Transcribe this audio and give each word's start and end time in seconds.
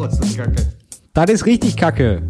Oh, 0.00 0.04
ist 0.06 0.18
das 0.18 0.34
kacke. 0.36 0.56
Das 1.12 1.28
ist 1.30 1.44
richtig 1.44 1.76
kacke. 1.76 2.22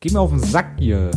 Geh 0.00 0.10
mir 0.10 0.18
auf 0.20 0.30
den 0.30 0.40
Sack 0.40 0.72
hier. 0.78 1.10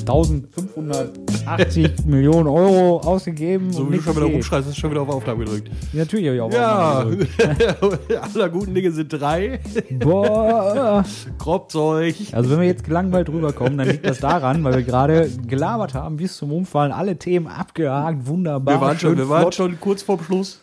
1580 0.00 1.90
Millionen 2.06 2.46
Euro 2.48 3.00
ausgegeben. 3.00 3.70
So 3.70 3.90
wie 3.92 3.96
du 3.96 4.02
schon 4.02 4.16
wieder 4.16 4.24
rumschreist, 4.26 4.66
hast 4.68 4.76
du 4.76 4.80
schon 4.80 4.90
wieder 4.92 5.02
auf 5.02 5.10
Aufnahme 5.10 5.44
gedrückt. 5.44 5.68
Ja, 5.92 6.00
Natürlich 6.00 6.26
habe 6.26 6.36
ich 6.36 6.40
auch 6.42 6.50
Ja, 6.52 7.00
Aufnahme 7.02 7.98
aller 8.34 8.48
guten 8.48 8.74
Dinge 8.74 8.90
sind 8.92 9.08
drei. 9.12 9.60
gedrückt. 9.74 9.98
Boah. 9.98 11.04
Kropfzeug. 11.38 12.14
Also 12.32 12.48
wenn 12.50 12.60
wir 12.60 12.66
jetzt 12.66 12.84
gelangweilt 12.84 13.28
rüberkommen, 13.28 13.76
dann 13.76 13.88
liegt 13.88 14.06
das 14.06 14.20
daran, 14.20 14.64
weil 14.64 14.76
wir 14.76 14.82
gerade 14.84 15.28
gelabert 15.46 15.92
haben, 15.92 16.16
bis 16.16 16.38
zum 16.38 16.50
Umfallen, 16.52 16.92
alle 16.92 17.18
Themen 17.18 17.46
abgehakt, 17.46 18.26
wunderbar. 18.26 18.76
Wir 18.76 18.80
waren, 18.80 18.98
schon, 18.98 19.18
wir 19.18 19.28
waren 19.28 19.52
schon 19.52 19.78
kurz 19.78 20.00
vorm 20.02 20.20
Schluss. 20.22 20.60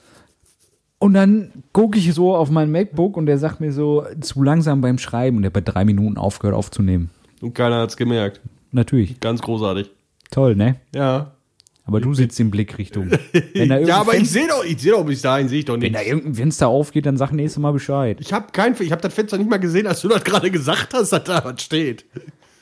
Und 0.97 1.13
dann 1.13 1.51
gucke 1.73 1.97
ich 1.97 2.13
so 2.13 2.35
auf 2.35 2.49
mein 2.49 2.71
MacBook 2.71 3.17
und 3.17 3.25
der 3.25 3.37
sagt 3.37 3.59
mir 3.59 3.71
so, 3.71 4.05
zu 4.21 4.41
langsam 4.43 4.81
beim 4.81 4.97
Schreiben. 4.97 5.37
Und 5.37 5.43
der 5.43 5.49
hat 5.49 5.53
bei 5.53 5.61
drei 5.61 5.85
Minuten 5.85 6.17
aufgehört 6.17 6.55
aufzunehmen. 6.55 7.09
Und 7.41 7.53
keiner 7.53 7.79
hat's 7.79 7.97
gemerkt. 7.97 8.41
Natürlich. 8.71 9.19
Ganz 9.19 9.41
großartig. 9.41 9.91
Toll, 10.31 10.55
ne? 10.55 10.77
Ja. 10.93 11.31
Aber 11.87 12.01
du 12.01 12.13
sitzt 12.15 12.39
in 12.39 12.49
Blickrichtung. 12.49 13.11
Wenn 13.53 13.85
Ja, 13.85 13.99
aber 13.99 14.15
ich 14.15 14.29
sehe 14.31 14.47
doch, 14.47 14.63
ich 14.65 14.79
sehe 14.81 14.93
doch 14.93 15.05
bis 15.05 15.21
dahin, 15.21 15.47
sehe 15.47 15.59
ich 15.59 15.65
doch 15.65 15.73
Wenn 15.75 15.81
nicht. 15.81 15.95
da 15.95 16.01
irgendein 16.01 16.33
Fenster 16.33 16.67
aufgeht, 16.67 17.05
dann 17.05 17.17
sag 17.17 17.31
nächstes 17.31 17.61
Mal 17.61 17.71
Bescheid. 17.71 18.17
Ich 18.19 18.33
habe 18.33 18.47
kein, 18.51 18.75
ich 18.79 18.91
habe 18.91 19.01
das 19.01 19.13
Fenster 19.13 19.37
nicht 19.37 19.49
mal 19.49 19.57
gesehen, 19.59 19.85
als 19.85 20.01
du 20.01 20.07
das 20.07 20.23
gerade 20.23 20.49
gesagt 20.49 20.93
hast, 20.95 21.11
dass 21.11 21.23
da 21.23 21.43
was 21.45 21.61
steht. 21.61 22.05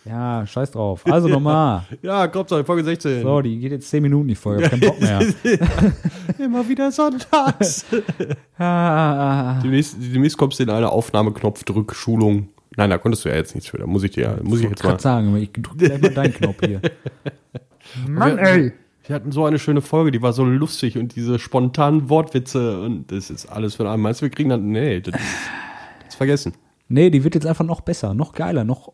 Ja, 0.05 0.45
scheiß 0.45 0.71
drauf. 0.71 1.03
Also 1.05 1.27
nochmal. 1.27 1.83
Ja, 2.01 2.27
Kropfzeug, 2.27 2.65
Folge 2.65 2.83
16. 2.83 3.21
So, 3.21 3.41
die 3.41 3.57
geht 3.59 3.71
jetzt 3.71 3.89
10 3.89 4.03
Minuten 4.03 4.27
die 4.27 4.35
Folge. 4.35 4.63
Ich 4.63 4.71
hab 4.71 4.79
keinen 4.79 4.89
Bock 4.89 5.01
mehr. 5.01 5.21
Immer 6.45 6.67
wieder 6.67 6.91
sonntags. 6.91 7.85
Ah, 8.57 9.59
demnächst, 9.61 9.97
demnächst 9.99 10.37
kommst 10.37 10.59
du 10.59 10.63
in 10.63 10.69
eine 10.69 10.89
Aufnahmeknopfdrückschulung. 10.89 12.49
Nein, 12.77 12.89
da 12.89 12.97
konntest 12.97 13.25
du 13.25 13.29
ja 13.29 13.35
jetzt 13.35 13.55
nichts 13.55 13.69
für. 13.69 13.77
Da 13.77 13.87
muss 13.87 14.03
ich 14.03 14.11
dir, 14.11 14.39
muss 14.43 14.59
ich 14.59 14.65
ich 14.65 14.69
jetzt 14.71 14.83
mal. 14.83 14.91
gerade 14.91 15.01
sagen, 15.01 15.35
ich 15.37 15.51
drück 15.51 15.77
gleich 15.77 15.99
mal 15.99 16.11
deinen 16.11 16.33
Knopf 16.33 16.57
hier. 16.63 16.79
Mann, 18.07 18.37
ey. 18.37 18.73
Wir 19.05 19.15
hatten 19.15 19.31
so 19.31 19.43
eine 19.43 19.59
schöne 19.59 19.81
Folge, 19.81 20.11
die 20.11 20.21
war 20.21 20.31
so 20.31 20.45
lustig 20.45 20.97
und 20.97 21.15
diese 21.15 21.39
spontanen 21.39 22.09
Wortwitze 22.09 22.79
und 22.81 23.11
das 23.11 23.29
ist 23.29 23.47
alles 23.47 23.75
für 23.75 23.89
einen. 23.89 24.01
Meinst 24.01 24.21
du, 24.21 24.25
wir 24.25 24.29
kriegen 24.29 24.49
dann, 24.49 24.71
nee, 24.71 25.01
das, 25.01 25.13
das 25.13 25.21
ist 26.09 26.15
vergessen. 26.15 26.53
Nee, 26.87 27.09
die 27.09 27.23
wird 27.23 27.35
jetzt 27.35 27.47
einfach 27.47 27.65
noch 27.65 27.81
besser, 27.81 28.13
noch 28.13 28.33
geiler, 28.33 28.63
noch 28.63 28.93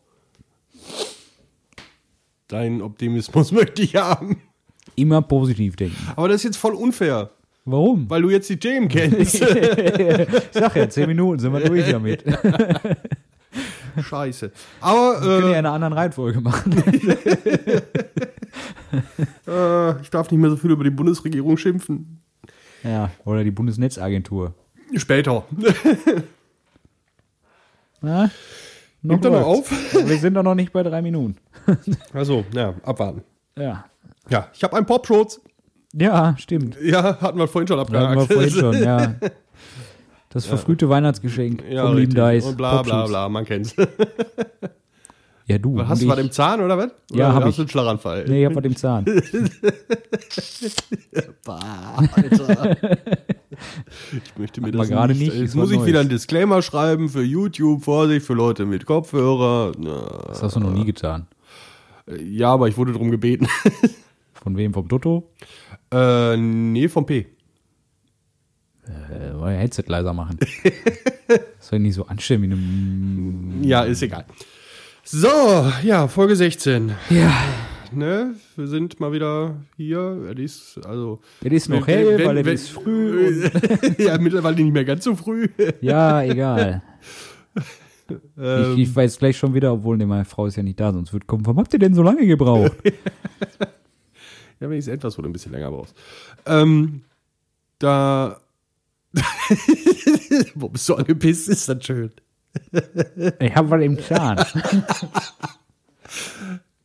Deinen 2.50 2.82
Optimismus 2.82 3.52
möchte 3.52 3.82
ich 3.82 3.96
haben. 3.96 4.40
immer 4.96 5.22
positiv 5.22 5.76
denken. 5.76 5.96
Aber 6.16 6.28
das 6.28 6.36
ist 6.38 6.44
jetzt 6.44 6.56
voll 6.56 6.74
unfair, 6.74 7.30
Warum? 7.64 8.10
weil 8.10 8.22
du 8.22 8.30
jetzt 8.30 8.48
die 8.50 8.58
Themen 8.58 8.88
kennst. 8.88 9.34
Ich 9.34 9.40
sag 10.52 10.74
ja, 10.76 10.88
10 10.88 11.06
Minuten 11.08 11.38
sind 11.38 11.52
wir 11.52 11.60
durch 11.60 11.88
damit. 11.88 12.24
Wir 12.26 14.02
Scheiße. 14.02 14.50
Aber 14.80 15.20
können 15.20 15.42
ja 15.42 15.48
in 15.50 15.54
äh, 15.54 15.58
einer 15.58 15.72
anderen 15.72 15.92
Reihenfolge 15.92 16.40
machen. 16.40 16.72
äh, 19.46 20.00
ich 20.02 20.10
darf 20.10 20.30
nicht 20.30 20.40
mehr 20.40 20.50
so 20.50 20.56
viel 20.56 20.70
über 20.70 20.84
die 20.84 20.90
Bundesregierung 20.90 21.56
schimpfen. 21.56 22.20
Ja, 22.82 23.10
oder 23.24 23.44
die 23.44 23.50
Bundesnetzagentur. 23.50 24.54
Später. 24.96 25.44
Na? 28.00 28.30
Nimmt 29.02 29.24
er 29.24 29.30
noch 29.30 29.46
auf? 29.46 29.70
Wir 29.92 30.18
sind 30.18 30.34
doch 30.34 30.42
noch 30.42 30.54
nicht 30.54 30.72
bei 30.72 30.82
drei 30.82 31.02
Minuten. 31.02 31.36
Also, 32.12 32.44
ja, 32.54 32.74
abwarten. 32.82 33.22
Ja. 33.56 33.84
Ja, 34.28 34.48
ich 34.54 34.62
habe 34.62 34.76
einen 34.76 34.86
Popschutz. 34.86 35.40
Ja, 35.92 36.34
stimmt. 36.38 36.76
Ja, 36.82 37.20
hatten 37.20 37.38
wir 37.38 37.48
vorhin 37.48 37.66
schon 37.68 37.78
Hatten 37.80 37.94
abgehakt. 37.96 38.28
wir 38.30 38.34
vorhin 38.36 38.50
schon, 38.50 38.82
ja. 38.82 39.14
Das 40.32 40.46
verfrühte 40.46 40.88
Weihnachtsgeschenk 40.88 41.64
Ja, 41.68 41.86
vom 41.86 41.96
lieben. 41.96 42.14
Dice. 42.14 42.44
Und 42.46 42.56
bla 42.56 42.82
bla 42.82 43.06
bla, 43.06 43.28
man 43.28 43.44
kennt's. 43.44 43.74
Ja, 45.50 45.58
du. 45.58 45.84
Hast 45.86 46.00
du 46.02 46.06
was 46.08 46.18
im 46.18 46.30
Zahn 46.30 46.60
oder 46.60 46.78
was? 46.78 46.90
Oder 47.10 47.18
Ja, 47.18 47.32
hab 47.34 47.42
hast 47.42 47.50
ich. 47.50 47.56
du 47.56 47.62
einen 47.62 47.68
Schlaganfall? 47.70 48.24
Nee, 48.28 48.42
ich 48.42 48.46
hab 48.46 48.54
was 48.56 48.64
im 48.64 48.76
Zahn. 48.76 49.04
Bah, 51.44 51.96
Alter. 52.14 52.76
ich 54.12 54.38
möchte 54.38 54.60
mir 54.60 54.68
Hatten 54.68 54.78
das 54.78 54.88
gerade 54.88 55.14
nicht. 55.14 55.32
nicht, 55.32 55.40
Jetzt 55.42 55.54
muss 55.56 55.70
ich 55.70 55.76
Neues. 55.78 55.88
wieder 55.88 56.00
einen 56.00 56.08
Disclaimer 56.08 56.62
schreiben 56.62 57.08
für 57.08 57.22
YouTube, 57.22 57.82
Vorsicht 57.84 58.24
für 58.26 58.34
Leute 58.34 58.64
mit 58.66 58.86
Kopfhörer. 58.86 59.72
Das 60.28 60.42
hast 60.42 60.56
du 60.56 60.60
noch 60.60 60.72
nie 60.72 60.84
getan. 60.84 61.26
Na, 62.06 62.16
ja, 62.16 62.52
aber 62.52 62.68
ich 62.68 62.76
wurde 62.76 62.92
darum 62.92 63.10
gebeten. 63.10 63.48
Von 64.34 64.56
wem? 64.56 64.72
Vom 64.72 64.88
Dotto? 64.88 65.30
äh, 65.92 66.36
nee, 66.36 66.88
vom 66.88 67.04
P. 67.06 67.26
Äh, 68.86 69.50
Headset 69.56 69.84
leiser 69.88 70.12
machen. 70.14 70.38
das 71.28 71.40
soll 71.68 71.80
nicht 71.80 71.94
so 71.94 72.06
anstellen 72.06 72.42
wie 72.42 72.46
eine. 73.60 73.66
Ja, 73.68 73.82
ist 73.82 74.02
egal. 74.02 74.24
So, 75.12 75.72
ja, 75.82 76.06
Folge 76.06 76.36
16. 76.36 76.92
Ja. 77.10 77.32
Ne? 77.90 78.36
Wir 78.54 78.68
sind 78.68 79.00
mal 79.00 79.10
wieder 79.12 79.56
hier. 79.76 80.30
Es 80.32 80.38
ist 80.76 80.86
also. 80.86 81.18
Es 81.42 81.50
ist 81.52 81.68
noch 81.68 81.84
Wenn- 81.88 81.94
hell, 81.98 82.18
wenn- 82.18 82.26
weil 82.28 82.38
es 82.38 82.46
wenn- 82.46 82.54
ist 82.54 82.68
früh. 82.70 83.50
Ja, 83.98 84.16
mittlerweile 84.18 84.54
nicht 84.62 84.72
mehr 84.72 84.84
ganz 84.84 85.02
so 85.02 85.16
früh. 85.16 85.48
ja, 85.80 86.22
egal. 86.22 86.82
Ähm, 88.36 88.72
ich, 88.74 88.88
ich 88.88 88.96
weiß 88.96 89.20
gleich 89.20 89.38
schon 89.38 89.54
wieder, 89.54 89.72
obwohl 89.72 89.96
ne, 89.96 90.04
meine 90.04 90.24
Frau 90.24 90.46
ist 90.46 90.56
ja 90.56 90.64
nicht 90.64 90.80
da, 90.80 90.92
sonst 90.92 91.12
wird 91.12 91.28
kommen. 91.28 91.46
Warum 91.46 91.58
habt 91.58 91.72
ihr 91.72 91.78
denn 91.78 91.94
so 91.94 92.02
lange 92.02 92.26
gebraucht? 92.26 92.72
Ja, 94.58 94.68
wenn 94.68 94.72
ich 94.72 94.80
es 94.80 94.88
etwas 94.88 95.16
wo 95.16 95.22
du 95.22 95.28
ein 95.28 95.32
bisschen 95.32 95.52
länger 95.52 95.70
brauchst. 95.70 95.94
Ähm, 96.44 97.02
da. 97.78 98.40
Wo 100.56 100.68
bist 100.68 100.88
du 100.88 100.96
angepisst? 100.96 101.48
Ist 101.48 101.68
das 101.68 101.84
schön. 101.86 102.10
Ich 103.40 103.54
hab 103.54 103.70
was 103.70 103.82
im 103.82 103.98
Zahn. 103.98 104.44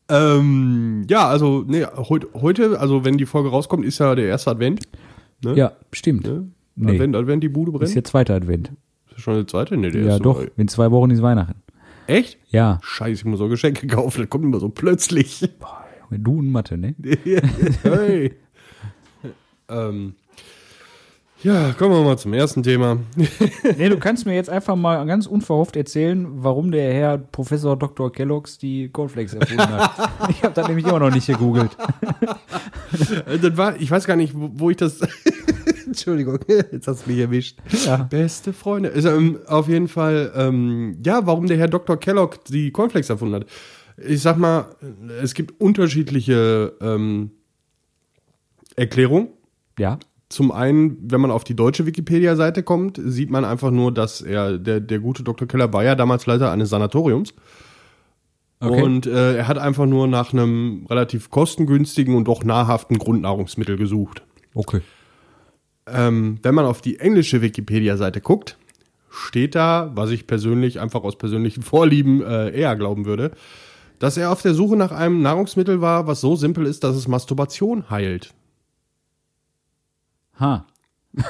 Ähm, 0.08 1.06
ja, 1.10 1.28
also, 1.28 1.64
nee, 1.66 1.84
heut, 1.84 2.28
heute, 2.36 2.80
also 2.80 3.04
wenn 3.06 3.18
die 3.18 3.26
Folge 3.26 3.50
rauskommt, 3.50 3.86
ist 3.86 3.98
ja 4.00 4.14
der 4.14 4.26
erste 4.28 4.52
Advent. 4.52 4.88
Ne? 5.44 5.56
Ja, 5.56 5.72
stimmt. 5.92 6.26
Ne? 6.28 6.48
Nee. 6.76 6.92
Advent, 6.94 7.16
Advent, 7.16 7.44
die 7.44 7.50
Bude 7.50 7.72
Das 7.72 7.80
brennt. 7.80 7.90
ist 7.90 7.96
der 7.96 8.04
zweite 8.04 8.34
Advent. 8.36 8.72
Ist 9.16 9.22
schon 9.24 9.34
der 9.36 9.48
zweite? 9.48 9.78
Nee, 9.78 9.90
der 9.90 10.04
Ja, 10.04 10.20
doch. 10.20 10.42
So, 10.42 10.48
In 10.58 10.68
zwei 10.68 10.92
Wochen 10.92 11.10
ist 11.10 11.22
Weihnachten. 11.24 11.56
echt? 12.06 12.38
Ja. 12.50 12.80
Scheiße, 12.84 13.14
ich 13.22 13.26
muss 13.26 13.40
so 13.40 13.48
Geschenke 13.48 13.88
kaufen. 13.88 14.22
Das 14.22 14.30
kommt 14.30 14.44
immer 14.44 14.60
so 14.60 14.70
plötzlich. 14.70 15.50
Du 16.12 16.38
und 16.38 16.52
Mathe, 16.52 16.78
ne? 16.78 16.96
hey. 17.84 18.34
ähm, 19.70 20.14
ja, 21.44 21.74
kommen 21.74 21.94
wir 21.94 22.04
mal 22.04 22.18
zum 22.18 22.34
ersten 22.34 22.64
Thema. 22.64 22.98
Nee, 23.78 23.90
du 23.90 23.98
kannst 23.98 24.26
mir 24.26 24.34
jetzt 24.34 24.50
einfach 24.50 24.76
mal 24.76 25.06
ganz 25.06 25.28
unverhofft 25.28 25.76
erzählen, 25.76 26.28
warum 26.44 26.72
der 26.72 26.94
Herr 26.94 27.18
Professor 27.18 27.78
Dr. 27.78 28.12
Kellogg's 28.12 28.58
die 28.58 28.90
Cornflakes 28.90 29.34
erfunden 29.34 29.68
hat. 29.68 30.10
ich 30.30 30.44
habe 30.44 30.54
das 30.54 30.68
nämlich 30.68 30.86
immer 30.86 31.00
noch 31.00 31.14
nicht 31.14 31.28
gegoogelt. 31.28 31.76
Äh, 33.28 33.38
Das 33.40 33.58
war, 33.58 33.80
ich 33.80 33.90
weiß 33.92 34.06
gar 34.06 34.16
nicht, 34.16 34.34
wo, 34.36 34.70
ich 34.70 34.78
das. 34.78 35.00
Entschuldigung, 35.86 36.40
jetzt 36.48 36.88
hast 36.88 37.06
du 37.06 37.12
mich 37.12 37.20
erwischt. 37.20 37.60
Ja. 37.86 37.98
Beste 37.98 38.54
Freunde. 38.54 38.92
Also, 38.94 39.10
ähm, 39.10 39.40
auf 39.48 39.68
jeden 39.68 39.88
Fall, 39.88 40.32
ähm, 40.36 40.98
ja, 41.06 41.26
warum 41.26 41.48
der 41.48 41.58
Herr 41.58 41.68
Dr. 41.68 41.98
Kellogg 41.98 42.38
die 42.50 42.72
Cornflakes 42.72 43.10
erfunden 43.10 43.36
hat. 43.36 43.46
Ich 43.98 44.22
sag 44.22 44.38
mal, 44.38 44.76
es 45.22 45.34
gibt 45.34 45.60
unterschiedliche 45.62 46.74
ähm, 46.82 47.32
Erklärungen. 48.76 49.30
Ja. 49.80 50.00
Zum 50.30 50.52
einen, 50.52 50.98
wenn 51.12 51.22
man 51.22 51.32
auf 51.32 51.44
die 51.44 51.56
deutsche 51.56 51.86
Wikipedia-Seite 51.86 52.64
kommt, 52.64 53.00
sieht 53.04 53.30
man 53.30 53.46
einfach 53.46 53.70
nur, 53.70 53.94
dass 53.94 54.22
er, 54.22 54.58
der, 54.58 54.80
der 54.80 55.00
gute 55.00 55.24
Dr. 55.24 55.48
Keller 55.48 55.72
war 55.72 55.84
ja 55.84 55.96
damals 55.96 56.26
Leiter 56.26 56.52
eines 56.52 56.70
Sanatoriums. 56.70 57.34
Okay. 58.60 58.82
Und 58.82 59.06
äh, 59.06 59.38
er 59.38 59.48
hat 59.48 59.58
einfach 59.58 59.86
nur 59.86 60.08
nach 60.08 60.34
einem 60.34 60.88
relativ 60.90 61.30
kostengünstigen 61.30 62.16
und 62.16 62.28
doch 62.28 62.44
nahrhaften 62.44 62.98
Grundnahrungsmittel 62.98 63.78
gesucht. 63.78 64.24
Okay. 64.56 64.82
Ähm, 65.88 66.40
wenn 66.42 66.56
man 66.56 66.66
auf 66.66 66.82
die 66.82 67.00
englische 67.00 67.42
Wikipedia-Seite 67.42 68.22
guckt, 68.22 68.58
steht 69.10 69.54
da, 69.54 69.92
was 69.94 70.10
ich 70.10 70.26
persönlich 70.26 70.80
einfach 70.80 71.04
aus 71.04 71.18
persönlichen 71.18 71.62
Vorlieben 71.64 72.24
äh, 72.24 72.50
eher 72.50 72.76
glauben 72.76 73.06
würde, 73.06 73.32
dass 74.00 74.18
er 74.18 74.32
auf 74.32 74.42
der 74.42 74.54
Suche 74.54 74.76
nach 74.76 74.92
einem 74.92 75.22
Nahrungsmittel 75.22 75.82
war, 75.82 76.08
was 76.08 76.22
so 76.22 76.36
simpel 76.36 76.66
ist, 76.66 76.84
dass 76.84 76.96
es 76.96 77.08
Masturbation 77.08 77.90
heilt. 77.90 78.34
Ha. 80.40 80.66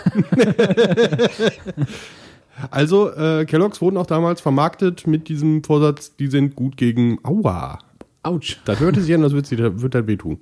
Also, 2.71 3.11
äh, 3.11 3.43
Kellogg's 3.45 3.81
wurden 3.81 3.97
auch 3.97 4.05
damals 4.05 4.39
vermarktet 4.39 5.07
mit 5.07 5.27
diesem 5.27 5.61
Vorsatz, 5.63 6.15
die 6.15 6.27
sind 6.27 6.55
gut 6.55 6.77
gegen 6.77 7.19
Aua. 7.23 7.79
Autsch. 8.23 8.59
Das 8.63 8.79
hörte 8.79 9.01
sich 9.01 9.13
an, 9.13 9.21
das 9.21 9.33
wird, 9.33 9.45
sie, 9.45 9.57
das 9.57 9.81
wird 9.81 9.93
halt 9.93 10.07
wehtun. 10.07 10.39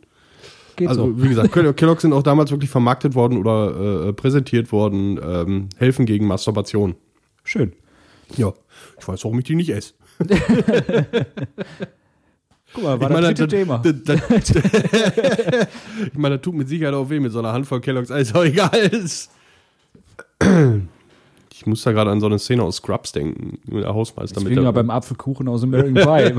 Geht 0.76 0.90
Also, 0.90 1.08
so. 1.08 1.24
wie 1.24 1.30
gesagt, 1.30 1.52
Kell- 1.54 1.74
Kellogg's 1.74 2.04
sind 2.04 2.14
auch 2.14 2.22
damals 2.22 2.52
wirklich 2.52 2.70
vermarktet 2.70 3.16
worden 3.16 3.38
oder 3.40 4.10
äh, 4.10 4.14
präsentiert 4.14 4.72
worden, 4.72 5.20
ähm, 5.24 5.70
helfen 5.78 6.06
gegen 6.06 6.28
Masturbation. 6.28 6.94
Schön. 7.44 7.74
Ja, 8.38 8.54
ich 9.00 9.08
weiß, 9.08 9.24
warum 9.24 9.40
ich 9.40 9.46
die 9.46 9.56
nicht 9.56 9.70
esse. 9.72 9.94
Mal, 12.84 13.00
war 13.00 13.10
ich 13.10 13.14
meine, 13.14 13.34
das 13.34 13.40
dritte 13.40 13.56
Thema. 13.56 13.82
Ich 16.06 16.18
meine, 16.18 16.36
das 16.36 16.44
tut 16.44 16.56
mit 16.56 16.68
Sicherheit 16.68 16.94
auch 16.94 17.10
weh 17.10 17.20
mit 17.20 17.32
so 17.32 17.40
einer 17.40 17.54
Handvoll 17.54 17.82
Kellogg's 17.82 18.12
Eis, 18.12 18.30
aber 18.36 18.46
egal 18.46 18.76
ist. 18.76 19.32
Ich 20.42 21.64
Ich 21.64 21.68
muss 21.68 21.82
da 21.84 21.94
gerade 21.94 22.12
an 22.12 22.20
so 22.20 22.26
eine 22.26 22.40
Szene 22.40 22.62
aus 22.62 22.76
Scrubs 22.78 23.14
denken, 23.14 23.58
mit 23.66 23.86
der 23.86 23.94
Hausmeister 23.94 24.42
mit 24.42 24.50
Deswegen 24.50 24.66
ja 24.66 24.72
beim 24.72 24.90
Apfelkuchen 24.90 25.48
aus 25.48 25.64
American 25.64 25.94
Pie. 25.94 26.34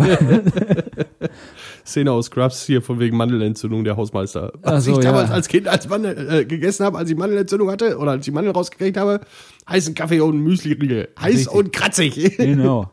Szene 1.87 2.13
aus 2.13 2.27
Scrubs 2.27 2.67
hier 2.67 2.83
von 2.83 3.01
wegen 3.01 3.17
Mandelentzündung 3.17 3.85
der 3.85 3.97
Hausmeister. 3.97 4.53
Was 4.61 4.85
so, 4.85 4.93
ich 4.93 4.99
damals 4.99 5.31
ja. 5.31 5.35
als 5.35 5.49
Kind 5.49 5.67
als 5.67 5.89
Mandel 5.89 6.31
äh, 6.31 6.45
gegessen 6.45 6.85
habe, 6.85 6.99
als 6.99 7.09
ich 7.09 7.17
Mandelentzündung 7.17 7.71
hatte 7.71 7.97
oder 7.97 8.11
als 8.11 8.29
ich 8.29 8.35
Mandel 8.35 8.53
rausgekriegt 8.53 8.99
habe, 8.99 9.21
heißen 9.67 9.95
Kaffee 9.95 10.21
und 10.21 10.41
Müsli-Riegel. 10.41 11.09
Heiß 11.19 11.35
Richtig. 11.35 11.55
und 11.55 11.73
kratzig. 11.73 12.37
genau. 12.37 12.91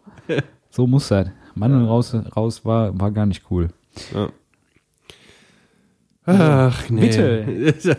So 0.69 0.87
muss 0.87 1.09
das. 1.09 1.27
Mandeln 1.61 1.85
raus, 1.85 2.15
raus 2.35 2.65
war, 2.65 2.99
war 2.99 3.11
gar 3.11 3.27
nicht 3.27 3.43
cool. 3.51 3.67
Ach, 6.25 6.89
nee. 6.89 7.01
Bitte. 7.01 7.45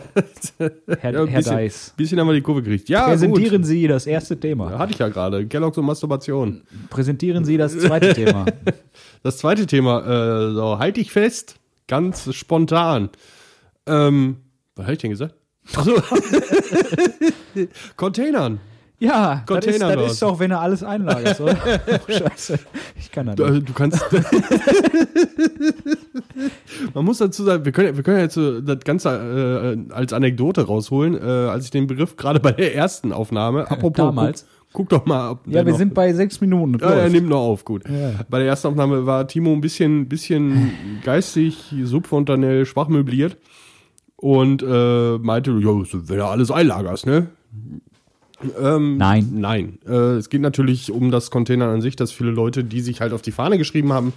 Herr, 0.99 1.13
Ja, 1.13 1.21
ein 1.21 1.27
Herr 1.27 1.39
bisschen, 1.39 1.57
Dice. 1.57 1.93
bisschen 1.95 2.19
haben 2.19 2.27
wir 2.27 2.33
die 2.33 2.41
Kurve 2.41 2.61
gekriegt. 2.61 2.89
Ja, 2.89 3.07
Präsentieren 3.07 3.61
gut. 3.61 3.67
Sie 3.67 3.87
das 3.87 4.05
erste 4.05 4.39
Thema. 4.39 4.77
Hatte 4.77 4.93
ich 4.93 4.99
ja 4.99 5.09
gerade. 5.09 5.45
Kellogg's 5.47 5.77
und 5.77 5.85
Masturbation. 5.85 6.61
Präsentieren 6.89 7.43
Sie 7.45 7.57
das 7.57 7.77
zweite 7.77 8.13
Thema. 8.25 8.45
Das 9.23 9.37
zweite 9.37 9.65
Thema, 9.65 9.99
äh, 10.49 10.53
so, 10.53 10.79
halt 10.79 10.97
dich 10.97 11.11
fest, 11.11 11.55
ganz 11.87 12.33
spontan. 12.33 13.09
Ähm, 13.85 14.37
was 14.75 14.83
habe 14.85 14.93
ich 14.93 14.99
denn 14.99 15.11
gesagt? 15.11 15.35
Achso. 15.75 15.93
Containern. 17.97 18.59
Ja, 19.03 19.43
das 19.45 19.65
ist, 19.65 19.71
Container 19.79 19.95
das 19.97 20.13
ist 20.13 20.21
doch, 20.21 20.39
wenn 20.39 20.51
er 20.51 20.61
alles 20.61 20.81
einlagerst, 20.83 21.41
oder? 21.41 21.57
oh, 22.07 22.11
scheiße. 22.11 22.59
Ich 22.97 23.11
kann 23.11 23.25
das 23.27 23.35
Du, 23.35 23.45
nicht. 23.45 23.61
äh, 23.63 23.65
du 23.65 23.73
kannst. 23.73 24.01
Man 26.93 27.05
muss 27.05 27.17
dazu 27.17 27.43
sagen, 27.43 27.65
wir 27.65 27.71
können, 27.71 27.89
ja- 27.89 27.95
wir 27.97 28.03
können 28.03 28.19
jetzt 28.19 28.35
so 28.35 28.61
das 28.61 28.79
Ganze 28.83 29.09
äh, 29.89 29.93
als 29.93 30.13
Anekdote 30.13 30.65
rausholen, 30.65 31.15
äh, 31.15 31.19
als 31.49 31.65
ich 31.65 31.71
den 31.71 31.87
Begriff 31.87 32.15
gerade 32.15 32.39
bei 32.39 32.51
der 32.51 32.75
ersten 32.75 33.11
Aufnahme, 33.13 33.69
apropos, 33.71 33.97
Damals. 34.05 34.45
Guck, 34.71 34.89
guck 34.89 34.89
doch 34.89 35.05
mal, 35.05 35.31
ob 35.31 35.47
Ja, 35.47 35.65
wir 35.65 35.71
noch, 35.73 35.77
sind 35.77 35.93
bei 35.93 36.13
sechs 36.13 36.41
Minuten. 36.41 36.77
Ja, 36.79 36.91
er 36.91 37.09
nimmt 37.09 37.29
noch 37.29 37.41
auf, 37.41 37.65
gut. 37.65 37.83
Ja. 37.87 38.11
Bei 38.29 38.39
der 38.39 38.47
ersten 38.47 38.67
Aufnahme 38.69 39.05
war 39.05 39.27
Timo 39.27 39.51
ein 39.53 39.61
bisschen, 39.61 40.07
bisschen 40.09 40.71
geistig, 41.03 41.73
subfontanell, 41.83 42.65
schwach 42.65 42.87
möbliert 42.87 43.37
und 44.15 44.63
äh, 44.63 45.17
meinte, 45.17 45.51
ja, 45.51 45.69
wenn 45.91 46.17
du 46.17 46.25
alles 46.25 46.51
einlagerst, 46.51 47.05
ne? 47.05 47.27
Ähm, 48.61 48.97
Nein. 48.97 49.29
Nein. 49.33 49.79
Äh, 49.87 50.17
es 50.17 50.29
geht 50.29 50.41
natürlich 50.41 50.91
um 50.91 51.11
das 51.11 51.31
Container 51.31 51.67
an 51.69 51.81
sich, 51.81 51.95
dass 51.95 52.11
viele 52.11 52.31
Leute, 52.31 52.63
die 52.63 52.81
sich 52.81 53.01
halt 53.01 53.13
auf 53.13 53.21
die 53.21 53.31
Fahne 53.31 53.57
geschrieben 53.57 53.93
haben, 53.93 54.13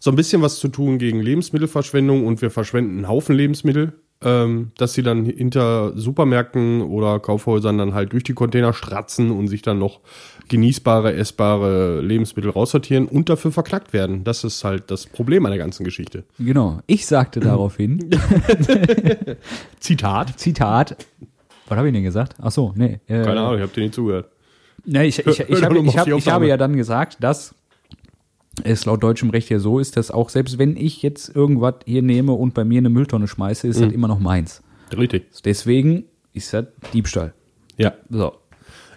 so 0.00 0.10
ein 0.10 0.16
bisschen 0.16 0.42
was 0.42 0.58
zu 0.58 0.68
tun 0.68 0.98
gegen 0.98 1.20
Lebensmittelverschwendung 1.20 2.26
und 2.26 2.42
wir 2.42 2.50
verschwenden 2.50 2.96
einen 2.96 3.08
Haufen 3.08 3.34
Lebensmittel, 3.34 3.94
ähm, 4.22 4.72
dass 4.76 4.94
sie 4.94 5.02
dann 5.02 5.24
hinter 5.24 5.96
Supermärkten 5.96 6.82
oder 6.82 7.20
Kaufhäusern 7.20 7.78
dann 7.78 7.94
halt 7.94 8.12
durch 8.12 8.24
die 8.24 8.34
Container 8.34 8.72
stratzen 8.72 9.30
und 9.30 9.48
sich 9.48 9.62
dann 9.62 9.78
noch 9.78 10.00
genießbare, 10.48 11.14
essbare 11.14 12.00
Lebensmittel 12.00 12.50
raussortieren 12.50 13.08
und 13.08 13.28
dafür 13.28 13.52
verknackt 13.52 13.92
werden. 13.92 14.24
Das 14.24 14.44
ist 14.44 14.64
halt 14.64 14.90
das 14.90 15.06
Problem 15.06 15.44
an 15.44 15.50
der 15.50 15.58
ganzen 15.58 15.84
Geschichte. 15.84 16.24
Genau. 16.38 16.80
Ich 16.86 17.06
sagte 17.06 17.40
daraufhin, 17.40 18.10
Zitat. 19.80 20.38
Zitat, 20.38 20.96
was 21.68 21.78
habe 21.78 21.88
ich 21.88 21.94
denn 21.94 22.02
gesagt? 22.02 22.34
Ach 22.40 22.50
so, 22.50 22.72
nee. 22.76 23.00
Äh, 23.06 23.22
Keine 23.22 23.40
Ahnung, 23.40 23.56
ich 23.56 23.62
habe 23.62 23.72
dir 23.72 23.80
nicht 23.82 23.94
zugehört. 23.94 24.30
Nee, 24.84 25.04
ich, 25.04 25.18
ich, 25.18 25.26
ich, 25.26 25.40
ich, 25.48 25.62
habe, 25.64 25.78
ich, 25.78 25.98
habe, 25.98 26.16
ich 26.16 26.28
habe 26.28 26.46
ja 26.46 26.56
dann 26.56 26.76
gesagt, 26.76 27.16
dass 27.20 27.54
es 28.62 28.84
laut 28.84 29.02
deutschem 29.02 29.30
Recht 29.30 29.50
ja 29.50 29.58
so 29.58 29.78
ist, 29.78 29.96
dass 29.96 30.10
auch 30.10 30.30
selbst 30.30 30.58
wenn 30.58 30.76
ich 30.76 31.02
jetzt 31.02 31.34
irgendwas 31.34 31.74
hier 31.84 32.02
nehme 32.02 32.32
und 32.32 32.54
bei 32.54 32.64
mir 32.64 32.78
eine 32.78 32.88
Mülltonne 32.88 33.28
schmeiße, 33.28 33.68
ist 33.68 33.80
das 33.80 33.92
immer 33.92 34.08
noch 34.08 34.20
meins. 34.20 34.62
Richtig. 34.96 35.26
Deswegen 35.44 36.04
ist 36.32 36.52
das 36.52 36.66
Diebstahl. 36.92 37.34
Ja. 37.76 37.94
So. 38.08 38.32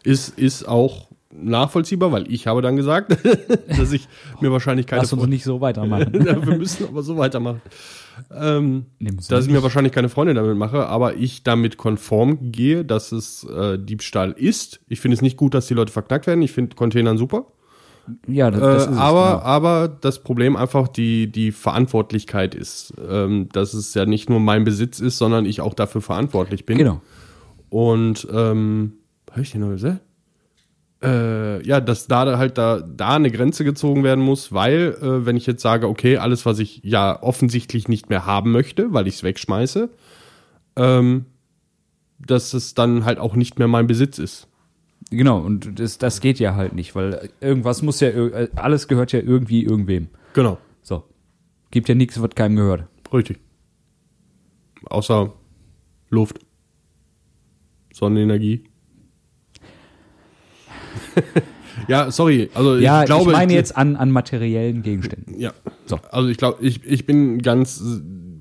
Ist, 0.04 0.38
ist 0.38 0.68
auch 0.68 1.07
nachvollziehbar, 1.31 2.12
weil 2.12 2.31
ich 2.31 2.48
habe 2.48 2.62
dann 2.62 2.75
gesagt, 2.75 3.12
dass 3.68 3.92
ich 3.92 4.07
mir 4.42 4.51
wahrscheinlich 4.51 4.88
keine 4.88 5.01
Lass 5.01 5.13
uns 5.13 5.27
nicht 5.27 5.44
so 5.44 5.62
weitermachen. 5.62 6.13
Wir 6.13 6.57
müssen 6.57 6.88
aber 6.88 7.01
so 7.01 7.18
weitermachen. 7.18 7.62
Ähm, 8.31 8.86
dass 9.30 9.45
ich 9.45 9.51
mir 9.51 9.63
wahrscheinlich 9.63 9.94
keine 9.94 10.10
Freunde 10.10 10.33
damit 10.33 10.57
mache, 10.57 10.88
aber 10.88 11.16
ich 11.16 11.44
damit 11.44 11.77
konform 11.77 12.51
gehe, 12.51 12.86
dass 12.86 13.12
es 13.12 13.44
äh, 13.44 13.77
Diebstahl 13.77 14.31
ist. 14.31 14.80
Ich 14.88 15.00
finde 15.00 15.16
es 15.16 15.21
nicht 15.21 15.38
gut, 15.38 15.54
dass 15.54 15.68
die 15.68 15.74
Leute 15.74 15.92
verknackt 15.92 16.27
werden. 16.27 16.42
Ich 16.42 16.51
finde 16.51 16.75
Containern 16.75 17.18
super. 17.18 17.45
Ja, 18.27 18.50
das, 18.50 18.60
das 18.60 18.88
Äh, 18.88 18.92
ist 18.92 18.98
aber, 18.98 19.25
es, 19.25 19.31
genau. 19.33 19.44
aber 19.44 19.88
das 19.88 20.19
Problem 20.24 20.56
einfach 20.56 20.88
die, 20.88 21.31
die 21.31 21.51
Verantwortlichkeit 21.51 22.56
ist, 22.56 22.94
ähm, 23.07 23.50
dass 23.51 23.74
es 23.74 23.94
ja 23.94 24.06
nicht 24.06 24.30
nur 24.30 24.39
mein 24.39 24.63
Besitz 24.63 25.00
ist, 25.00 25.18
sondern 25.18 25.45
ich 25.45 25.62
auch 25.62 25.74
dafür 25.74 26.01
verantwortlich 26.01 26.65
bin. 26.65 26.77
Genau. 26.77 27.01
Und 27.69 28.27
ähm, 28.31 28.94
habe 29.30 29.42
ich 29.42 29.51
den 29.51 29.62
noch 29.62 29.69
gesagt? 29.69 30.01
Äh, 31.01 31.66
ja, 31.66 31.80
dass 31.80 32.07
da 32.07 32.38
halt 32.38 32.57
da, 32.57 32.81
da 32.81 33.16
eine 33.16 33.31
Grenze 33.31 33.63
gezogen 33.63 34.04
werden 34.04 34.24
muss, 34.24 34.51
weil, 34.51 34.98
äh, 35.01 35.25
wenn 35.25 35.38
ich 35.38 35.46
jetzt 35.46 35.62
sage, 35.62 35.88
okay, 35.88 36.18
alles, 36.18 36.46
was 36.46 36.60
ich 36.60 36.81
ja 36.84 37.22
offensichtlich 37.24 37.88
nicht 37.88 38.10
mehr 38.10 38.25
haben 38.25 38.51
möchte, 38.51 38.92
weil 38.92 39.07
ich 39.07 39.16
es 39.16 39.24
wegschmeiße, 39.24 39.90
ähm, 40.75 41.25
dass 42.19 42.54
es 42.54 42.74
dann 42.74 43.06
halt 43.06 43.18
auch 43.18 43.36
nicht 43.36 43.60
mehr 43.60 43.69
mein 43.69 43.88
Besitz 43.88 44.19
ist. 44.19 44.48
Genau, 45.10 45.40
und 45.40 45.80
das, 45.80 45.98
das 45.98 46.19
geht 46.19 46.38
ja 46.40 46.56
halt 46.56 46.74
nicht, 46.74 46.94
weil 46.96 47.30
irgendwas 47.40 47.81
muss 47.81 48.01
ja, 48.01 48.10
äh, 48.10 48.50
alles 48.56 48.90
gehört 48.90 49.13
ja 49.13 49.19
irgendwie 49.22 49.63
irgendwem. 49.63 50.10
Genau, 50.34 50.57
So. 50.81 51.04
Gibt 51.72 51.88
ja 51.88 51.96
nichts, 51.96 52.22
was 52.22 52.31
keinem 52.31 52.57
gehört. 52.57 52.84
richtig. 53.13 53.40
Außer 54.86 55.34
Luft, 56.10 56.40
Sonnenenergie. 57.94 58.63
Ja, 61.88 62.11
sorry, 62.11 62.50
also 62.53 62.77
Ja, 62.77 63.01
ich 63.01 63.06
glaube, 63.07 63.31
ich 63.31 63.38
meine 63.38 63.53
jetzt 63.53 63.75
an, 63.77 63.95
an 63.95 64.11
materiellen 64.11 64.81
Gegenständen. 64.83 65.39
Ja. 65.39 65.51
So. 65.85 66.00
Also 66.11 66.29
ich 66.29 66.38
glaube, 66.38 66.63
ich, 66.65 66.83
ich 66.85 67.06
bin 67.06 67.39
ganz, 67.41 67.83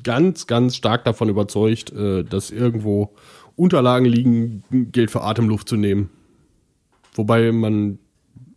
ganz, 0.05 0.47
ganz 0.47 0.77
stark 0.77 1.05
davon 1.05 1.29
überzeugt, 1.29 1.93
äh, 1.93 2.25
dass 2.25 2.51
irgendwo 2.51 3.15
Unterlagen 3.57 4.07
liegen, 4.07 4.63
Geld 4.93 5.11
für 5.11 5.23
Atemluft 5.23 5.69
zu 5.69 5.77
nehmen. 5.77 6.11
Wobei 7.15 7.51
man, 7.53 7.99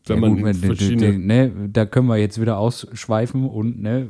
wenn 0.06 0.16
Ja, 0.18 0.22
man 0.22 0.36
gut, 0.36 0.44
wenn- 0.44 0.56
verschiedene. 0.56 1.00
d- 1.00 1.12
d- 1.14 1.18
ne, 1.18 1.52
da 1.72 1.86
können 1.86 2.08
wir 2.08 2.18
jetzt 2.18 2.40
wieder 2.40 2.58
ausschweifen 2.58 3.46
und 3.50 3.82
ne, 3.82 4.08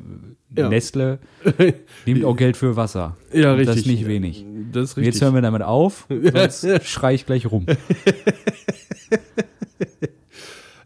Ja. 0.57 0.67
Nestle 0.67 1.19
nimmt 2.05 2.25
auch 2.25 2.35
Geld 2.35 2.57
für 2.57 2.75
Wasser. 2.75 3.15
ja, 3.31 3.51
Und 3.53 3.59
richtig. 3.59 3.67
Das 3.67 3.75
ist 3.77 3.87
nicht 3.87 4.05
wenig. 4.07 4.45
Das 4.73 4.83
ist 4.91 4.97
Und 4.97 5.03
Jetzt 5.03 5.13
richtig. 5.15 5.21
hören 5.27 5.35
wir 5.35 5.41
damit 5.41 5.61
auf, 5.61 6.07
sonst 6.33 6.85
schrei 6.87 7.13
ich 7.13 7.25
gleich 7.25 7.49
rum. 7.49 7.65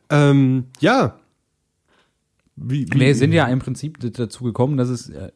ähm, 0.09 0.65
ja. 0.79 1.17
Wie, 2.57 2.85
wie, 2.91 2.99
Wir 2.99 3.15
sind 3.15 3.33
ja 3.33 3.47
im 3.47 3.59
Prinzip 3.59 3.99
dazu 3.99 4.43
gekommen, 4.45 4.77
dass 4.77 4.87
es 4.89 5.09
äh, 5.09 5.31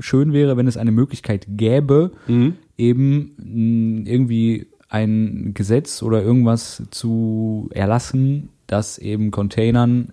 schön 0.00 0.32
wäre, 0.34 0.56
wenn 0.56 0.66
es 0.66 0.76
eine 0.76 0.92
Möglichkeit 0.92 1.46
gäbe, 1.48 2.12
Mhm. 2.26 2.56
eben 2.76 4.02
mh, 4.04 4.10
irgendwie 4.10 4.66
ein 4.90 5.52
Gesetz 5.54 6.02
oder 6.02 6.22
irgendwas 6.22 6.82
zu 6.90 7.68
erlassen, 7.72 8.50
das 8.66 8.98
eben 8.98 9.30
Containern 9.30 10.12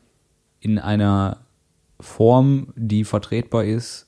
in 0.61 0.79
einer 0.79 1.39
Form, 1.99 2.67
die 2.75 3.03
vertretbar 3.03 3.65
ist, 3.65 4.04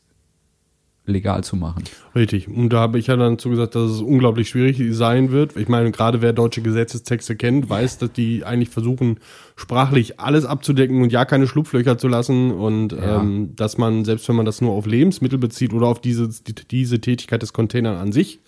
legal 1.07 1.43
zu 1.43 1.55
machen. 1.55 1.83
Richtig. 2.13 2.47
Und 2.47 2.69
da 2.69 2.79
habe 2.79 2.99
ich 2.99 3.07
ja 3.07 3.15
dann 3.15 3.39
zugesagt, 3.39 3.75
dass 3.75 3.89
es 3.91 4.01
unglaublich 4.01 4.49
schwierig 4.49 4.81
sein 4.93 5.31
wird. 5.31 5.55
Ich 5.55 5.67
meine, 5.67 5.91
gerade 5.91 6.21
wer 6.21 6.33
deutsche 6.33 6.61
Gesetzestexte 6.61 7.35
kennt, 7.35 7.69
weiß, 7.69 7.97
dass 7.97 8.11
die 8.11 8.43
eigentlich 8.45 8.69
versuchen, 8.69 9.19
sprachlich 9.55 10.19
alles 10.19 10.45
abzudecken 10.45 11.01
und 11.01 11.11
ja 11.11 11.25
keine 11.25 11.47
Schlupflöcher 11.47 11.97
zu 11.97 12.07
lassen. 12.07 12.51
Und 12.51 12.91
Ja. 12.91 13.21
ähm, 13.21 13.55
dass 13.55 13.77
man, 13.77 14.05
selbst 14.05 14.27
wenn 14.29 14.35
man 14.35 14.45
das 14.45 14.61
nur 14.61 14.71
auf 14.73 14.85
Lebensmittel 14.85 15.39
bezieht 15.39 15.73
oder 15.73 15.87
auf 15.87 16.01
diese, 16.01 16.29
die, 16.29 16.53
diese 16.69 16.99
Tätigkeit 16.99 17.41
des 17.41 17.53
Containers 17.53 17.99
an 17.99 18.11
sich, 18.11 18.39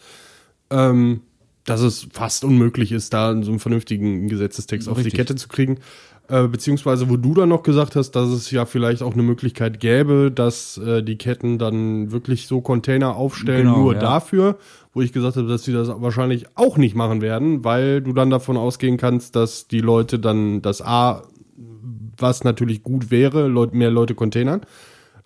ähm, 0.70 1.22
dass 1.66 1.82
es 1.82 2.08
fast 2.12 2.44
unmöglich 2.44 2.92
ist, 2.92 3.14
da 3.14 3.32
so 3.44 3.52
einen 3.52 3.60
vernünftigen 3.60 4.28
Gesetzestext 4.28 4.88
auf 4.90 4.98
die 4.98 5.04
Richtig. 5.04 5.18
Kette 5.20 5.36
zu 5.36 5.48
kriegen. 5.48 5.78
Äh, 6.30 6.48
beziehungsweise, 6.48 7.10
wo 7.10 7.18
du 7.18 7.34
dann 7.34 7.50
noch 7.50 7.64
gesagt 7.64 7.96
hast, 7.96 8.12
dass 8.12 8.30
es 8.30 8.52
ja 8.52 8.68
vielleicht 8.68 9.02
auch 9.02 9.14
eine 9.14 9.24
Möglichkeit 9.24 9.80
gäbe, 9.80 10.32
dass 10.32 10.78
äh, 10.78 11.02
die 11.02 11.18
Ketten 11.18 11.58
dann 11.58 12.12
wirklich 12.12 12.46
so 12.46 12.62
Container 12.62 13.16
aufstellen, 13.16 13.66
Genau, 13.66 13.80
nur 13.80 13.94
ja. 13.96 14.00
dafür, 14.00 14.60
wo 14.94 15.02
ich 15.02 15.12
gesagt 15.12 15.38
habe, 15.38 15.48
dass 15.48 15.64
sie 15.64 15.74
das 15.74 15.90
wahrscheinlich 15.90 16.46
auch 16.56 16.78
nicht 16.78 16.96
machen 16.96 17.22
werden, 17.22 17.64
weil 17.64 18.02
du 18.02 18.14
dann 18.14 18.30
davon 18.30 18.58
ausgehen 18.58 18.98
kannst, 18.98 19.36
dass 19.36 19.68
die 19.68 19.82
Leute 19.82 20.20
dann 20.20 20.62
das 20.62 20.84
A, 20.84 21.24
was 22.16 22.44
natürlich 22.44 22.84
gut 22.84 23.10
wäre, 23.10 23.48
Leut, 23.48 23.74
mehr 23.74 23.90
Leute 23.90 24.14
containern, 24.14 24.62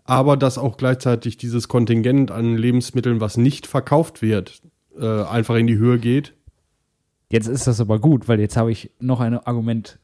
aber 0.06 0.38
dass 0.38 0.58
auch 0.58 0.78
gleichzeitig 0.78 1.36
dieses 1.36 1.68
Kontingent 1.68 2.32
an 2.32 2.56
Lebensmitteln, 2.56 3.20
was 3.20 3.36
nicht 3.36 3.68
verkauft 3.68 4.22
wird, 4.22 4.62
äh, 4.98 5.24
einfach 5.24 5.56
in 5.56 5.68
die 5.68 5.78
Höhe 5.78 6.00
geht. 6.00 6.34
Jetzt 7.30 7.48
ist 7.48 7.68
das 7.68 7.82
aber 7.82 8.00
gut, 8.00 8.30
weil 8.30 8.40
jetzt 8.40 8.56
habe 8.56 8.72
ich 8.72 8.92
noch 9.02 9.20
ein 9.20 9.38
Argument, 9.38 10.00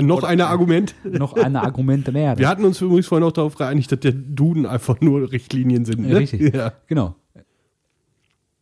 noch 0.00 0.22
ein 0.22 0.40
Argument. 0.40 0.94
noch 1.04 1.34
eine 1.34 1.62
Argumente 1.62 2.12
mehr. 2.12 2.38
Wir 2.38 2.48
hatten 2.48 2.64
uns 2.64 2.80
übrigens 2.80 3.06
vorhin 3.06 3.26
auch 3.26 3.32
darauf 3.32 3.54
geeinigt, 3.56 3.92
dass 3.92 4.00
der 4.00 4.12
Duden 4.12 4.66
einfach 4.66 5.00
nur 5.00 5.30
Richtlinien 5.32 5.84
sind. 5.84 6.06
Ne? 6.06 6.16
Richtig. 6.16 6.54
Ja. 6.54 6.72
Genau. 6.86 7.14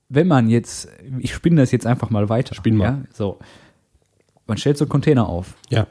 Wenn 0.09 0.29
man 0.29 0.51
jetzt, 0.51 0.89
ich 1.19 1.33
spinne 1.35 1.63
das 1.63 1.73
jetzt 1.73 1.87
einfach 1.87 2.11
mal 2.11 2.29
weiter. 2.29 2.55
Spinn 2.55 2.77
mal. 2.77 2.85
Ja, 2.85 3.03
so. 3.13 3.39
Man 4.47 4.59
stellt 4.59 4.77
so 4.77 4.85
einen 4.85 4.91
Container 4.91 5.29
auf. 5.29 5.55
Ja. 5.71 5.87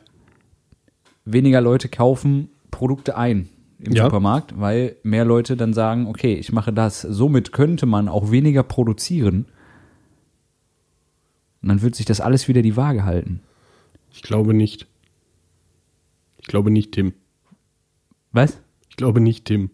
Weniger 1.25 1.61
Leute 1.61 1.89
kaufen 1.89 2.49
Produkte 2.69 3.17
ein 3.17 3.49
im 3.79 3.93
Ja. 3.93 4.05
Supermarkt, 4.05 4.59
weil 4.59 4.95
mehr 5.03 5.25
Leute 5.25 5.57
dann 5.57 5.73
sagen, 5.73 6.07
okay, 6.07 6.35
ich 6.35 6.51
mache 6.51 6.71
das. 6.71 7.01
Somit 7.01 7.51
könnte 7.51 7.85
man 7.85 8.07
auch 8.07 8.31
weniger 8.31 8.63
produzieren. 8.63 9.45
Und 11.61 11.69
dann 11.69 11.81
wird 11.81 11.95
sich 11.95 12.05
das 12.05 12.21
alles 12.21 12.47
wieder 12.47 12.61
die 12.61 12.75
Waage 12.75 13.05
halten. 13.05 13.41
Ich 14.11 14.21
glaube 14.21 14.53
nicht. 14.53 14.87
Ich 16.41 16.47
glaube 16.47 16.71
nicht, 16.71 16.91
Tim. 16.91 17.13
Was? 18.31 18.61
Ich 18.89 18.97
glaube 18.97 19.21
nicht, 19.21 19.45
Tim. 19.45 19.71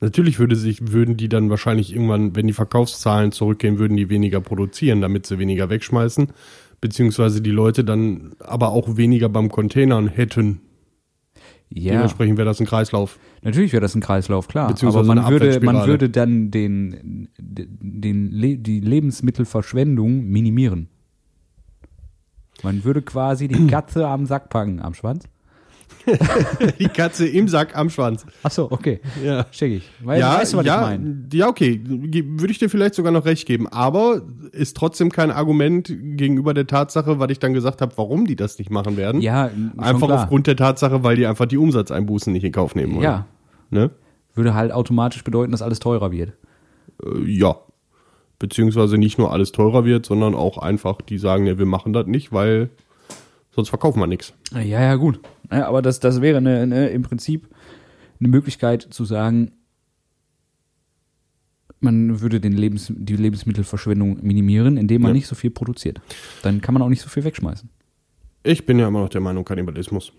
Natürlich 0.00 0.38
würde 0.38 0.54
sich, 0.54 0.92
würden 0.92 1.16
die 1.16 1.28
dann 1.28 1.50
wahrscheinlich 1.50 1.92
irgendwann, 1.92 2.36
wenn 2.36 2.46
die 2.46 2.52
Verkaufszahlen 2.52 3.32
zurückgehen, 3.32 3.78
würden 3.78 3.96
die 3.96 4.10
weniger 4.10 4.40
produzieren, 4.40 5.00
damit 5.00 5.26
sie 5.26 5.38
weniger 5.38 5.70
wegschmeißen. 5.70 6.28
Beziehungsweise 6.80 7.42
die 7.42 7.50
Leute 7.50 7.82
dann 7.84 8.34
aber 8.38 8.68
auch 8.68 8.96
weniger 8.96 9.28
beim 9.28 9.48
Containern 9.48 10.06
hätten. 10.06 10.60
Ja, 11.70 11.94
Dementsprechend 11.94 12.38
wäre 12.38 12.46
das 12.46 12.60
ein 12.60 12.66
Kreislauf. 12.66 13.18
natürlich 13.42 13.72
wäre 13.72 13.80
das 13.82 13.94
ein 13.94 14.00
Kreislauf, 14.00 14.46
klar. 14.46 14.68
Beziehungsweise 14.68 15.10
Aber 15.10 15.20
man 15.20 15.30
würde, 15.30 15.60
man 15.60 15.86
würde 15.86 16.08
dann 16.08 16.50
den, 16.50 17.28
den, 17.36 18.30
Le 18.30 18.56
die 18.56 18.80
Lebensmittelverschwendung 18.80 20.24
minimieren. 20.24 20.88
Man 22.62 22.84
würde 22.84 23.02
quasi 23.02 23.48
die 23.48 23.66
Katze 23.68 24.06
am 24.06 24.26
Sack 24.26 24.50
packen, 24.50 24.80
am 24.80 24.94
Schwanz. 24.94 25.24
Die 26.78 26.88
Katze 26.88 27.26
im 27.28 27.48
Sack 27.48 27.76
am 27.76 27.90
Schwanz. 27.90 28.24
Ach 28.42 28.50
so, 28.50 28.70
okay. 28.70 29.00
Ja. 29.22 29.44
Check 29.44 29.72
ich. 29.72 29.90
Weil, 30.02 30.20
ja, 30.20 30.38
weißt 30.38 30.54
du, 30.54 30.56
was 30.58 30.64
ja, 30.64 30.76
ich 30.76 30.98
meine? 30.98 31.28
ja, 31.34 31.48
okay, 31.48 31.82
würde 31.84 32.50
ich 32.50 32.58
dir 32.58 32.70
vielleicht 32.70 32.94
sogar 32.94 33.12
noch 33.12 33.26
recht 33.26 33.46
geben, 33.46 33.68
aber 33.68 34.22
ist 34.52 34.74
trotzdem 34.74 35.10
kein 35.10 35.30
Argument 35.30 35.86
gegenüber 35.86 36.54
der 36.54 36.66
Tatsache, 36.66 37.18
weil 37.18 37.30
ich 37.30 37.40
dann 37.40 37.52
gesagt 37.52 37.82
habe, 37.82 37.92
warum 37.96 38.26
die 38.26 38.36
das 38.36 38.58
nicht 38.58 38.70
machen 38.70 38.96
werden. 38.96 39.20
Ja, 39.20 39.50
einfach 39.76 40.06
klar. 40.06 40.22
aufgrund 40.22 40.46
der 40.46 40.56
Tatsache, 40.56 41.04
weil 41.04 41.16
die 41.16 41.26
einfach 41.26 41.46
die 41.46 41.58
Umsatzeinbußen 41.58 42.32
nicht 42.32 42.44
in 42.44 42.52
Kauf 42.52 42.74
nehmen 42.74 42.94
wollen. 42.94 43.04
Ja, 43.04 43.26
Ne? 43.70 43.90
würde 44.38 44.54
halt 44.54 44.72
automatisch 44.72 45.22
bedeuten, 45.24 45.52
dass 45.52 45.60
alles 45.60 45.80
teurer 45.80 46.10
wird. 46.10 46.32
Äh, 47.04 47.24
ja. 47.26 47.56
Beziehungsweise 48.38 48.98
nicht 48.98 49.18
nur 49.18 49.32
alles 49.32 49.50
teurer 49.52 49.84
wird, 49.84 50.06
sondern 50.06 50.34
auch 50.34 50.58
einfach, 50.58 51.02
die 51.02 51.18
sagen, 51.18 51.46
ja, 51.46 51.58
wir 51.58 51.66
machen 51.66 51.92
das 51.92 52.06
nicht, 52.06 52.32
weil 52.32 52.70
sonst 53.50 53.68
verkaufen 53.68 53.98
wir 53.98 54.06
nichts. 54.06 54.32
Ja, 54.52 54.60
ja, 54.60 54.94
gut. 54.94 55.20
Ja, 55.50 55.66
aber 55.66 55.82
das, 55.82 55.98
das 55.98 56.20
wäre 56.20 56.36
eine, 56.38 56.60
eine, 56.60 56.88
im 56.90 57.02
Prinzip 57.02 57.48
eine 58.20 58.28
Möglichkeit 58.28 58.82
zu 58.82 59.04
sagen, 59.04 59.52
man 61.80 62.20
würde 62.20 62.40
den 62.40 62.52
Lebens, 62.52 62.92
die 62.94 63.16
Lebensmittelverschwendung 63.16 64.18
minimieren, 64.22 64.76
indem 64.76 65.02
man 65.02 65.10
Ja. 65.10 65.14
nicht 65.14 65.26
so 65.28 65.34
viel 65.34 65.50
produziert. 65.50 66.00
Dann 66.42 66.60
kann 66.60 66.74
man 66.74 66.82
auch 66.82 66.88
nicht 66.88 67.02
so 67.02 67.08
viel 67.08 67.24
wegschmeißen. 67.24 67.68
Ich 68.42 68.66
bin 68.66 68.78
ja 68.78 68.88
immer 68.88 69.00
noch 69.00 69.08
der 69.08 69.20
Meinung, 69.20 69.44
Kannibalismus. 69.44 70.12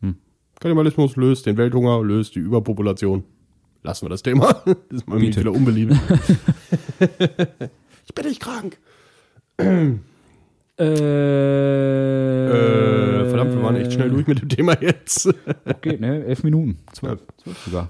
Hm. 0.00 0.16
Kannibalismus 0.60 1.16
löst 1.16 1.46
den 1.46 1.56
Welthunger, 1.56 2.02
löst 2.02 2.34
die 2.34 2.40
Überpopulation. 2.40 3.24
Lassen 3.82 4.04
wir 4.06 4.10
das 4.10 4.22
Thema. 4.22 4.62
Das 4.64 4.76
ist 4.90 5.08
mal 5.08 5.18
Bitte. 5.18 5.40
wieder 5.40 5.52
unbeliebt. 5.52 5.92
ich 8.06 8.14
bin 8.14 8.26
nicht 8.26 8.40
krank. 8.40 8.78
Äh, 9.58 9.92
Äh, 12.46 13.28
verdammt, 13.28 13.52
wir 13.54 13.62
waren 13.62 13.76
echt 13.76 13.92
schnell 13.94 14.10
durch 14.10 14.26
mit 14.26 14.40
dem 14.42 14.48
Thema 14.48 14.80
jetzt. 14.82 15.28
Okay, 15.64 15.96
ne, 15.98 16.24
elf 16.24 16.42
Minuten. 16.44 16.78
Zwölf, 16.92 17.20
zwölf 17.42 17.58
sogar. 17.64 17.88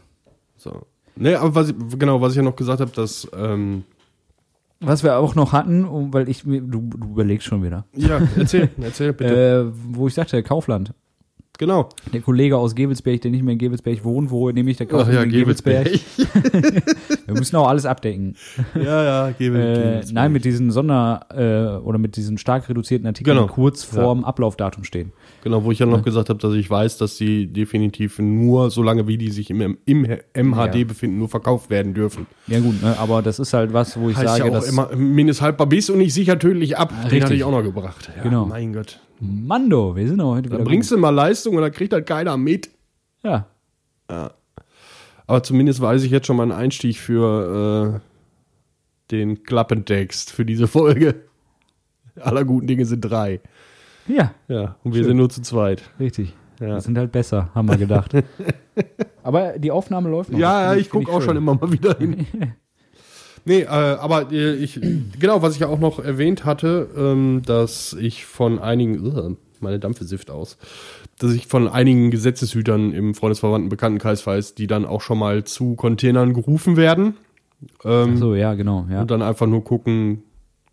so. 0.56 0.86
Nee, 1.16 1.34
aber 1.34 1.54
was 1.54 1.70
ich, 1.70 1.74
genau, 1.98 2.20
was 2.20 2.32
ich 2.32 2.36
ja 2.36 2.42
noch 2.42 2.56
gesagt 2.56 2.80
habe, 2.80 2.90
dass, 2.92 3.26
ähm, 3.36 3.84
Was 4.80 5.02
wir 5.02 5.16
auch 5.16 5.34
noch 5.34 5.52
hatten, 5.52 6.12
weil 6.12 6.28
ich 6.28 6.44
mir, 6.44 6.60
du, 6.60 6.80
du 6.94 7.08
überlegst 7.08 7.46
schon 7.46 7.62
wieder, 7.64 7.86
ja, 7.94 8.20
erzähl, 8.36 8.68
erzähl 8.80 9.12
bitte. 9.14 9.72
äh, 9.74 9.78
wo 9.96 10.06
ich 10.08 10.14
sagte, 10.14 10.42
Kaufland. 10.42 10.92
Genau. 11.58 11.88
Der 12.12 12.20
Kollege 12.20 12.56
aus 12.56 12.74
Gebelsberg, 12.74 13.20
der 13.22 13.30
nicht 13.30 13.42
mehr 13.44 13.52
in 13.52 13.58
Gebelsberg 13.58 14.04
wohnt, 14.04 14.30
wo 14.30 14.50
nämlich 14.50 14.76
der 14.76 14.86
Kaufland 14.86 15.24
in 15.24 15.30
Gebelsberg. 15.40 15.88
Wir 17.26 17.34
müssen 17.34 17.56
auch 17.56 17.68
alles 17.68 17.86
abdecken. 17.86 18.34
ja, 18.74 19.04
ja, 19.04 19.30
gebe. 19.30 19.58
Äh, 19.58 20.04
nein, 20.12 20.32
mit 20.32 20.44
diesen 20.44 20.70
Sonder- 20.70 21.26
äh, 21.30 21.82
oder 21.84 21.98
mit 21.98 22.16
diesen 22.16 22.38
stark 22.38 22.68
reduzierten 22.68 23.06
Artikeln, 23.06 23.36
Genau. 23.36 23.46
die 23.48 23.52
kurz 23.54 23.82
vorm 23.84 24.24
Ablaufdatum 24.24 24.84
stehen. 24.84 25.12
Genau, 25.42 25.64
wo 25.64 25.72
ich 25.72 25.78
ja 25.78 25.86
noch 25.86 26.02
gesagt 26.02 26.28
habe, 26.28 26.38
dass 26.38 26.54
ich 26.54 26.68
weiß, 26.70 26.98
dass 26.98 27.16
sie 27.16 27.46
definitiv 27.46 28.18
nur, 28.18 28.70
solange 28.70 29.06
wie 29.08 29.18
die 29.18 29.30
sich 29.30 29.50
im, 29.50 29.76
im 29.84 30.02
MHD 30.34 30.74
Ja. 30.76 30.84
befinden, 30.84 31.18
nur 31.18 31.28
verkauft 31.28 31.70
werden 31.70 31.94
dürfen. 31.94 32.26
Ja 32.46 32.60
gut, 32.60 32.80
ne, 32.82 32.96
aber 32.98 33.22
das 33.22 33.38
ist 33.38 33.52
halt 33.52 33.72
was, 33.72 33.98
wo 33.98 34.08
ich 34.08 34.16
heißt 34.16 34.26
sage, 34.36 34.44
ja 34.44 34.50
auch 34.50 34.54
dass 34.54 34.68
immer 34.68 34.94
mindesthaltbar 34.94 35.66
bis 35.66 35.90
und 35.90 35.98
nicht 35.98 36.14
sicher 36.14 36.38
tödlich 36.38 36.76
ab. 36.78 36.90
Den 36.90 37.00
richtig. 37.02 37.22
hatte 37.24 37.34
ich 37.34 37.44
auch 37.44 37.50
noch 37.50 37.62
gebracht. 37.62 38.10
Ja, 38.16 38.22
Genau. 38.22 38.46
Mein 38.46 38.72
Gott. 38.72 39.00
Mando, 39.20 39.96
wir 39.96 40.06
sind 40.08 40.20
auch 40.20 40.34
heute 40.34 40.46
wieder 40.48 40.58
Dann 40.58 40.66
bringst 40.66 40.90
du 40.90 40.98
mal 40.98 41.10
Leistung 41.10 41.56
und 41.56 41.62
dann 41.62 41.72
kriegt 41.72 41.92
halt 41.92 42.06
keiner 42.06 42.36
mit. 42.36 42.68
gut. 42.68 42.76
Ja, 43.24 43.46
Aber 45.26 45.42
zumindest 45.42 45.80
weiß 45.80 46.02
ich 46.04 46.10
jetzt 46.10 46.26
schon 46.26 46.36
mal 46.36 46.44
einen 46.44 46.52
Einstieg 46.52 46.98
für 46.98 48.00
äh, 48.00 49.10
den 49.10 49.42
Klappentext 49.42 50.30
für 50.30 50.44
diese 50.44 50.68
Folge. 50.68 51.14
Aller 52.20 52.44
guten 52.44 52.66
Dinge 52.66 52.84
sind 52.86 53.00
drei. 53.00 53.40
ja, 54.06 54.32
Ja, 54.48 54.76
und 54.84 54.92
wir 54.92 54.98
Schön. 55.00 55.08
sind 55.08 55.16
nur 55.16 55.28
zu 55.30 55.42
zweit. 55.42 55.82
richtig. 55.98 56.34
Ja. 56.60 56.68
Wir 56.68 56.80
sind 56.80 56.96
halt 56.96 57.12
besser, 57.12 57.50
haben 57.54 57.68
wir 57.68 57.76
gedacht. 57.76 58.12
aber 59.22 59.58
die 59.58 59.70
Aufnahme 59.70 60.08
läuft 60.08 60.30
noch. 60.32 60.38
Ja, 60.38 60.72
ja, 60.72 60.78
ich 60.80 60.88
gucke 60.88 61.10
auch 61.10 61.18
schön. 61.20 61.28
schon 61.30 61.36
immer 61.36 61.54
mal 61.54 61.70
wieder 61.72 61.96
hin. 61.98 62.26
nee, 63.46 63.62
äh, 63.62 63.66
aber 63.66 64.30
äh, 64.30 64.54
ich, 64.56 64.78
genau, 65.18 65.40
was 65.40 65.54
ich 65.54 65.60
ja 65.60 65.68
auch 65.68 65.78
noch 65.78 65.98
erwähnt 65.98 66.44
hatte, 66.44 66.88
ähm, 66.96 67.42
dass 67.46 67.94
ich 67.94 68.26
von 68.26 68.58
einigen, 68.58 69.04
Ugh, 69.06 69.36
meine 69.60 69.78
Dampfe 69.78 70.04
sifft 70.04 70.30
aus, 70.30 70.58
dass 71.18 71.32
ich 71.32 71.46
von 71.46 71.66
einigen 71.66 72.10
Gesetzeshütern 72.10 72.92
im 72.92 73.14
Freundesverwandten 73.14 73.70
Bekanntenkreis 73.70 74.26
weiß, 74.26 74.54
die 74.54 74.66
dann 74.66 74.84
auch 74.84 75.00
schon 75.00 75.18
mal 75.18 75.44
zu 75.44 75.74
Containern 75.74 76.34
gerufen 76.34 76.76
werden. 76.76 77.16
Ähm, 77.84 78.18
So, 78.18 78.34
ja, 78.34 78.52
genau. 78.54 78.86
Ja. 78.90 79.00
Und 79.00 79.10
dann 79.10 79.22
einfach 79.22 79.46
nur 79.46 79.64
gucken, 79.64 80.22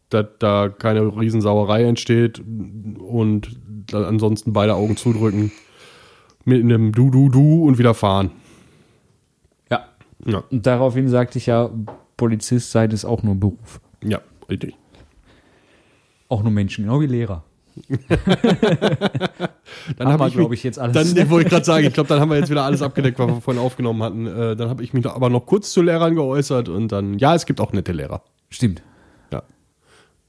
dass 0.10 0.26
da 0.40 0.68
keine 0.68 1.02
Riesensauerei 1.18 1.84
entsteht 1.86 2.40
und 3.00 3.56
dann 3.88 4.04
ansonsten 4.04 4.52
beide 4.54 4.76
Augen 4.76 4.98
zudrücken, 4.98 5.52
mit 6.46 6.62
einem 6.62 6.92
Du, 6.92 7.10
Du, 7.10 7.30
Du 7.30 7.64
und 7.66 7.78
wieder 7.78 7.94
fahren. 7.94 8.32
ja. 9.72 9.86
Ja, 10.26 10.44
Und 10.52 10.66
daraufhin 10.68 11.08
sagte 11.08 11.38
ich 11.38 11.46
ja, 11.48 11.70
Polizist 12.18 12.72
sei 12.72 12.88
das 12.88 13.06
auch 13.06 13.24
nur 13.24 13.36
Beruf. 13.36 13.80
ja, 14.04 14.22
richtig. 14.50 14.76
Auch 16.30 16.42
nur 16.44 16.52
Menschen, 16.52 16.86
genau 16.86 17.00
wie 17.02 17.06
Lehrer. 17.08 17.44
Dann 19.98 20.08
Haben 20.08 20.12
habe 20.14 20.24
wir, 20.24 20.28
ich, 20.28 20.34
glaub 20.34 20.50
mich- 20.50 20.60
ich, 20.60 20.64
jetzt 20.64 20.80
alles. 20.80 21.14
Dann 21.14 21.30
wollte 21.30 21.48
ich 21.48 21.52
gerade 21.52 21.66
sagen, 21.66 21.86
ich 21.88 21.94
glaube, 21.94 22.08
dann 22.10 22.20
haben 22.20 22.30
wir 22.30 22.38
jetzt 22.38 22.50
wieder 22.50 22.64
alles 22.64 22.82
abgedeckt, 22.82 23.18
was 23.20 23.28
wir 23.28 23.42
vorhin 23.42 23.62
aufgenommen 23.62 24.04
hatten. 24.04 24.28
Äh, 24.28 24.56
dann 24.56 24.70
habe 24.70 24.84
ich 24.84 24.94
mich 24.94 25.06
aber 25.06 25.30
noch 25.30 25.46
kurz 25.46 25.72
zu 25.72 25.82
Lehrern 25.82 26.16
geäußert 26.16 26.70
und 26.70 26.92
dann, 26.92 27.18
ja, 27.18 27.34
es 27.36 27.46
gibt 27.46 27.60
auch 27.60 27.74
nette 27.74 27.92
Lehrer. 27.92 28.24
Stimmt. 28.50 28.82
Ja. 29.32 29.44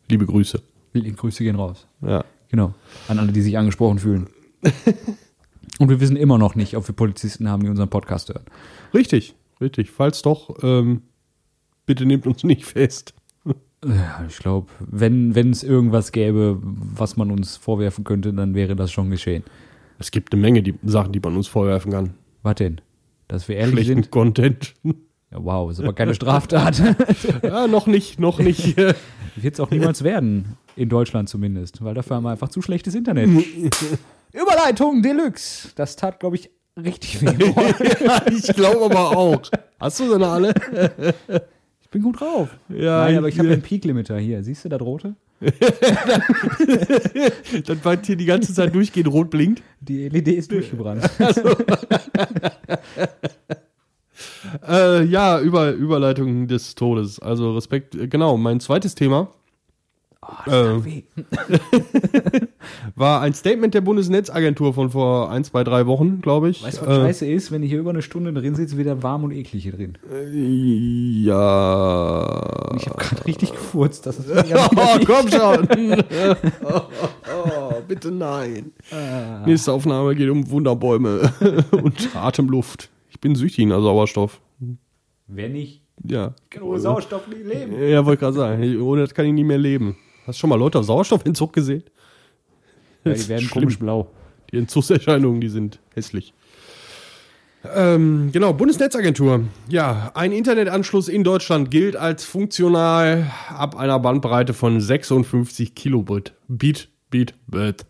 Liebe 0.09 0.27
Grüße. 0.27 0.63
Grüße 0.95 1.45
gehen 1.45 1.57
raus. 1.57 1.87
Ja. 2.03 2.25
Genau. 2.49 2.73
An 3.09 3.19
alle, 3.19 3.33
die 3.33 3.43
sich 3.43 3.59
angesprochen 3.59 3.99
fühlen. 3.99 4.29
Und 5.81 5.89
wir 5.89 5.99
wissen 6.01 6.17
immer 6.17 6.39
noch 6.39 6.55
nicht, 6.55 6.77
ob 6.77 6.87
wir 6.89 6.95
Polizisten 6.95 7.49
haben, 7.49 7.63
die 7.65 7.69
unseren 7.69 7.89
Podcast 7.91 8.29
hören. 8.29 8.45
Richtig, 8.95 9.35
richtig. 9.61 9.91
Falls 9.91 10.23
doch, 10.23 10.57
ähm, 10.63 11.03
bitte 11.87 12.07
nehmt 12.07 12.27
uns 12.27 12.45
nicht 12.45 12.65
fest. 12.65 13.15
Ja, 13.87 14.25
ich 14.29 14.39
glaube, 14.39 14.69
wenn 14.81 15.37
es 15.51 15.63
irgendwas 15.63 16.13
gäbe, 16.13 16.59
was 16.63 17.17
man 17.17 17.31
uns 17.31 17.57
vorwerfen 17.57 18.05
könnte, 18.05 18.33
dann 18.33 18.55
wäre 18.55 18.77
das 18.77 18.91
schon 18.91 19.11
geschehen. 19.11 19.45
Es 19.99 20.11
gibt 20.11 20.33
eine 20.33 20.41
Menge 20.41 20.63
die 20.63 20.75
Sachen, 20.85 21.13
die 21.13 21.21
man 21.21 21.37
uns 21.37 21.49
vorwerfen 21.49 21.93
kann. 21.93 22.15
Was 22.43 22.57
denn? 22.57 22.81
Dass 23.29 23.49
wir 23.49 23.57
ehrlich 23.57 23.75
Schlechten 23.75 24.03
sind? 24.03 24.11
Content. 24.11 24.75
Ja, 24.85 25.39
wow, 25.45 25.71
ist 25.71 25.81
aber 25.81 25.93
keine 25.93 26.15
Straftat. 26.15 26.83
ja, 27.43 27.67
noch 27.67 27.87
nicht, 27.87 28.19
noch 28.19 28.39
nicht. 28.39 28.77
Wird 29.37 29.55
es 29.55 29.61
auch 29.61 29.71
niemals 29.71 30.05
werden. 30.05 30.57
In 30.77 30.89
Deutschland 30.89 31.29
zumindest. 31.29 31.83
Weil 31.85 31.95
dafür 31.95 32.17
haben 32.17 32.25
wir 32.25 32.31
einfach 32.31 32.49
zu 32.49 32.63
schlechtes 32.63 32.95
Internet. 32.95 33.29
Überleitung 34.33 35.03
Deluxe. 35.03 35.71
Das 35.75 35.97
tat, 35.97 36.21
glaube 36.21 36.37
ich, 36.37 36.51
richtig 36.77 37.21
weh. 37.23 37.55
ja, 38.05 38.23
ich 38.27 38.47
glaube 38.55 38.85
aber 38.85 39.17
auch. 39.17 39.43
Hast 39.79 40.01
du 40.01 40.11
sie 40.11 40.19
noch 40.19 40.33
alle? 40.33 40.55
Ich 41.95 42.03
bin 42.03 42.11
gut 42.11 42.21
drauf. 42.21 42.49
Ja, 42.71 43.05
Nein, 43.05 43.19
aber 43.19 43.29
ich 43.29 43.39
habe 43.39 43.49
ja. 43.49 43.55
den 43.55 43.63
Peak-Limiter 43.63 44.19
hier. 44.19 44.43
Siehst 44.43 44.65
du 44.65 44.69
das 44.69 44.81
rote? 44.81 45.15
Dann 45.41 45.55
weil 47.85 48.01
hier 48.05 48.17
die 48.17 48.25
ganze 48.25 48.53
Zeit 48.53 48.75
durchgehend 48.75 49.13
rot 49.13 49.31
blinkt. 49.31 49.63
Die 49.81 50.09
LED 50.09 50.27
ist 50.27 50.51
durchgebrannt. 50.51 51.09
Äh, 54.69 55.05
ja, 55.05 55.41
Über, 55.41 55.73
Überleitung 55.73 56.47
des 56.47 56.75
Todes. 56.75 57.19
Also 57.19 57.55
Respekt. 57.55 57.95
äh, 57.95 58.07
Genau, 58.09 58.37
mein 58.37 58.61
zweites 58.61 58.95
Thema. 58.95 59.29
Äh, 60.47 60.85
Weh. 60.85 61.03
war 62.97 63.21
ein 63.21 63.35
Statement 63.35 63.75
der 63.75 63.81
Bundesnetzagentur 63.81 64.75
von 64.75 64.91
vor 64.91 65.31
ein, 65.31 65.45
zwei, 65.45 65.65
drei 65.65 65.87
Wochen, 65.87 66.21
glaube 66.21 66.51
ich. 66.51 66.63
Weißt 66.63 66.83
du, 66.83 66.87
was 66.87 66.97
scheiße 66.97 67.27
ist, 67.27 67.53
wenn 67.53 67.63
ich 67.63 67.71
hier 67.71 67.81
über 67.81 67.91
eine 67.91 68.03
Stunde 68.03 68.33
drin 68.33 68.55
sitze, 68.55 68.79
wieder 68.79 69.03
warm 69.03 69.25
und 69.25 69.33
eklig 69.33 69.63
hier 69.63 69.73
drin. 69.73 69.99
Äh, 70.13 70.31
ja. 71.25 72.73
Ich 72.77 72.87
habe 72.87 72.99
gerade 72.99 73.25
richtig 73.27 73.53
gefurzt. 73.53 74.07
Das 74.07 74.19
ist 74.21 74.29
Oh, 74.31 74.99
komm 75.07 75.29
schon. 75.29 75.69
oh, 76.65 76.83
oh, 77.47 77.75
bitte 77.87 78.11
nein. 78.11 78.73
Nächste 79.47 79.73
Aufnahme 79.73 80.15
geht 80.15 80.31
um 80.31 80.51
Wunderbäume 80.51 81.33
und 81.71 82.17
Atemluft. 82.17 82.91
Ich 83.11 83.21
bin 83.21 83.35
süchtig 83.35 83.67
nach 83.67 83.81
Sauerstoff. 83.81 84.41
Wer 85.27 85.49
nicht? 85.49 85.83
Ja. 86.03 86.35
Kann 86.51 86.63
ohne 86.63 86.81
Sauerstoff 86.81 87.29
nicht 87.29 87.45
leben. 87.45 87.73
Ja, 87.89 88.05
wollte 88.05 88.21
gerade 88.21 88.37
sagen. 88.37 88.81
Ohne 88.81 89.03
das 89.03 89.15
kann 89.15 89.27
ich 89.27 89.33
nie 89.33 89.45
mehr 89.45 89.59
leben. 89.59 89.97
Hast 90.27 90.37
du 90.39 90.41
schon 90.41 90.51
mal 90.51 90.59
Leute 90.59 90.79
auf 90.79 90.85
Sauerstoffentzug 90.87 91.53
gesehen? 91.53 91.85
Ja, 93.05 93.13
die 93.13 93.29
werden 93.29 93.47
schlimm. 93.47 93.63
komisch 93.63 93.79
blau. 93.79 94.09
Die 94.51 94.57
Entzugserscheinungen, 94.59 95.41
die 95.41 95.49
sind 95.49 95.81
hässlich. 95.95 96.33
Ähm, 97.75 98.31
genau, 98.33 98.53
Bundesnetzagentur. 98.53 99.45
Ja, 99.69 100.13
ein 100.15 100.33
Internetanschluss 100.33 101.09
in 101.09 101.25
Deutschland 101.25 101.71
gilt 101.71 101.97
als 101.97 102.25
funktional 102.25 103.31
ab 103.49 103.77
einer 103.77 103.99
Bandbreite 103.99 104.53
von 104.53 104.81
56 104.81 105.75
Kilobit. 105.75 106.35
Bit, 106.49 106.89
Bit, 107.11 107.35
Bit. 107.47 107.87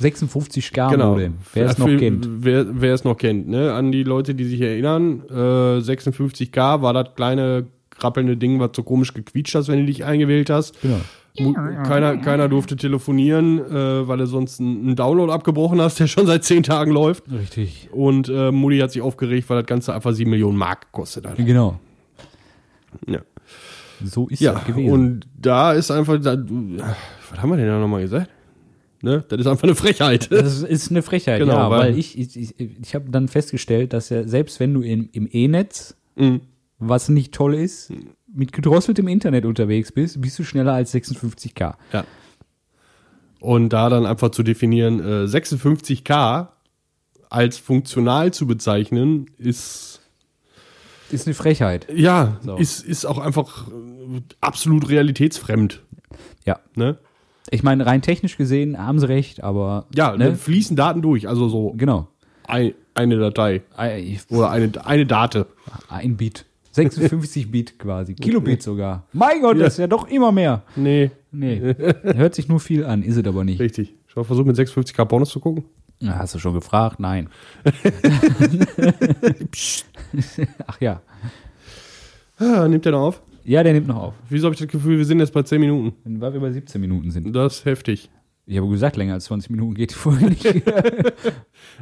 56 0.00 0.72
K 0.72 0.90
Genau. 0.90 1.12
Modem. 1.12 1.34
Wer 1.54 1.66
es 1.66 1.78
noch 1.78 1.86
kennt. 1.86 2.28
Wer, 2.44 2.66
wer 2.80 2.94
es 2.94 3.04
noch 3.04 3.16
kennt, 3.16 3.48
ne? 3.48 3.72
An 3.72 3.90
die 3.92 4.02
Leute, 4.04 4.34
die 4.34 4.44
sich 4.44 4.60
erinnern, 4.60 5.22
äh, 5.30 5.80
56K 5.80 6.82
war 6.82 6.92
das 6.92 7.14
kleine 7.14 7.66
krabbelnde 7.98 8.36
Ding, 8.36 8.60
was 8.60 8.70
so 8.74 8.82
komisch 8.82 9.12
gequietscht 9.14 9.54
hast, 9.54 9.68
wenn 9.68 9.80
du 9.80 9.86
dich 9.86 10.04
eingewählt 10.04 10.50
hast. 10.50 10.76
Genau. 10.82 11.00
Keiner, 11.84 12.16
keiner 12.16 12.48
durfte 12.48 12.74
telefonieren, 12.74 13.58
äh, 13.60 14.08
weil 14.08 14.18
du 14.18 14.26
sonst 14.26 14.58
einen 14.60 14.96
Download 14.96 15.30
abgebrochen 15.32 15.80
hast, 15.80 16.00
der 16.00 16.06
schon 16.08 16.26
seit 16.26 16.42
zehn 16.44 16.62
Tagen 16.64 16.90
läuft. 16.90 17.24
Richtig. 17.30 17.88
Und 17.92 18.28
äh, 18.28 18.50
Mutti 18.50 18.78
hat 18.78 18.90
sich 18.90 19.02
aufgeregt, 19.02 19.48
weil 19.48 19.58
das 19.58 19.66
Ganze 19.66 19.94
einfach 19.94 20.12
7 20.12 20.28
Millionen 20.28 20.56
Mark 20.58 20.86
gekostet 20.92 21.26
hat. 21.28 21.36
Genau. 21.36 21.78
Ja, 23.06 23.20
So 24.04 24.26
ist 24.28 24.40
ja 24.40 24.52
das 24.54 24.64
gewesen. 24.64 24.90
und 24.90 25.20
da 25.40 25.72
ist 25.74 25.90
einfach, 25.90 26.18
da, 26.20 26.36
was 26.38 27.40
haben 27.40 27.50
wir 27.50 27.56
denn 27.56 27.66
da 27.68 27.78
nochmal 27.78 28.00
gesagt? 28.02 28.30
Ne? 29.02 29.22
Das 29.28 29.38
ist 29.38 29.46
einfach 29.46 29.62
eine 29.64 29.76
Frechheit. 29.76 30.32
Das 30.32 30.62
ist 30.62 30.90
eine 30.90 31.02
Frechheit, 31.02 31.38
Genau, 31.38 31.52
ja, 31.54 31.70
weil- 31.70 31.80
weil, 31.92 31.98
ich, 31.98 32.18
ich, 32.18 32.36
ich, 32.36 32.54
ich 32.58 32.94
habe 32.96 33.10
dann 33.10 33.28
festgestellt, 33.28 33.92
dass 33.92 34.08
ja 34.08 34.26
selbst 34.26 34.58
wenn 34.58 34.74
du 34.74 34.80
im, 34.82 35.08
im 35.12 35.28
E-Netz, 35.30 35.94
Mhm. 36.16 36.40
Was 36.78 37.08
nicht 37.08 37.32
toll 37.34 37.54
ist, 37.54 37.92
mit 38.32 38.52
gedrosseltem 38.52 39.08
Internet 39.08 39.44
unterwegs 39.44 39.90
bist, 39.92 40.20
bist 40.20 40.38
du 40.38 40.44
schneller 40.44 40.72
als 40.74 40.94
56k. 40.94 41.74
Ja. 41.92 42.04
Und 43.40 43.70
da 43.70 43.88
dann 43.88 44.04
einfach 44.06 44.30
zu 44.30 44.42
definieren, 44.42 45.00
äh, 45.00 45.24
56K 45.26 46.48
als 47.30 47.58
funktional 47.58 48.32
zu 48.32 48.46
bezeichnen, 48.46 49.26
ist 49.38 50.00
Ist 51.10 51.26
eine 51.26 51.34
Frechheit. 51.34 51.86
ja, 51.94 52.38
So. 52.42 52.56
ist, 52.56 52.84
ist 52.84 53.04
auch 53.04 53.18
einfach 53.18 53.68
äh, 53.68 54.20
absolut 54.40 54.88
realitätsfremd. 54.88 55.82
Ja. 56.44 56.58
Ne? 56.74 56.98
Ich 57.50 57.62
meine, 57.62 57.86
rein 57.86 58.02
technisch 58.02 58.36
gesehen 58.36 58.76
haben 58.78 58.98
sie 58.98 59.08
recht, 59.08 59.42
aber 59.42 59.86
Ja, 59.94 60.16
ne? 60.16 60.30
ne? 60.30 60.36
fließen 60.36 60.76
Daten 60.76 61.00
durch, 61.02 61.28
also 61.28 61.48
so 61.48 61.72
genau. 61.76 62.08
ein, 62.46 62.74
eine 62.94 63.18
Datei 63.18 63.62
oder 64.30 64.50
eine, 64.50 64.70
eine 64.84 65.06
Date. 65.06 65.46
ein 65.88 66.16
Bit. 66.16 66.44
56 66.86 67.50
Bit 67.50 67.78
quasi. 67.78 68.14
Kilobit 68.14 68.62
sogar. 68.62 69.06
Mein 69.12 69.40
Gott, 69.42 69.56
Ja. 69.56 69.64
das 69.64 69.74
ist 69.74 69.78
ja 69.78 69.86
doch 69.86 70.08
immer 70.08 70.32
mehr. 70.32 70.62
Nee, 70.76 71.10
Nee. 71.30 71.60
Hört 72.02 72.34
sich 72.34 72.48
nur 72.48 72.58
viel 72.60 72.84
an, 72.84 73.02
ist 73.02 73.16
es 73.16 73.26
aber 73.26 73.44
nicht. 73.44 73.60
richtig. 73.60 73.94
Schon 74.06 74.24
versucht 74.24 74.46
mit 74.46 74.56
56K 74.56 75.04
Pornos 75.04 75.28
zu 75.30 75.40
gucken? 75.40 75.64
Na, 76.00 76.16
Hast 76.18 76.34
du 76.34 76.38
schon 76.38 76.54
gefragt? 76.54 77.00
Nein. 77.00 77.28
Ach 80.66 80.80
ja. 80.80 81.02
Ah, 82.38 82.68
nimmt 82.68 82.84
der 82.84 82.92
noch 82.92 83.00
auf? 83.02 83.22
Ja, 83.44 83.62
der 83.62 83.72
nimmt 83.72 83.88
noch 83.88 83.96
auf. 83.96 84.14
Wieso 84.28 84.46
habe 84.46 84.54
ich 84.54 84.60
das 84.60 84.68
Gefühl, 84.68 84.98
wir 84.98 85.04
sind 85.04 85.20
jetzt 85.20 85.32
bei 85.32 85.42
10 85.42 85.60
Minuten? 85.60 86.20
Weil 86.20 86.32
wir 86.34 86.40
bei 86.40 86.52
17 86.52 86.80
Minuten 86.80 87.10
sind. 87.10 87.32
Das 87.34 87.58
ist 87.58 87.64
heftig. 87.64 88.10
Ich 88.46 88.56
habe 88.56 88.68
gesagt, 88.68 88.96
länger 88.96 89.14
als 89.14 89.24
20 89.24 89.50
Minuten 89.50 89.74
geht 89.74 89.90
die 89.90 89.94
Folge 89.94 90.26
nicht. 90.26 90.44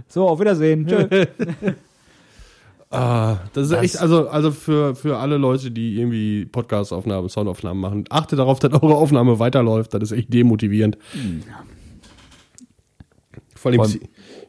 so, 0.08 0.28
auf 0.28 0.40
Wiedersehen. 0.40 0.86
Tschö. 0.86 1.26
Ah, 2.96 3.38
das 3.52 3.64
ist 3.64 3.72
Das- 3.72 3.82
echt, 3.84 3.98
also, 4.00 4.28
also 4.28 4.50
für, 4.50 4.94
für 4.94 5.18
alle 5.18 5.36
Leute, 5.36 5.70
die 5.70 5.96
irgendwie 5.98 6.46
Podcast-Aufnahmen, 6.46 7.28
Soundaufnahmen 7.28 7.80
machen, 7.80 8.04
achtet 8.10 8.38
darauf, 8.38 8.58
dass 8.58 8.72
eure 8.72 8.94
Aufnahme 8.94 9.38
weiterläuft. 9.38 9.92
Das 9.94 10.02
ist 10.02 10.12
echt 10.12 10.32
demotivierend. 10.32 10.96
Vor 13.54 13.70
allem, 13.70 13.78
Vor 13.80 13.86
bis, 13.86 14.00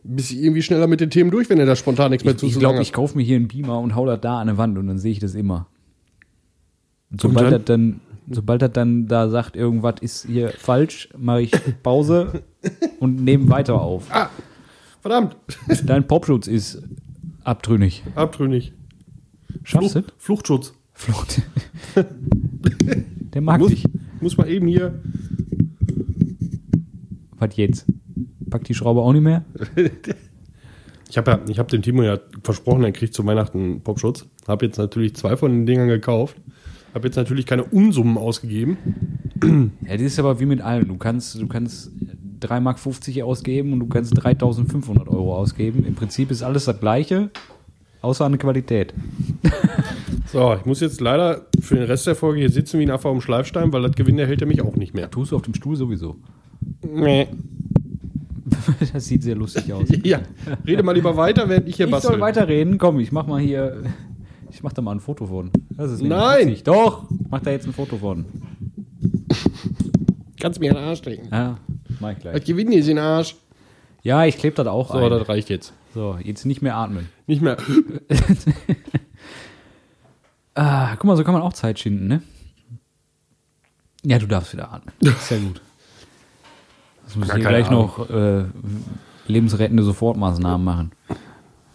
bis 0.03 0.31
ich 0.31 0.37
irgendwie 0.43 0.61
schneller 0.61 0.87
mit 0.87 0.99
den 1.01 1.09
Themen 1.09 1.31
durch, 1.31 1.49
wenn 1.49 1.57
ihr 1.57 1.65
da 1.65 1.75
spontan 1.75 2.11
nichts 2.11 2.23
mehr 2.25 2.33
Ich, 2.35 2.39
zu 2.39 2.45
ich 2.45 2.59
glaube, 2.59 2.81
ich 2.81 2.93
kaufe 2.93 3.17
mir 3.17 3.23
hier 3.23 3.35
einen 3.37 3.47
Beamer 3.47 3.79
und 3.79 3.95
hau 3.95 4.05
das 4.05 4.21
da 4.21 4.39
an 4.39 4.49
eine 4.49 4.57
Wand 4.57 4.77
und 4.77 4.87
dann 4.87 4.97
sehe 4.99 5.11
ich 5.11 5.19
das 5.19 5.33
immer. 5.35 5.67
Und 7.11 7.21
sobald 7.21 7.51
das 7.51 7.63
dann, 7.65 8.01
sobald 8.29 8.61
das 8.61 8.71
dann 8.73 9.07
da 9.07 9.29
sagt, 9.29 9.55
irgendwas 9.55 9.95
ist 10.01 10.25
hier 10.27 10.49
falsch, 10.49 11.09
mache 11.17 11.41
ich 11.43 11.51
Pause 11.83 12.43
und 12.99 13.23
nehme 13.23 13.49
weiter 13.49 13.81
auf. 13.81 14.05
Ah, 14.09 14.29
verdammt, 15.01 15.35
Dein 15.85 16.05
Popschutz 16.07 16.47
ist 16.47 16.81
abtrünnig. 17.47 18.03
abtrünnig. 18.15 18.73
Schaffst 19.63 19.95
du? 19.95 20.01
Flucht, 20.01 20.13
Fluchtschutz. 20.17 20.73
Flucht. 20.93 21.41
Der 23.33 23.41
mag 23.41 23.59
Muss, 23.59 23.69
dich. 23.69 23.83
muss 24.21 24.37
mal 24.37 24.49
eben 24.49 24.67
hier. 24.67 25.01
Was 27.37 27.55
jetzt? 27.55 27.85
Packt 28.49 28.67
die 28.69 28.73
Schraube 28.73 29.01
auch 29.01 29.13
nicht 29.13 29.23
mehr? 29.23 29.45
Ich 31.09 31.17
habe 31.17 31.31
ja, 31.31 31.39
ich 31.47 31.57
habe 31.57 31.69
dem 31.69 31.81
Timo 31.81 32.03
ja 32.03 32.19
versprochen, 32.43 32.83
er 32.83 32.91
kriegt 32.91 33.13
zu 33.13 33.25
Weihnachten 33.25 33.79
Popschutz. 33.79 34.25
Habe 34.45 34.65
jetzt 34.65 34.77
natürlich 34.77 35.15
zwei 35.15 35.37
von 35.37 35.51
den 35.53 35.65
Dingern 35.65 35.87
gekauft. 35.87 36.35
Habe 36.93 37.07
jetzt 37.07 37.15
natürlich 37.15 37.45
keine 37.45 37.63
Unsummen 37.63 38.17
ausgegeben. 38.17 38.77
Ja, 39.85 39.93
das 39.93 40.01
ist 40.01 40.19
aber 40.19 40.41
wie 40.41 40.45
mit 40.45 40.59
allem. 40.59 40.89
Du 40.89 40.97
kannst, 40.97 41.39
du 41.39 41.47
kannst 41.47 41.91
3,50 42.41 42.59
Mark 42.61 43.27
ausgeben 43.27 43.73
und 43.73 43.79
du 43.79 43.87
kannst 43.87 44.13
3.500 44.17 45.07
Euro 45.07 45.35
ausgeben. 45.35 45.85
Im 45.85 45.95
Prinzip 45.95 46.31
ist 46.31 46.43
alles 46.43 46.65
das 46.65 46.79
Gleiche, 46.79 47.29
außer 48.01 48.25
an 48.25 48.37
Qualität. 48.37 48.93
So, 50.29 50.53
ich 50.55 50.65
muss 50.65 50.81
jetzt 50.81 50.99
leider 50.99 51.45
für 51.61 51.75
den 51.75 51.85
Rest 51.85 52.05
der 52.05 52.15
Folge 52.15 52.39
hier 52.39 52.49
sitzen 52.49 52.79
wie 52.79 52.83
ein 52.83 52.91
Affe 52.91 53.07
auf 53.07 53.17
dem 53.17 53.21
Schleifstein, 53.21 53.71
weil 53.71 53.83
das 53.83 53.93
Gewinn 53.95 54.19
erhält 54.19 54.41
er 54.41 54.47
mich 54.47 54.61
auch 54.61 54.75
nicht 54.75 54.93
mehr. 54.93 55.09
Tust 55.09 55.31
du 55.31 55.37
auf 55.37 55.41
dem 55.43 55.53
Stuhl 55.53 55.75
sowieso. 55.75 56.17
Nee. 56.81 57.27
Das 58.93 59.05
sieht 59.05 59.23
sehr 59.23 59.35
lustig 59.35 59.71
aus. 59.71 59.87
Ja, 60.03 60.19
rede 60.65 60.83
mal 60.83 60.93
lieber 60.93 61.15
weiter, 61.15 61.47
während 61.47 61.67
ich 61.67 61.77
hier 61.77 61.85
Ich 61.85 61.91
bastel. 61.91 62.11
soll 62.11 62.19
weiterreden. 62.19 62.77
Komm, 62.77 62.99
ich 62.99 63.11
mach 63.11 63.27
mal 63.27 63.39
hier. 63.39 63.83
Ich 64.51 64.63
mach 64.63 64.73
da 64.73 64.81
mal 64.81 64.93
ein 64.93 64.99
Foto 64.99 65.25
von. 65.25 65.51
Nein! 66.01 66.47
witzig. 66.47 66.63
Doch, 66.63 67.05
mach 67.29 67.41
da 67.41 67.51
jetzt 67.51 67.65
ein 67.65 67.73
Foto 67.73 67.97
von. 67.97 68.25
Kannst 70.39 70.59
mir 70.59 70.69
in 70.69 70.75
den 70.75 70.83
Arsch 70.83 70.99
stecken. 70.99 71.27
Ja, 71.31 71.57
mach 71.99 72.09
ich 72.11 72.15
Das 72.17 72.23
gleich. 72.33 72.45
Gewinn 72.45 72.71
ist 72.71 72.87
in 72.87 72.95
den 72.97 73.03
Arsch. 73.05 73.35
Ja, 74.03 74.25
ich 74.25 74.37
klebe 74.37 74.55
das 74.55 74.67
auch 74.67 74.91
So, 74.91 74.97
ein. 74.99 75.09
das 75.09 75.27
reicht 75.27 75.49
jetzt. 75.49 75.73
So, 75.93 76.17
jetzt 76.23 76.45
nicht 76.45 76.61
mehr 76.61 76.75
atmen. 76.75 77.09
Nicht 77.27 77.41
mehr. 77.41 77.57
Ah, 80.55 80.95
guck 80.95 81.03
mal, 81.05 81.15
so 81.17 81.23
kann 81.23 81.33
man 81.33 81.43
auch 81.43 81.53
Zeit 81.53 81.77
schinden, 81.79 82.07
ne? 82.07 82.21
Ja, 84.03 84.17
du 84.17 84.25
darfst 84.25 84.53
wieder 84.53 84.71
atmen. 84.73 84.93
Ja 85.29 85.37
gut. 85.37 85.61
Das 87.05 87.15
muss 87.15 87.27
ich 87.27 87.29
Ja, 87.29 87.35
hier 87.35 87.43
keine 87.43 87.57
gleich 87.57 87.67
Ahnung. 87.67 87.91
noch 87.97 88.09
äh, 88.09 88.45
lebensrettende 89.27 89.83
Sofortmaßnahmen 89.83 90.65
machen. 90.65 90.91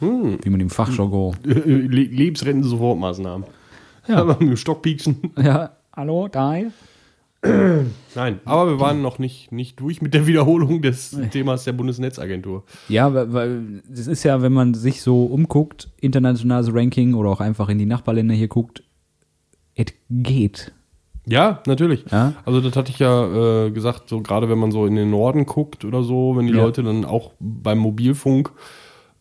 Hm. 0.01 0.39
Wie 0.43 0.51
man 0.51 0.61
im 0.61 0.69
Fachjargon. 0.71 1.37
Le 1.45 1.57
lebensrettende 1.87 2.67
Sofortmaßnahmen. 2.69 3.47
Ja. 4.09 4.17
Aber 4.17 4.33
mit 4.41 4.49
dem 4.49 4.57
Stock 4.57 4.83
pieksen. 4.83 5.33
Ja, 5.41 5.77
hallo, 5.95 6.27
da? 6.29 6.57
Nein, 7.44 8.40
aber 8.44 8.70
wir 8.70 8.78
waren 8.81 9.02
noch 9.02 9.18
nicht, 9.18 9.50
nicht 9.50 9.81
durch 9.81 10.00
mit 10.00 10.14
der 10.14 10.26
Wiederholung 10.28 10.81
des 10.81 11.16
Themas 11.33 11.64
der 11.64 11.72
Bundesnetzagentur. 11.72 12.62
Ja, 12.88 13.12
weil- 13.33 13.83
das 13.88 14.07
ist 14.07 14.22
ja, 14.22 14.42
wenn 14.42 14.52
man 14.52 14.74
sich 14.74 15.02
so 15.02 15.24
umguckt, 15.24 15.90
internationales 16.00 16.72
Ranking 16.72 17.14
oder 17.14 17.31
auch 17.31 17.40
einfach 17.40 17.68
in 17.68 17.78
die 17.78 17.87
Nachbarländer 17.87 18.35
hier 18.35 18.48
guckt, 18.48 18.85
es 19.74 19.87
geht. 20.11 20.72
Ja, 21.26 21.62
natürlich. 21.66 22.05
Ja? 22.12 22.35
Also 22.44 22.61
das 22.61 22.76
hatte 22.76 22.90
ich 22.92 22.98
ja 22.98 23.66
äh, 23.66 23.70
gesagt, 23.70 24.09
so 24.09 24.20
gerade 24.20 24.48
wenn 24.48 24.59
man 24.59 24.70
so 24.70 24.87
in 24.87 24.94
den 24.94 25.11
Norden 25.11 25.46
guckt 25.46 25.85
oder 25.85 26.02
so, 26.02 26.37
wenn 26.37 26.46
die 26.46 26.52
Ja. 26.52 26.62
Leute 26.62 26.83
dann 26.83 27.05
auch 27.05 27.33
beim 27.40 27.78
Mobilfunk 27.78 28.52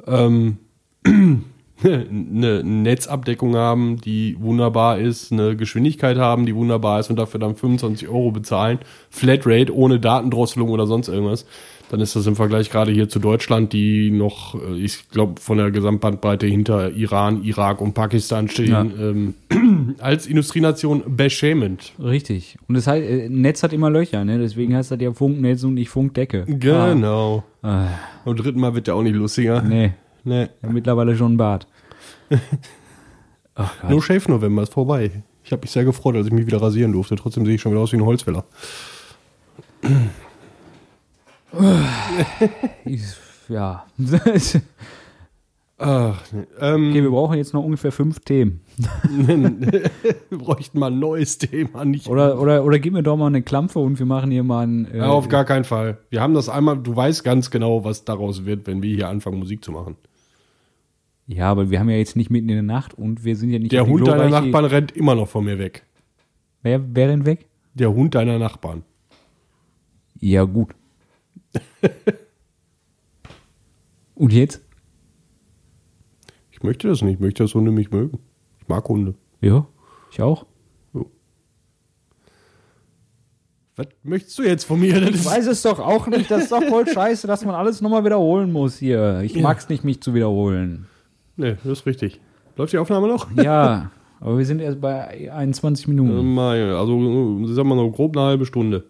ähm, 0.08 0.58
eine 1.84 2.64
Netzabdeckung 2.64 3.56
haben, 3.56 3.98
die 4.02 4.38
wunderbar 4.40 5.00
ist, 5.00 5.32
eine 5.32 5.56
Geschwindigkeit 5.56 6.18
haben, 6.18 6.46
die 6.46 6.56
wunderbar 6.56 7.00
ist 7.00 7.10
und 7.10 7.18
dafür 7.18 7.40
dann 7.40 7.56
25 7.56 8.08
Euro 8.08 8.32
bezahlen, 8.32 8.80
Flatrate 9.10 9.76
ohne 9.76 10.00
Datendrosselung 10.00 10.70
oder 10.70 10.88
sonst 10.88 11.08
irgendwas, 11.08 11.46
dann 11.90 12.00
ist 12.00 12.16
das 12.16 12.26
im 12.26 12.38
Vergleich 12.38 12.70
gerade 12.70 12.92
hier 12.94 13.10
zu 13.10 13.20
Deutschland, 13.20 13.74
die 13.74 14.12
noch, 14.12 14.56
äh, 14.56 14.78
ich 14.78 15.10
glaube, 15.10 15.42
von 15.42 15.58
der 15.58 15.72
Gesamtbandbreite 15.72 16.46
hinter 16.48 16.92
Iran, 16.92 17.44
Irak 17.44 17.82
und 17.82 17.94
Pakistan 17.94 18.48
stehen, 18.48 18.70
Ja. 18.72 18.82
ähm, 18.84 19.34
als 20.00 20.26
Industrienation 20.26 21.04
beschämend. 21.08 21.92
Richtig. 22.02 22.58
Und 22.70 22.76
das 22.76 22.88
heißt, 22.88 23.06
äh, 23.06 23.28
Netz 23.28 23.62
hat 23.64 23.74
immer 23.74 23.90
Löcher, 23.90 24.24
ne? 24.24 24.40
Deswegen 24.40 24.74
heißt 24.74 24.92
das 24.92 25.02
ja 25.02 25.12
Funknetz 25.12 25.64
und 25.66 25.74
nicht 25.74 25.90
Funkdecke. 25.90 26.46
Genau. 26.48 27.44
Ah, 27.62 27.88
Beim 28.24 28.38
dritten 28.38 28.62
Mal 28.62 28.74
wird 28.74 28.88
der 28.88 28.96
auch 28.96 29.04
nicht 29.04 29.16
lustiger. 29.16 29.62
nee, 29.62 29.92
Nee. 30.24 30.48
ja, 30.64 30.70
mittlerweile 30.70 31.16
schon 31.18 31.34
ein 31.34 31.38
Bart. 31.38 31.68
Ach. 33.56 33.84
No 33.90 34.02
Shave 34.02 34.30
November 34.30 34.64
ist 34.64 34.74
vorbei. 34.74 35.24
Ich 35.44 35.52
habe 35.52 35.62
mich 35.62 35.72
sehr 35.72 35.84
gefreut, 35.86 36.16
als 36.16 36.28
ich 36.28 36.34
mich 36.34 36.46
wieder 36.46 36.62
rasieren 36.62 36.94
durfte. 36.94 37.16
Trotzdem 37.16 37.46
sehe 37.46 37.56
ich 37.56 37.62
schon 37.62 37.72
wieder 37.72 37.82
aus 37.82 37.92
wie 37.92 37.98
ein 37.98 38.06
Holzfäller. 38.06 38.46
Ja. 43.50 43.86
Ach, 45.84 46.22
nee. 46.32 46.44
ähm, 46.60 46.90
Okay, 46.92 47.02
wir 47.02 47.10
brauchen 47.10 47.38
jetzt 47.38 47.56
noch 47.56 47.64
ungefähr 47.64 47.92
fünf 47.92 48.20
Themen. 48.20 48.62
wir 49.18 50.38
bräuchten 50.38 50.78
mal 50.78 50.92
ein 50.92 51.00
neues 51.00 51.40
Thema. 51.40 51.84
Nicht 51.86 52.08
Oder, 52.08 52.40
oder, 52.40 52.64
oder 52.64 52.78
gib 52.78 52.94
mir 52.94 53.02
doch 53.02 53.18
mal 53.18 53.28
eine 53.28 53.42
Klampfe 53.42 53.80
und 53.80 53.98
wir 53.98 54.06
machen 54.06 54.30
hier 54.30 54.44
mal 54.44 54.68
ein. 54.68 54.86
Äh, 54.92 55.00
ja, 55.00 55.08
auf 55.10 55.28
gar 55.28 55.44
keinen 55.44 55.64
Fall. 55.64 55.98
Wir 56.12 56.22
haben 56.22 56.36
das 56.36 56.50
einmal, 56.50 56.78
du 56.78 56.96
weißt 56.96 57.24
ganz 57.24 57.50
genau, 57.50 57.84
was 57.84 58.06
daraus 58.06 58.46
wird, 58.46 58.68
wenn 58.68 58.84
wir 58.84 58.94
hier 58.94 59.10
anfangen, 59.10 59.40
Musik 59.40 59.66
zu 59.66 59.72
machen. 59.72 59.96
Ja, 61.28 61.50
aber 61.50 61.70
wir 61.70 61.80
haben 61.80 61.90
ja 61.90 61.98
jetzt 61.98 62.16
nicht 62.16 62.30
mitten 62.30 62.50
in 62.50 62.56
der 62.56 62.64
Nacht 62.64 62.94
und 62.94 63.24
wir 63.24 63.36
sind 63.36 63.52
ja 63.52 63.60
nicht. 63.60 63.72
Der 63.72 63.86
Hund 63.88 64.08
deiner 64.08 64.30
Nachbarn 64.30 64.66
rennt 64.66 64.92
immer 64.92 65.16
noch 65.16 65.28
von 65.28 65.46
mir 65.46 65.58
weg. 65.60 65.86
Wer, 66.64 66.82
wer 66.96 67.08
denn 67.08 67.26
weg? 67.26 67.48
Der 67.74 67.94
Hund 67.94 68.16
deiner 68.16 68.38
Nachbarn. 68.38 68.84
Ja, 70.20 70.44
gut. 70.44 70.76
und 74.16 74.34
jetzt? 74.34 74.62
Ich 76.52 76.62
möchte 76.64 76.88
das 76.88 77.02
nicht. 77.02 77.16
Ich 77.16 77.20
möchte, 77.20 77.44
dass 77.44 77.56
Hunde 77.56 77.72
mich 77.72 77.92
mögen. 77.92 78.20
Ich 78.60 78.68
mag 78.68 78.88
Hunde. 78.88 79.16
Ja, 79.42 79.66
ich 80.12 80.22
auch. 80.22 80.46
Was 83.78 83.88
möchtest 84.04 84.38
du 84.38 84.44
jetzt 84.44 84.66
von 84.66 84.80
mir? 84.80 85.02
Ich 85.02 85.26
weiß 85.26 85.48
es 85.48 85.62
doch 85.62 85.80
auch 85.80 86.06
nicht. 86.08 86.30
Das 86.30 86.44
ist 86.44 86.52
doch 86.52 86.62
voll 86.64 86.86
scheiße, 86.94 87.26
dass 87.26 87.44
man 87.46 87.56
alles 87.56 87.82
nochmal 87.82 88.04
wiederholen 88.04 88.52
muss 88.52 88.78
hier. 88.78 89.22
Ich 89.22 89.34
Ja. 89.34 89.42
mag's 89.42 89.70
nicht, 89.70 89.84
mich 89.84 90.02
zu 90.02 90.14
wiederholen. 90.14 90.88
Nee, 91.42 91.56
das 91.64 91.80
ist 91.80 91.86
richtig. 91.86 92.20
Läuft 92.56 92.74
die 92.74 92.78
Aufnahme 92.78 93.08
noch? 93.08 93.28
Ja, 93.36 93.90
aber 94.20 94.38
wir 94.38 94.46
sind 94.46 94.62
erst 94.62 94.80
bei 94.80 95.32
21 95.34 95.88
Minuten. 95.88 96.12
Ähm, 96.20 96.38
Also, 96.38 97.46
sagen 97.54 97.70
wir 97.70 97.76
mal, 97.76 97.92
grob 97.92 98.16
eine 98.16 98.26
halbe 98.28 98.46
Stunde. 98.46 98.86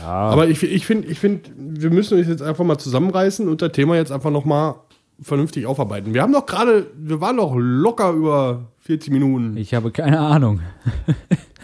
Ja, 0.00 0.08
Aber 0.08 0.48
ich, 0.48 0.62
ich 0.62 0.86
finde, 0.86 1.08
ich 1.08 1.18
find, 1.18 1.50
wir 1.56 1.90
müssen 1.90 2.16
uns 2.18 2.28
jetzt 2.28 2.40
einfach 2.42 2.64
mal 2.64 2.78
zusammenreißen 2.78 3.46
und 3.48 3.60
das 3.60 3.72
Thema 3.72 3.96
jetzt 3.96 4.10
einfach 4.10 4.30
nochmal 4.30 4.76
vernünftig 5.20 5.66
aufarbeiten. 5.66 6.14
Wir 6.14 6.22
haben 6.22 6.32
doch 6.32 6.46
gerade, 6.46 6.86
wir 6.96 7.20
waren 7.20 7.36
doch 7.36 7.52
locker 7.56 8.12
über 8.12 8.68
40 8.78 9.12
Minuten. 9.12 9.56
ich 9.58 9.74
habe 9.74 9.90
keine 9.90 10.18
Ahnung. 10.18 10.60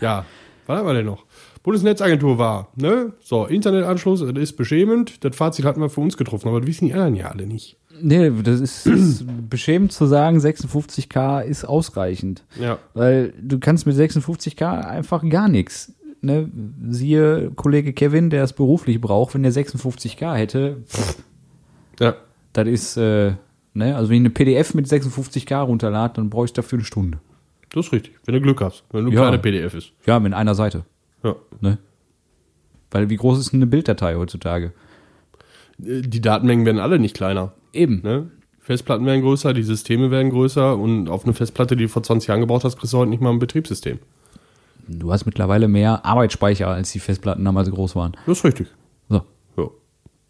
Ja, 0.02 0.26
was 0.66 0.78
haben 0.78 0.86
wir 0.86 0.92
denn 0.94 1.06
noch? 1.06 1.24
Bundesnetzagentur 1.66 2.38
war, 2.38 2.68
ne? 2.76 3.12
So, 3.20 3.44
Internetanschluss, 3.44 4.20
das 4.20 4.32
ist 4.38 4.52
beschämend. 4.56 5.24
Das 5.24 5.34
Fazit 5.34 5.64
hatten 5.64 5.80
wir 5.80 5.90
für 5.90 6.00
uns 6.00 6.16
getroffen, 6.16 6.46
aber 6.48 6.60
das 6.60 6.68
wissen 6.68 6.86
die 6.86 6.94
anderen 6.94 7.16
ja 7.16 7.26
alle 7.28 7.44
nicht. 7.46 7.76
Nee, 8.00 8.30
das 8.44 8.60
ist, 8.60 8.86
ist 8.86 9.24
beschämend 9.50 9.90
zu 9.90 10.06
sagen, 10.06 10.38
56k 10.38 11.42
ist 11.42 11.64
ausreichend. 11.64 12.44
Ja. 12.60 12.78
Weil 12.94 13.34
du 13.42 13.58
kannst 13.58 13.84
mit 13.84 13.96
56k 13.96 14.86
einfach 14.86 15.28
gar 15.28 15.48
nichts. 15.48 15.92
Ne? 16.20 16.48
Siehe 16.88 17.50
Kollege 17.56 17.92
Kevin, 17.92 18.30
der 18.30 18.44
es 18.44 18.52
beruflich 18.52 19.00
braucht, 19.00 19.34
wenn 19.34 19.42
der 19.42 19.52
56k 19.52 20.34
hätte, 20.34 20.76
pff, 20.86 21.16
Ja. 21.98 22.14
das 22.52 22.68
ist, 22.68 22.96
äh, 22.96 23.32
ne? 23.74 23.96
Also 23.96 24.08
wenn 24.10 24.16
ich 24.18 24.20
eine 24.20 24.30
PDF 24.30 24.72
mit 24.74 24.86
56k 24.86 25.62
runterlade, 25.62 26.14
dann 26.14 26.30
brauche 26.30 26.44
ich 26.44 26.52
dafür 26.52 26.78
eine 26.78 26.84
Stunde. 26.86 27.18
Das 27.72 27.86
ist 27.86 27.92
richtig. 27.92 28.14
Wenn 28.24 28.34
du 28.36 28.40
Glück 28.40 28.60
hast. 28.60 28.84
Wenn 28.92 29.04
du 29.06 29.10
Ja. 29.10 29.22
kleine 29.22 29.38
PDF 29.40 29.74
ist. 29.74 29.90
Ja, 30.06 30.20
mit 30.20 30.32
einer 30.32 30.54
Seite. 30.54 30.84
Ja. 31.22 31.36
Ne? 31.60 31.78
Weil 32.90 33.10
wie 33.10 33.16
groß 33.16 33.38
ist 33.38 33.52
eine 33.54 33.66
Bilddatei 33.66 34.14
heutzutage? 34.16 34.72
Äh, 35.82 36.02
Die 36.02 36.20
Datenmengen 36.20 36.64
werden 36.66 36.78
alle 36.80 36.98
nicht 36.98 37.16
kleiner. 37.16 37.52
Eben. 37.72 38.00
Ne? 38.02 38.30
Festplatten 38.60 39.06
werden 39.06 39.22
größer, 39.22 39.52
die 39.54 39.62
Systeme 39.62 40.10
werden 40.10 40.30
größer 40.30 40.76
und 40.76 41.08
auf 41.08 41.24
eine 41.24 41.34
Festplatte, 41.34 41.76
die 41.76 41.84
du 41.84 41.88
vor 41.88 42.02
20 42.02 42.28
Jahren 42.28 42.40
gebaut 42.40 42.64
hast, 42.64 42.76
kriegst 42.78 42.92
du 42.92 42.98
heute 42.98 43.10
nicht 43.10 43.20
mal 43.22 43.30
ein 43.30 43.38
Betriebssystem. 43.38 43.98
Du 44.88 45.12
hast 45.12 45.24
mittlerweile 45.26 45.68
mehr 45.68 46.04
Arbeitsspeicher, 46.04 46.68
als 46.68 46.90
die 46.92 46.98
Festplatten 47.00 47.44
damals 47.44 47.70
groß 47.70 47.94
waren. 47.96 48.16
Das 48.26 48.38
ist 48.38 48.44
richtig. 48.44 48.68
So. 49.08 49.22
Ja. 49.56 49.68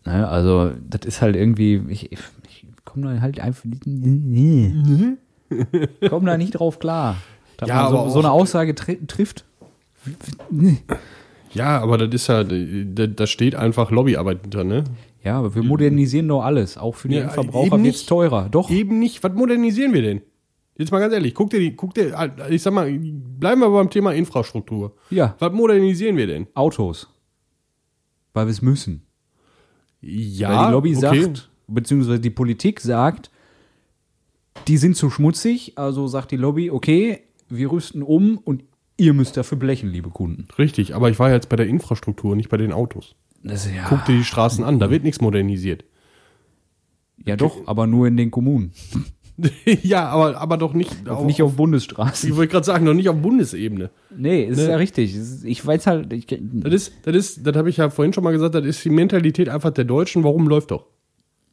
Ne, 0.05 0.29
also, 0.29 0.73
das 0.89 1.07
ist 1.07 1.21
halt 1.23 1.35
irgendwie, 1.37 1.83
ich, 1.89 2.13
ich, 2.13 2.19
ich 2.49 2.67
komme 2.85 3.15
da 3.15 3.21
halt 3.21 3.41
einfach 3.41 3.65
nicht, 3.65 5.19
komm 6.09 6.27
da 6.27 6.37
nicht 6.37 6.53
drauf 6.53 6.79
klar. 6.79 7.17
Dass 7.57 7.69
Ja, 7.69 7.83
man 7.85 7.91
so, 7.91 7.99
aber 7.99 8.11
so 8.11 8.19
eine 8.19 8.31
Aussage 8.31 8.75
tri 8.75 8.99
trifft. 9.07 9.45
Ja, 11.53 11.81
aber 11.81 11.99
das 11.99 12.15
ist 12.15 12.27
ja, 12.27 12.45
da 12.45 13.27
steht 13.27 13.55
einfach 13.55 13.91
Lobbyarbeit 13.91 14.43
hinter, 14.43 14.65
ne? 14.65 14.85
Ja, 15.25 15.39
aber 15.39 15.55
wir 15.55 15.63
modernisieren 15.63 16.29
doch 16.29 16.43
alles. 16.43 16.79
Auch 16.79 16.95
für 16.95 17.09
die 17.09 17.17
Ja, 17.17 17.23
Endverbraucher 17.23 17.75
eben 17.75 17.85
wird 17.85 17.95
es 17.95 18.07
teurer. 18.07 18.49
Doch. 18.51 18.71
Eben 18.71 18.99
nicht. 18.99 19.25
Was 19.25 19.33
modernisieren 19.33 19.93
wir 19.93 20.03
denn? 20.03 20.21
Jetzt 20.79 20.93
mal 20.93 21.01
ganz 21.01 21.15
ehrlich, 21.15 21.35
guck 21.35 21.51
dir 21.51 21.59
die, 21.59 21.75
guck 21.75 21.95
dir, 21.95 22.15
ich 22.51 22.63
sag 22.63 22.75
mal, 22.75 22.91
bleiben 22.93 23.61
wir 23.63 23.71
beim 23.71 23.89
Thema 23.89 24.13
Infrastruktur. 24.13 24.95
Ja, 25.11 25.35
Was 25.39 25.53
modernisieren 25.53 26.17
wir 26.17 26.27
denn? 26.27 26.47
Autos. 26.55 27.09
Weil 28.35 28.47
wir 28.47 28.51
es 28.51 28.61
müssen. 28.61 29.03
Ja, 30.03 30.51
Weil 30.51 30.67
die 30.67 30.73
Lobby 30.73 30.97
okay. 30.97 31.23
sagt, 31.23 31.51
beziehungsweise 31.67 32.21
die 32.21 32.31
Politik 32.31 32.81
sagt, 32.81 33.31
die 34.69 34.77
sind 34.77 34.97
zu 34.97 35.09
schmutzig, 35.09 35.73
also 35.77 36.07
sagt 36.09 36.31
die 36.31 36.37
Lobby, 36.37 36.71
okay, 36.71 37.21
wir 37.49 37.73
rüsten 37.73 38.03
um 38.03 38.37
und 38.39 38.65
ihr 38.97 39.13
müsst 39.13 39.37
dafür 39.37 39.59
blechen, 39.59 39.91
liebe 39.91 40.11
Kunden. 40.11 40.49
Richtig, 40.59 40.95
aber 40.95 41.11
ich 41.11 41.19
war 41.19 41.31
jetzt 41.31 41.49
bei 41.49 41.57
der 41.57 41.67
Infrastruktur, 41.67 42.37
nicht 42.37 42.49
bei 42.49 42.57
den 42.57 42.73
Autos. 42.73 43.15
Das 43.43 43.67
ist 43.67 43.75
ja, 43.75 43.85
Guck 43.89 44.05
dir 44.07 44.17
die 44.17 44.25
Straßen 44.25 44.65
an, 44.65 44.79
da 44.79 44.91
wird 44.91 45.05
nichts 45.05 45.21
modernisiert. 45.21 45.85
ja 47.25 47.37
doch, 47.37 47.67
aber 47.67 47.87
nur 47.87 48.07
in 48.07 48.17
den 48.17 48.31
Kommunen. 48.31 48.73
ja, 49.83 50.09
aber, 50.09 50.39
aber 50.41 50.57
doch 50.57 50.73
nicht, 50.73 51.09
auf, 51.09 51.25
nicht 51.27 51.43
auf 51.43 51.57
Bundesstraßen. 51.57 52.31
ich 52.31 52.37
wollte 52.37 52.53
gerade 52.53 52.65
sagen, 52.65 52.87
noch 52.87 52.95
nicht 52.95 53.09
auf 53.11 53.21
Bundesebene. 53.21 53.91
Nee, 54.17 54.45
ist 54.45 54.57
Ne? 54.57 54.71
ja 54.71 54.77
richtig. 54.77 55.15
Ich 55.45 55.65
weiß 55.65 55.87
halt, 55.87 56.13
ich, 56.13 56.27
Das 56.27 56.73
ist, 56.73 56.93
das 57.03 57.15
ist, 57.15 57.47
das 57.47 57.55
habe 57.55 57.69
ich 57.69 57.77
ja 57.77 57.91
vorhin 57.91 58.15
schon 58.15 58.25
mal 58.25 58.33
gesagt, 58.33 58.55
das 58.55 58.65
ist 58.65 58.83
die 58.85 58.91
Mentalität 58.91 59.49
einfach 59.51 59.71
der 59.71 59.85
Deutschen, 59.85 60.25
warum 60.25 60.49
läuft 60.49 60.71
doch? 60.71 60.87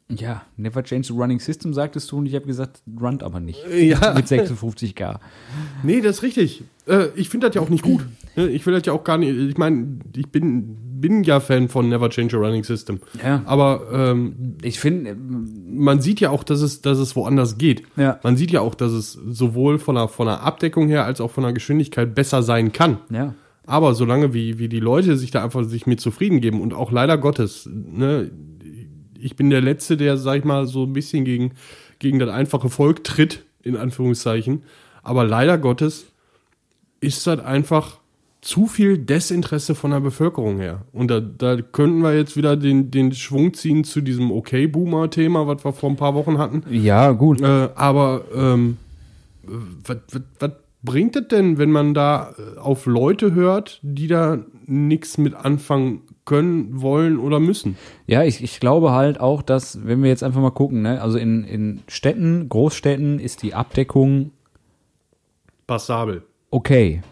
Ja, 0.08 0.42
never 0.56 0.82
change 0.84 1.06
the 1.08 1.12
running 1.14 1.40
system, 1.40 1.72
sagtest 1.72 2.10
du, 2.12 2.18
und 2.18 2.26
ich 2.26 2.34
habe 2.34 2.46
gesagt, 2.46 2.82
runnt 3.00 3.22
aber 3.22 3.40
nicht. 3.40 3.60
Ja. 3.72 4.14
Mit 4.14 4.26
56k. 4.26 5.16
Nee, 5.82 6.00
das 6.00 6.16
ist 6.16 6.22
richtig. 6.22 6.64
Äh, 6.86 7.06
ich 7.14 7.28
finde 7.28 7.46
das 7.48 7.54
ja 7.56 7.62
auch 7.62 7.68
nicht 7.70 7.82
gut. 7.84 8.04
Ne, 8.36 8.48
Ich 8.48 8.66
will 8.66 8.74
das 8.74 8.84
ja 8.84 8.92
auch 8.92 9.04
gar 9.04 9.16
nicht. 9.16 9.30
Ich 9.32 9.56
meine, 9.58 10.00
ich 10.16 10.28
bin, 10.28 10.76
bin 11.00 11.22
ja 11.22 11.38
Fan 11.38 11.68
von 11.68 11.88
Never 11.88 12.10
Change 12.10 12.36
a 12.36 12.40
Running 12.40 12.64
System. 12.64 12.98
Ja. 13.24 13.42
Aber 13.46 13.82
ähm, 13.92 14.56
Ich 14.62 14.80
finde, 14.80 15.16
man 15.16 16.00
sieht 16.00 16.18
ja 16.18 16.30
auch, 16.30 16.42
dass 16.42 16.60
es, 16.60 16.82
dass 16.82 16.98
es 16.98 17.14
woanders 17.14 17.58
geht. 17.58 17.84
Ja. 17.96 18.18
Man 18.24 18.36
sieht 18.36 18.50
ja 18.50 18.60
auch, 18.60 18.74
dass 18.74 18.90
es 18.90 19.12
sowohl 19.12 19.78
von 19.78 19.94
der, 19.94 20.08
von 20.08 20.26
der 20.26 20.42
Abdeckung 20.42 20.88
her 20.88 21.04
als 21.04 21.20
auch 21.20 21.30
von 21.30 21.44
der 21.44 21.52
Geschwindigkeit 21.52 22.12
besser 22.12 22.42
sein 22.42 22.72
kann. 22.72 22.98
ja, 23.10 23.34
Aber 23.66 23.94
solange 23.94 24.34
wie, 24.34 24.58
wie 24.58 24.68
die 24.68 24.80
Leute 24.80 25.16
sich 25.16 25.30
da 25.30 25.44
einfach 25.44 25.62
sich 25.62 25.86
mit 25.86 26.00
zufrieden 26.00 26.40
geben 26.40 26.60
und 26.60 26.74
auch 26.74 26.90
leider 26.90 27.16
Gottes, 27.18 27.68
ne, 27.72 28.32
ich 29.24 29.36
bin 29.36 29.48
der 29.48 29.62
Letzte, 29.62 29.96
der, 29.96 30.18
sag 30.18 30.38
ich 30.38 30.44
mal, 30.44 30.66
so 30.66 30.84
ein 30.84 30.92
bisschen 30.92 31.24
gegen, 31.24 31.52
gegen 31.98 32.18
das 32.18 32.28
einfache 32.28 32.68
Volk 32.68 33.04
tritt, 33.04 33.42
in 33.62 33.74
Anführungszeichen. 33.74 34.64
Aber 35.02 35.24
leider 35.24 35.56
Gottes 35.56 36.06
ist 37.00 37.26
das 37.26 37.40
einfach 37.40 38.00
zu 38.42 38.66
viel 38.66 38.98
Desinteresse 38.98 39.74
von 39.74 39.92
der 39.92 40.00
Bevölkerung 40.00 40.58
her. 40.58 40.82
Und 40.92 41.10
da, 41.10 41.20
da 41.20 41.56
könnten 41.56 42.02
wir 42.02 42.14
jetzt 42.14 42.36
wieder 42.36 42.54
den, 42.56 42.90
den 42.90 43.12
Schwung 43.12 43.54
ziehen 43.54 43.84
zu 43.84 44.02
diesem 44.02 44.30
Okay-Boomer-Thema, 44.30 45.46
was 45.46 45.64
wir 45.64 45.72
vor 45.72 45.88
ein 45.88 45.96
paar 45.96 46.14
Wochen 46.14 46.36
hatten. 46.36 46.62
ja, 46.70 47.10
gut. 47.12 47.40
Äh, 47.40 47.70
aber 47.74 48.26
ähm, 48.34 48.76
was, 49.86 50.52
bringt 50.82 51.16
es 51.16 51.28
denn, 51.28 51.56
wenn 51.56 51.72
man 51.72 51.94
da 51.94 52.34
äh, 52.36 52.58
auf 52.58 52.84
Leute 52.84 53.32
hört, 53.32 53.80
die 53.80 54.06
da 54.06 54.44
nichts 54.66 55.16
mit 55.16 55.32
anfangen 55.32 56.02
können, 56.24 56.80
wollen 56.80 57.18
oder 57.18 57.38
müssen? 57.40 57.76
Ja, 58.06 58.22
ich, 58.24 58.42
ich 58.42 58.60
glaube 58.60 58.92
halt 58.92 59.20
auch, 59.20 59.42
dass, 59.42 59.86
wenn 59.86 60.02
wir 60.02 60.08
jetzt 60.10 60.22
einfach 60.22 60.40
mal 60.40 60.50
gucken, 60.50 60.82
ne, 60.82 61.00
also 61.02 61.18
in, 61.18 61.44
in 61.44 61.82
Städten, 61.88 62.48
Großstädten 62.48 63.18
ist 63.20 63.42
die 63.42 63.54
Abdeckung 63.54 64.30
Passabel. 65.66 66.22
okay. 66.50 67.02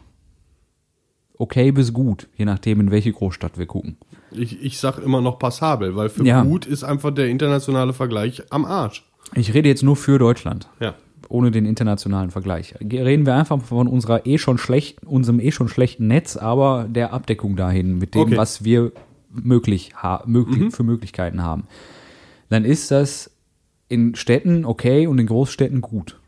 Okay 1.38 1.72
bis 1.72 1.92
gut, 1.92 2.28
je 2.36 2.44
nachdem, 2.44 2.78
in 2.78 2.90
welche 2.92 3.10
Großstadt 3.10 3.58
wir 3.58 3.66
gucken. 3.66 3.96
Ich, 4.30 4.62
ich 4.62 4.78
sag 4.78 4.98
immer 4.98 5.20
noch 5.20 5.40
passabel, 5.40 5.96
weil 5.96 6.08
für 6.08 6.24
Ja. 6.24 6.42
gut 6.44 6.66
ist 6.66 6.84
einfach 6.84 7.10
der 7.10 7.28
internationale 7.28 7.92
Vergleich 7.92 8.44
am 8.50 8.64
Arsch. 8.64 9.04
Ich 9.34 9.52
rede 9.52 9.68
jetzt 9.68 9.82
nur 9.82 9.96
für 9.96 10.18
Deutschland. 10.20 10.68
Ja. 10.78 10.94
Ohne 11.28 11.50
den 11.50 11.66
internationalen 11.66 12.30
Vergleich. 12.30 12.74
Reden 12.80 13.26
wir 13.26 13.34
einfach 13.34 13.60
von 13.62 13.86
unserer 13.88 14.26
eh 14.26 14.38
schon 14.38 14.58
schlechten, 14.58 15.06
unserem 15.06 15.40
eh 15.40 15.50
schon 15.50 15.68
schlechten 15.68 16.06
Netz, 16.06 16.36
aber 16.36 16.86
der 16.88 17.12
Abdeckung 17.12 17.56
dahin 17.56 17.98
mit 17.98 18.14
dem, 18.14 18.22
Okay. 18.22 18.36
was 18.36 18.64
wir 18.64 18.92
möglich, 19.30 19.92
möglich 20.26 20.74
für 20.74 20.82
Möglichkeiten 20.82 21.42
haben. 21.42 21.64
Dann 22.48 22.64
ist 22.64 22.90
das 22.90 23.30
in 23.88 24.14
Städten 24.14 24.64
okay 24.64 25.06
und 25.06 25.18
in 25.18 25.26
Großstädten 25.26 25.80
gut. 25.80 26.18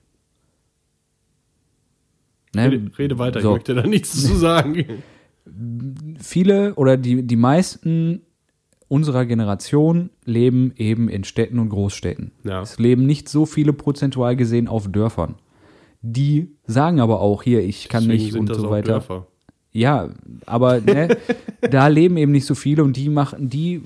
Ne? 2.54 2.70
Rede, 2.70 2.98
rede 2.98 3.18
weiter, 3.18 3.40
So. 3.40 3.50
ich 3.50 3.54
möchte 3.56 3.74
da 3.74 3.86
nichts 3.86 4.12
zu 4.22 4.34
sagen. 4.36 4.84
viele 6.18 6.74
oder 6.74 6.96
die, 6.96 7.22
die 7.22 7.36
meisten 7.36 8.22
unserer 8.88 9.26
Generation 9.26 10.10
leben 10.24 10.72
eben 10.76 11.08
in 11.08 11.24
Städten 11.24 11.58
und 11.58 11.68
Großstädten. 11.68 12.32
Ja. 12.44 12.62
Es 12.62 12.78
leben 12.78 13.06
nicht 13.06 13.28
so 13.28 13.46
viele 13.46 13.72
prozentual 13.72 14.36
gesehen 14.36 14.68
auf 14.68 14.88
Dörfern. 14.88 15.36
Die 16.02 16.50
sagen 16.66 17.00
aber 17.00 17.20
auch 17.20 17.42
hier, 17.42 17.62
ich 17.62 17.88
kann 17.88 18.04
Deswegen 18.04 18.24
nicht 18.24 18.36
und 18.36 18.54
so 18.54 18.70
weiter. 18.70 18.92
Dörfer. 18.92 19.26
Ja, 19.72 20.10
aber 20.46 20.80
ne, 20.80 21.16
da 21.70 21.88
leben 21.88 22.16
eben 22.16 22.32
nicht 22.32 22.46
so 22.46 22.54
viele 22.54 22.84
und 22.84 22.96
die 22.96 23.08
machen, 23.08 23.48
die 23.48 23.82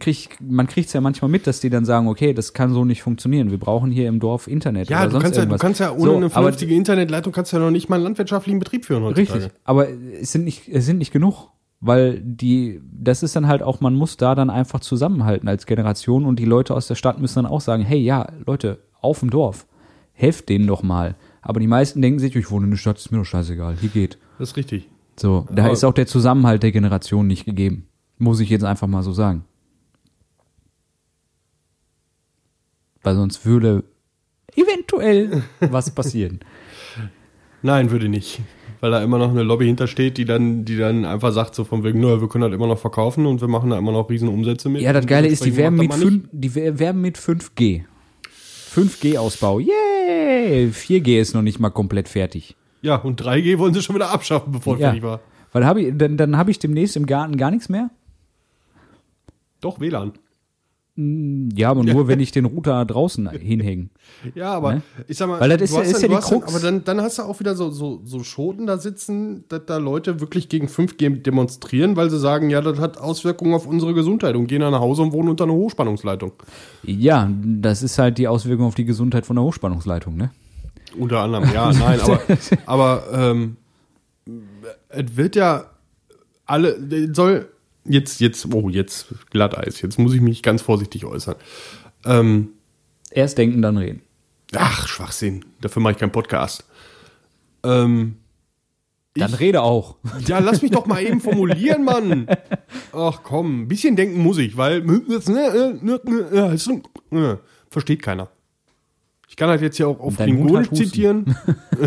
krieg, 0.00 0.36
man 0.40 0.66
kriegt 0.66 0.88
es 0.88 0.94
ja 0.94 1.00
manchmal 1.00 1.30
mit, 1.30 1.46
dass 1.46 1.60
die 1.60 1.68
dann 1.70 1.84
sagen, 1.84 2.08
okay, 2.08 2.32
das 2.32 2.54
kann 2.54 2.72
so 2.72 2.84
nicht 2.84 3.02
funktionieren. 3.02 3.50
Wir 3.50 3.58
brauchen 3.58 3.90
hier 3.90 4.08
im 4.08 4.18
Dorf 4.18 4.48
Internet. 4.48 4.88
Ja, 4.88 5.00
oder 5.00 5.06
du 5.06 5.12
sonst 5.12 5.22
kannst 5.24 5.38
ja, 5.38 5.44
du 5.44 5.58
kannst 5.58 5.80
ja 5.80 5.92
ohne 5.92 6.00
So, 6.00 6.16
eine 6.16 6.24
aber 6.26 6.30
vernünftige 6.30 6.74
Internetleitung 6.74 7.32
kannst 7.32 7.52
ja 7.52 7.58
noch 7.58 7.70
nicht 7.70 7.88
mal 7.88 7.96
einen 7.96 8.04
landwirtschaftlichen 8.04 8.58
Betrieb 8.58 8.86
führen 8.86 9.04
heutzutage. 9.04 9.44
Richtig, 9.44 9.60
aber 9.64 9.88
es 9.88 10.32
sind 10.32 10.44
nicht, 10.44 10.68
es 10.68 10.86
sind 10.86 10.98
nicht 10.98 11.12
genug, 11.12 11.50
weil 11.86 12.20
die, 12.20 12.80
das 12.92 13.22
ist 13.22 13.36
dann 13.36 13.46
halt 13.46 13.62
auch, 13.62 13.80
man 13.80 13.94
muss 13.94 14.16
da 14.16 14.34
dann 14.34 14.48
einfach 14.50 14.80
zusammenhalten 14.80 15.48
als 15.48 15.66
Generation 15.66 16.24
und 16.24 16.38
die 16.38 16.44
Leute 16.46 16.74
aus 16.74 16.86
der 16.86 16.94
Stadt 16.94 17.20
müssen 17.20 17.42
dann 17.42 17.46
auch 17.46 17.60
sagen, 17.60 17.82
hey, 17.82 17.98
ja, 17.98 18.26
Leute, 18.46 18.78
auf 19.00 19.20
dem 19.20 19.28
Dorf, 19.30 19.66
helft 20.12 20.48
denen 20.48 20.66
doch 20.66 20.82
mal. 20.82 21.14
Aber 21.42 21.60
die 21.60 21.66
meisten 21.66 22.00
denken 22.00 22.18
sich, 22.20 22.34
ich 22.36 22.50
wohne 22.50 22.64
in 22.64 22.70
der 22.70 22.78
Stadt, 22.78 22.96
ist 22.98 23.10
mir 23.12 23.18
doch 23.18 23.24
scheißegal, 23.24 23.76
hier 23.80 23.90
geht. 23.90 24.18
Das 24.38 24.50
ist 24.50 24.56
richtig. 24.56 24.88
So, 25.16 25.46
da 25.52 25.64
Aber- 25.64 25.72
ist 25.72 25.84
auch 25.84 25.92
der 25.92 26.06
Zusammenhalt 26.06 26.62
der 26.62 26.72
Generation 26.72 27.26
nicht 27.26 27.44
gegeben. 27.44 27.86
Muss 28.16 28.40
ich 28.40 28.48
jetzt 28.48 28.64
einfach 28.64 28.86
mal 28.86 29.02
so 29.02 29.12
sagen. 29.12 29.44
Weil 33.02 33.16
sonst 33.16 33.44
würde 33.44 33.84
eventuell 34.56 35.42
was 35.60 35.90
passieren. 35.90 36.40
Nein, 37.62 37.90
würde 37.90 38.08
nicht. 38.08 38.40
Weil 38.84 38.90
da 38.90 39.02
immer 39.02 39.16
noch 39.16 39.30
eine 39.30 39.42
Lobby 39.42 39.64
hintersteht, 39.64 40.18
die 40.18 40.26
dann, 40.26 40.66
die 40.66 40.76
dann 40.76 41.06
einfach 41.06 41.32
sagt, 41.32 41.54
so 41.54 41.64
von 41.64 41.82
wegen, 41.84 42.00
naja, 42.00 42.20
wir 42.20 42.28
können 42.28 42.44
halt 42.44 42.52
immer 42.52 42.66
noch 42.66 42.78
verkaufen 42.78 43.24
und 43.24 43.40
wir 43.40 43.48
machen 43.48 43.70
da 43.70 43.78
immer 43.78 43.92
noch 43.92 44.10
riesen 44.10 44.28
Umsätze 44.28 44.68
mit. 44.68 44.82
Ja, 44.82 44.92
das 44.92 45.06
Geile 45.06 45.26
ist, 45.26 45.42
die 45.42 45.56
werben 45.56 45.76
mit, 45.76 45.90
das 45.90 46.00
mal 46.00 46.04
nicht. 46.10 46.24
fün- 46.26 46.28
die 46.32 46.54
wer- 46.54 46.78
werben 46.78 47.00
mit 47.00 47.16
5G. 47.16 47.84
5G-Ausbau. 48.74 49.58
Yay! 49.60 50.68
4G 50.70 51.18
ist 51.18 51.32
noch 51.32 51.40
nicht 51.40 51.58
mal 51.60 51.70
komplett 51.70 52.10
fertig. 52.10 52.56
Ja, 52.82 52.96
und 52.96 53.22
3G 53.22 53.58
wollen 53.58 53.72
sie 53.72 53.80
schon 53.80 53.94
wieder 53.96 54.10
abschaffen, 54.10 54.52
bevor 54.52 54.74
es 54.74 54.80
Ja. 54.80 54.88
fertig 54.88 55.02
war. 55.02 55.20
Weil 55.52 55.64
hab 55.64 55.78
ich, 55.78 55.94
dann, 55.96 56.18
dann 56.18 56.36
habe 56.36 56.50
ich 56.50 56.58
demnächst 56.58 56.94
im 56.98 57.06
Garten 57.06 57.38
gar 57.38 57.50
nichts 57.50 57.70
mehr. 57.70 57.88
Doch, 59.62 59.80
WLAN. 59.80 60.12
Ja, 60.96 61.70
aber 61.72 61.82
nur, 61.82 62.06
wenn 62.06 62.20
ich 62.20 62.30
den 62.30 62.44
Router 62.44 62.84
draußen 62.84 63.28
hinhänge. 63.30 63.88
Ja, 64.36 64.52
aber 64.52 64.74
Ne? 64.74 64.82
ich 65.08 65.16
sag 65.18 65.26
mal, 65.28 65.40
Weil 65.40 65.48
das 65.50 65.62
ist 65.62 65.74
ja- 65.74 65.82
ist 65.82 65.94
dann- 65.94 66.02
ja 66.02 66.08
die 66.08 66.14
hast 66.14 66.30
dann- 66.30 66.40
Krux. 66.40 66.54
Aber 66.54 66.62
dann, 66.64 66.84
dann 66.84 67.00
hast 67.00 67.18
du 67.18 67.22
auch 67.22 67.40
wieder 67.40 67.56
so, 67.56 67.70
so, 67.70 68.00
so 68.04 68.22
Schoten 68.22 68.66
da 68.68 68.78
sitzen, 68.78 69.44
dass 69.48 69.62
da 69.66 69.78
Leute 69.78 70.20
wirklich 70.20 70.48
gegen 70.48 70.68
5G 70.68 71.20
demonstrieren, 71.22 71.96
weil 71.96 72.10
sie 72.10 72.18
sagen, 72.20 72.48
ja, 72.48 72.60
das 72.60 72.78
hat 72.78 72.98
Auswirkungen 72.98 73.54
auf 73.54 73.66
unsere 73.66 73.92
Gesundheit 73.92 74.36
und 74.36 74.46
gehen 74.46 74.60
dann 74.60 74.70
nach 74.70 74.80
Hause 74.80 75.02
und 75.02 75.12
wohnen 75.12 75.30
unter 75.30 75.44
einer 75.44 75.54
Hochspannungsleitung. 75.54 76.30
Ja, 76.84 77.28
das 77.44 77.82
ist 77.82 77.98
halt 77.98 78.18
die 78.18 78.28
Auswirkung 78.28 78.66
auf 78.66 78.76
die 78.76 78.84
Gesundheit 78.84 79.26
von 79.26 79.34
der 79.36 79.42
Hochspannungsleitung, 79.44 80.16
ne? 80.16 80.30
Unter 80.96 81.18
anderem, 81.20 81.52
ja, 81.52 81.72
nein, 81.72 81.98
aber, 82.00 82.20
aber 82.66 83.02
ähm, 83.12 83.56
es 84.90 85.16
wird 85.16 85.34
ja 85.34 85.64
alle, 86.46 86.78
soll 87.12 87.48
jetzt, 87.84 88.20
jetzt, 88.20 88.52
oh, 88.52 88.68
jetzt 88.68 89.06
Glatteis, 89.30 89.80
jetzt 89.80 89.98
muss 89.98 90.14
ich 90.14 90.20
mich 90.20 90.42
ganz 90.42 90.62
vorsichtig 90.62 91.04
äußern. 91.04 91.36
Ähm, 92.04 92.48
Erst 93.10 93.38
denken, 93.38 93.62
dann 93.62 93.76
reden. 93.76 94.02
ach, 94.56 94.88
Schwachsinn, 94.88 95.44
dafür 95.60 95.82
mache 95.82 95.92
ich 95.92 95.98
keinen 95.98 96.12
Podcast. 96.12 96.64
Ähm, 97.62 98.16
Dann 99.16 99.30
Ich- 99.32 99.40
rede 99.40 99.62
auch. 99.62 99.96
ja, 100.26 100.38
lass 100.40 100.62
mich 100.62 100.72
doch 100.72 100.86
mal 100.86 101.00
eben 101.02 101.20
formulieren, 101.20 101.84
Mann. 101.84 102.26
Ach 102.92 103.20
komm, 103.22 103.62
ein 103.62 103.68
bisschen 103.68 103.94
denken 103.96 104.20
muss 104.20 104.38
ich, 104.38 104.56
weil 104.56 104.82
äh, 107.12 107.36
versteht 107.70 108.02
keiner. 108.02 108.28
Ich 109.28 109.36
kann 109.36 109.48
halt 109.48 109.62
jetzt 109.62 109.78
ja 109.78 109.86
auch 109.86 110.00
auf 110.00 110.16
Klingonisch 110.16 110.70
zitieren. 110.70 111.36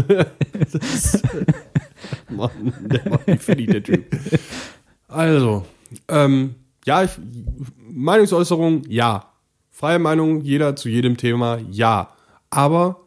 Mann, 2.29 2.73
der 2.81 3.05
war 3.11 3.19
nicht 3.25 3.43
fertig, 3.43 3.67
der 3.71 3.83
Typ. 3.83 4.05
Also, 5.07 5.65
ähm, 6.07 6.55
ja, 6.85 7.03
ich, 7.03 7.11
Meinungsäußerung, 7.89 8.83
ja. 8.87 9.31
Freie 9.69 9.99
Meinung, 9.99 10.41
jeder 10.41 10.75
zu 10.75 10.89
jedem 10.89 11.17
Thema, 11.17 11.59
ja. 11.69 12.09
Aber 12.49 13.01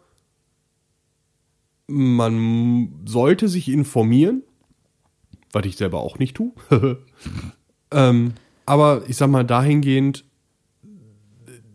man 1.87 3.03
sollte 3.05 3.49
sich 3.49 3.69
informieren, 3.69 4.43
was 5.53 5.67
ich 5.67 5.77
selber 5.77 6.01
auch 6.01 6.19
nicht 6.19 6.37
tue. 6.37 6.53
ähm, 7.91 8.35
aber 8.67 9.03
ich 9.09 9.17
sag 9.17 9.31
mal, 9.31 9.45
dahingehend, 9.45 10.25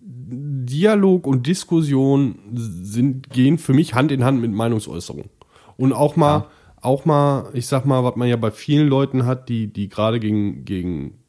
Dialog 0.02 1.28
und 1.28 1.46
Diskussion 1.46 2.40
sind, 2.54 3.30
gehen 3.30 3.58
für 3.58 3.74
mich 3.74 3.94
Hand 3.94 4.12
in 4.12 4.24
Hand 4.24 4.42
mit 4.42 4.52
Meinungsäußerung. 4.52 5.30
Und 5.78 5.94
auch 5.94 6.16
mal, 6.16 6.48
auch 6.86 7.06
mal, 7.06 7.50
ich 7.54 7.68
sag 7.68 7.86
mal, 7.86 8.04
was 8.04 8.16
man 8.16 8.28
ja 8.28 8.36
bei 8.38 8.52
vielen 8.52 8.88
Leuten 8.88 9.26
hat, 9.26 9.50
die, 9.50 9.68
die 9.68 9.90
gerade 9.90 10.20
gegen, 10.20 10.66
gegen, 10.66 11.20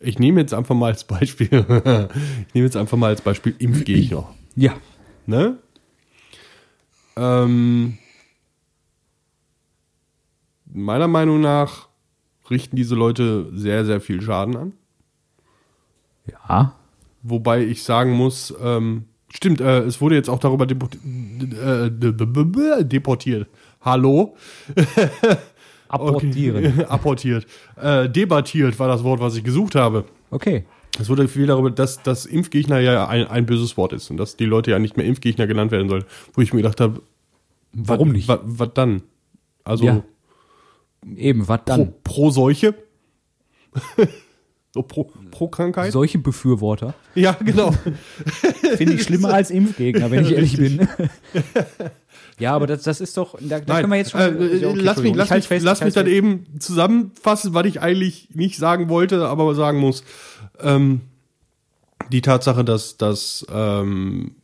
ich 0.00 0.18
nehme 0.18 0.40
jetzt 0.40 0.54
einfach 0.54 0.74
mal 0.74 0.86
als 0.92 1.04
Beispiel, 1.04 1.48
ich 2.48 2.54
nehme 2.54 2.66
jetzt 2.66 2.76
einfach 2.76 2.96
mal 2.96 3.08
als 3.08 3.20
Beispiel 3.20 3.54
Impfgegner. 3.58 4.32
Ja. 4.54 4.74
Ne? 5.26 5.58
Ähm, 7.16 7.98
meiner 10.66 11.08
Meinung 11.08 11.40
nach 11.40 11.88
richten 12.50 12.76
diese 12.76 12.94
Leute 12.94 13.50
sehr, 13.54 13.84
sehr 13.84 14.00
viel 14.00 14.20
Schaden 14.22 14.56
an. 14.56 14.72
Ja. 16.30 16.74
Wobei 17.22 17.64
ich 17.64 17.82
sagen 17.82 18.12
muss, 18.12 18.54
ähm, 18.62 19.04
stimmt, 19.30 19.60
äh, 19.60 19.80
es 19.80 20.00
wurde 20.00 20.14
jetzt 20.14 20.28
auch 20.28 20.38
darüber 20.38 20.66
deportiert. 20.66 21.02
Äh, 21.04 21.90
de- 21.90 22.12
de- 22.12 22.44
de- 22.52 22.84
deportiert. 22.84 23.48
Hallo? 23.86 24.36
Apportieren. 25.88 26.84
Apportiert. 26.88 27.46
Äh, 27.80 28.08
debattiert 28.10 28.76
war 28.80 28.88
das 28.88 29.04
Wort, 29.04 29.20
was 29.20 29.36
ich 29.36 29.44
gesucht 29.44 29.76
habe. 29.76 30.04
Okay. 30.30 30.64
Es 30.98 31.08
wurde 31.08 31.28
viel 31.28 31.46
darüber, 31.46 31.70
dass, 31.70 32.02
dass 32.02 32.26
Impfgegner 32.26 32.80
ja 32.80 33.06
ein, 33.06 33.28
ein 33.28 33.46
böses 33.46 33.76
Wort 33.76 33.92
ist 33.92 34.10
und 34.10 34.16
dass 34.16 34.36
die 34.36 34.44
Leute 34.44 34.72
ja 34.72 34.80
nicht 34.80 34.96
mehr 34.96 35.06
Impfgegner 35.06 35.46
genannt 35.46 35.70
werden 35.70 35.88
sollen. 35.88 36.04
Wo 36.34 36.42
ich 36.42 36.52
mir 36.52 36.62
gedacht 36.62 36.80
habe, 36.80 37.00
Warum 37.72 38.10
nicht? 38.10 38.26
Was, 38.28 38.70
dann? 38.74 39.02
Also 39.62 39.84
Ja. 39.84 40.02
Eben, 41.14 41.46
was 41.46 41.58
pro, 41.58 41.64
dann? 41.66 41.92
pro 42.02 42.30
Seuche? 42.30 42.74
so 44.74 44.82
pro, 44.82 45.12
pro 45.30 45.46
Krankheit? 45.46 45.92
Solche 45.92 46.18
Befürworter 46.18 46.94
Ja, 47.14 47.32
genau. 47.34 47.72
finde 48.76 48.94
ich 48.94 49.04
schlimmer 49.04 49.32
als 49.32 49.52
Impfgegner, 49.52 50.10
wenn 50.10 50.24
ich 50.24 50.32
ehrlich 50.32 50.56
bin. 50.56 50.88
Ja, 52.38 52.54
aber 52.54 52.66
das, 52.66 52.82
das 52.82 53.00
ist 53.00 53.16
doch, 53.16 53.36
da, 53.40 53.60
da 53.60 53.80
können 53.80 53.90
wir 53.92 53.96
jetzt 53.98 54.10
schon. 54.12 54.20
äh, 54.20 54.56
Ja, 54.56 54.68
okay, 54.68 54.80
lass 54.80 54.98
mich, 54.98 55.14
lass 55.14 55.28
Ich 55.30 55.34
mich, 55.34 55.48
fest, 55.48 55.64
lass 55.64 55.78
ich 55.80 55.84
mich 55.86 55.94
dann 55.94 56.04
fest. 56.06 56.16
eben 56.16 56.46
zusammenfassen, 56.58 57.54
was 57.54 57.66
ich 57.66 57.80
eigentlich 57.80 58.28
nicht 58.34 58.58
sagen 58.58 58.88
wollte, 58.88 59.26
aber 59.28 59.54
sagen 59.54 59.78
muss. 59.78 60.04
Ähm, 60.60 61.00
die 62.12 62.20
Tatsache, 62.20 62.64
dass, 62.64 62.96
dass 62.98 63.46
ähm, 63.52 64.36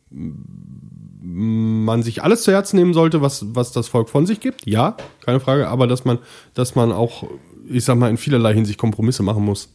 man 1.21 2.03
sich 2.03 2.23
alles 2.23 2.43
zu 2.43 2.51
Herzen 2.51 2.75
nehmen 2.77 2.93
sollte, 2.93 3.21
was, 3.21 3.55
was 3.55 3.71
das 3.71 3.87
Volk 3.87 4.09
von 4.09 4.25
sich 4.25 4.39
gibt, 4.39 4.65
ja, 4.65 4.97
keine 5.25 5.39
Frage, 5.39 5.67
aber 5.69 5.87
dass 5.87 6.03
man, 6.05 6.19
dass 6.53 6.75
man 6.75 6.91
auch, 6.91 7.23
ich 7.69 7.85
sag 7.85 7.97
mal, 7.97 8.09
in 8.09 8.17
vielerlei 8.17 8.53
Hinsicht 8.53 8.77
Kompromisse 8.77 9.23
machen 9.23 9.45
muss, 9.45 9.69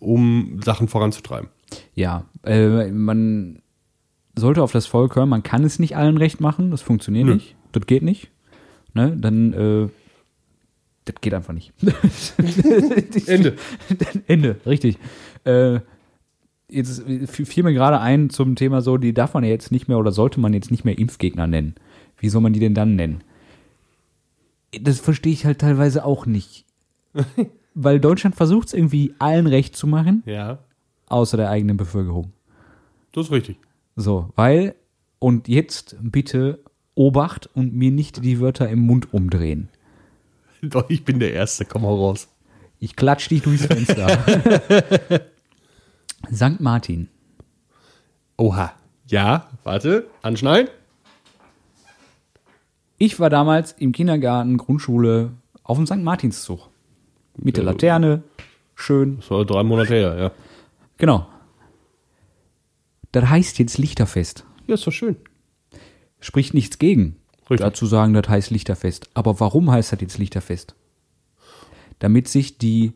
um 0.00 0.60
Sachen 0.64 0.88
voranzutreiben. 0.88 1.48
Ja, 1.94 2.24
äh, 2.44 2.88
man 2.90 3.62
sollte 4.40 4.62
auf 4.62 4.72
das 4.72 4.86
Volk 4.86 5.14
hören, 5.16 5.28
man 5.28 5.42
kann 5.42 5.62
es 5.64 5.78
nicht 5.78 5.96
allen 5.96 6.16
recht 6.16 6.40
machen, 6.40 6.70
das 6.70 6.82
funktioniert 6.82 7.26
Nö. 7.26 7.34
nicht, 7.34 7.54
das 7.72 7.86
geht 7.86 8.02
nicht. 8.02 8.30
Ne? 8.94 9.16
Dann, 9.16 9.52
äh, 9.52 9.88
das 11.04 11.14
geht 11.20 11.32
einfach 11.34 11.54
nicht. 11.54 11.72
Ende. 13.26 13.56
Ende, 14.26 14.56
richtig. 14.66 14.98
Äh, 15.44 15.80
jetzt 16.68 17.02
fiel 17.26 17.64
mir 17.64 17.72
gerade 17.72 18.00
ein 18.00 18.30
zum 18.30 18.56
Thema 18.56 18.80
so, 18.80 18.96
die 18.96 19.14
darf 19.14 19.34
man 19.34 19.44
ja 19.44 19.50
jetzt 19.50 19.72
nicht 19.72 19.88
mehr 19.88 19.98
oder 19.98 20.12
sollte 20.12 20.40
man 20.40 20.52
jetzt 20.54 20.70
nicht 20.70 20.84
mehr 20.84 20.98
Impfgegner 20.98 21.46
nennen. 21.46 21.74
Wie 22.18 22.28
soll 22.28 22.42
man 22.42 22.52
die 22.52 22.60
denn 22.60 22.74
dann 22.74 22.96
nennen? 22.96 23.22
Das 24.80 25.00
verstehe 25.00 25.32
ich 25.32 25.46
halt 25.46 25.58
teilweise 25.60 26.04
auch 26.04 26.26
nicht. 26.26 26.64
Weil 27.74 27.98
Deutschland 28.00 28.34
versucht 28.36 28.68
es 28.68 28.74
irgendwie 28.74 29.14
allen 29.18 29.46
recht 29.46 29.76
zu 29.76 29.86
machen, 29.86 30.22
Ja, 30.26 30.58
außer 31.08 31.36
der 31.36 31.50
eigenen 31.50 31.76
Bevölkerung. 31.76 32.32
das 33.12 33.26
ist 33.26 33.32
richtig. 33.32 33.56
So, 34.00 34.30
weil 34.34 34.74
Und 35.18 35.48
jetzt 35.48 35.96
bitte 36.00 36.60
Obacht 36.94 37.50
und 37.54 37.74
mir 37.74 37.90
nicht 37.90 38.24
die 38.24 38.40
Wörter 38.40 38.68
im 38.68 38.80
Mund 38.80 39.12
umdrehen. 39.12 39.68
Doch, 40.62 40.88
ich 40.88 41.04
bin 41.04 41.18
der 41.20 41.34
Erste, 41.34 41.66
komm 41.66 41.82
mal 41.82 41.88
raus. 41.88 42.28
Ich 42.78 42.96
klatsch 42.96 43.28
dich 43.28 43.42
durchs 43.42 43.66
Fenster. 43.66 44.08
St. 46.34 46.60
Martin. 46.60 47.08
Oha. 48.38 48.72
Ja, 49.06 49.48
warte, 49.64 50.06
anschneiden. 50.22 50.70
Ich 52.96 53.20
war 53.20 53.28
damals 53.28 53.72
im 53.72 53.92
Kindergarten, 53.92 54.56
Grundschule 54.56 55.32
auf 55.62 55.76
dem 55.76 55.86
St. 55.86 55.98
Martinszug. 55.98 56.68
Mit 57.36 57.56
der 57.58 57.64
Ja. 57.64 57.70
Laterne. 57.72 58.22
Schön. 58.74 59.18
Das 59.18 59.30
war 59.30 59.44
drei 59.44 59.62
Monate 59.62 59.94
her, 59.94 60.16
ja. 60.18 60.30
Genau. 60.96 61.26
Das 63.12 63.28
heißt 63.28 63.58
jetzt 63.58 63.78
Lichterfest. 63.78 64.44
Ja, 64.66 64.74
ist 64.74 64.86
doch 64.86 64.92
schön. 64.92 65.16
Spricht 66.20 66.54
nichts 66.54 66.78
gegen. 66.78 67.16
Richtig. 67.42 67.58
Dazu 67.60 67.86
sagen, 67.86 68.12
das 68.14 68.28
heißt 68.28 68.50
Lichterfest. 68.50 69.10
Aber 69.14 69.40
warum 69.40 69.70
heißt 69.70 69.92
das 69.92 70.00
jetzt 70.00 70.18
Lichterfest? 70.18 70.74
Damit 71.98 72.28
sich 72.28 72.58
die 72.58 72.92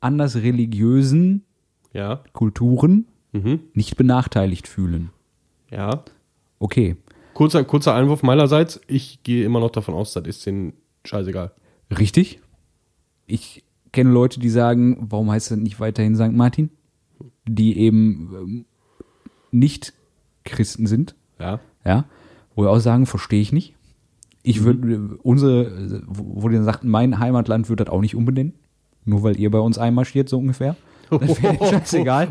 anders 0.00 0.36
religiösen 0.36 1.44
Ja. 1.92 2.22
Kulturen 2.32 3.06
Mhm. 3.32 3.60
nicht 3.74 3.96
benachteiligt 3.96 4.66
fühlen. 4.68 5.10
Ja. 5.70 6.02
Okay, 6.58 6.96
Kurzer, 7.34 7.62
kurzer 7.62 7.94
Einwurf 7.94 8.22
meinerseits. 8.24 8.80
Ich 8.88 9.22
gehe 9.22 9.44
immer 9.44 9.60
noch 9.60 9.70
davon 9.70 9.94
aus, 9.94 10.12
das 10.12 10.26
ist 10.26 10.44
denen 10.46 10.72
scheißegal. 11.04 11.52
richtig. 11.96 12.40
Ich 13.26 13.62
kenne 13.92 14.10
Leute, 14.10 14.40
die 14.40 14.48
sagen, 14.48 14.96
warum 15.08 15.30
heißt 15.30 15.50
das 15.52 15.58
nicht 15.58 15.78
weiterhin 15.78 16.16
St. 16.16 16.32
Martin? 16.32 16.70
Die 17.46 17.78
eben 17.78 18.30
ähm, 18.34 18.64
nicht 19.50 19.92
Christen 20.44 20.86
sind. 20.86 21.14
Ja. 21.38 21.60
Ja, 21.84 22.04
wo 22.54 22.62
wir 22.62 22.70
auch 22.70 22.80
sagen, 22.80 23.06
verstehe 23.06 23.40
ich 23.40 23.52
nicht. 23.52 23.74
Ich 24.42 24.64
würde, 24.64 25.18
unsere, 25.22 26.02
wo 26.06 26.48
die 26.48 26.56
dann 26.56 26.64
sagten, 26.64 26.88
mein 26.88 27.18
Heimatland 27.18 27.68
würde 27.68 27.84
das 27.84 27.92
auch 27.92 28.00
nicht 28.00 28.14
umbenennen. 28.14 28.54
Nur 29.04 29.22
weil 29.22 29.38
ihr 29.38 29.50
bei 29.50 29.58
uns 29.58 29.78
einmarschiert, 29.78 30.28
so 30.28 30.38
ungefähr. 30.38 30.76
Das 31.10 31.42
wäre 31.42 31.56
scheißegal. 31.56 32.28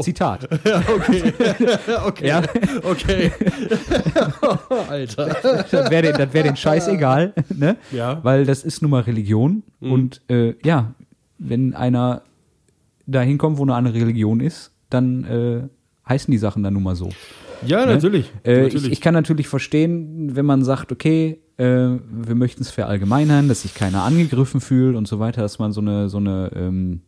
Zitat. 0.00 0.48
Okay. 0.50 1.32
okay. 2.06 2.26
Ja, 2.26 2.42
Okay. 2.82 3.30
Alter. 4.88 5.26
das 5.70 5.90
wäre 5.90 6.12
den, 6.12 6.32
wär 6.34 6.42
den 6.42 6.56
Scheiß 6.56 6.88
egal, 6.88 7.34
ne? 7.54 7.76
Ja. 7.92 8.18
Weil 8.24 8.44
das 8.44 8.64
ist 8.64 8.82
nun 8.82 8.90
mal 8.90 9.02
Religion. 9.02 9.62
Und 9.80 10.22
äh, 10.28 10.54
ja, 10.64 10.94
wenn 11.38 11.74
einer 11.74 12.22
da 13.06 13.20
hinkommt, 13.20 13.58
wo 13.58 13.62
eine 13.62 13.74
andere 13.76 13.94
Religion 14.00 14.40
ist, 14.40 14.72
dann 14.90 15.24
äh, 15.24 15.68
heißen 16.08 16.30
die 16.30 16.38
Sachen 16.38 16.62
dann 16.62 16.74
nun 16.74 16.82
mal 16.82 16.96
so. 16.96 17.10
Ja, 17.66 17.86
natürlich. 17.86 18.30
Äh, 18.44 18.62
natürlich. 18.62 18.86
Ich, 18.86 18.92
ich 18.92 19.00
kann 19.00 19.14
natürlich 19.14 19.48
verstehen, 19.48 20.36
wenn 20.36 20.44
man 20.46 20.62
sagt, 20.62 20.92
okay, 20.92 21.40
äh, 21.56 21.64
wir 21.64 22.34
möchten 22.34 22.62
es 22.62 22.70
verallgemeinern, 22.70 23.48
dass 23.48 23.62
sich 23.62 23.74
keiner 23.74 24.02
angegriffen 24.02 24.60
fühlt 24.60 24.94
und 24.94 25.08
so 25.08 25.18
weiter, 25.18 25.40
dass 25.42 25.58
man 25.58 25.72
so 25.72 25.80
eine, 25.80 26.08
so 26.08 26.18
eine 26.18 26.50
ähm, 26.54 27.00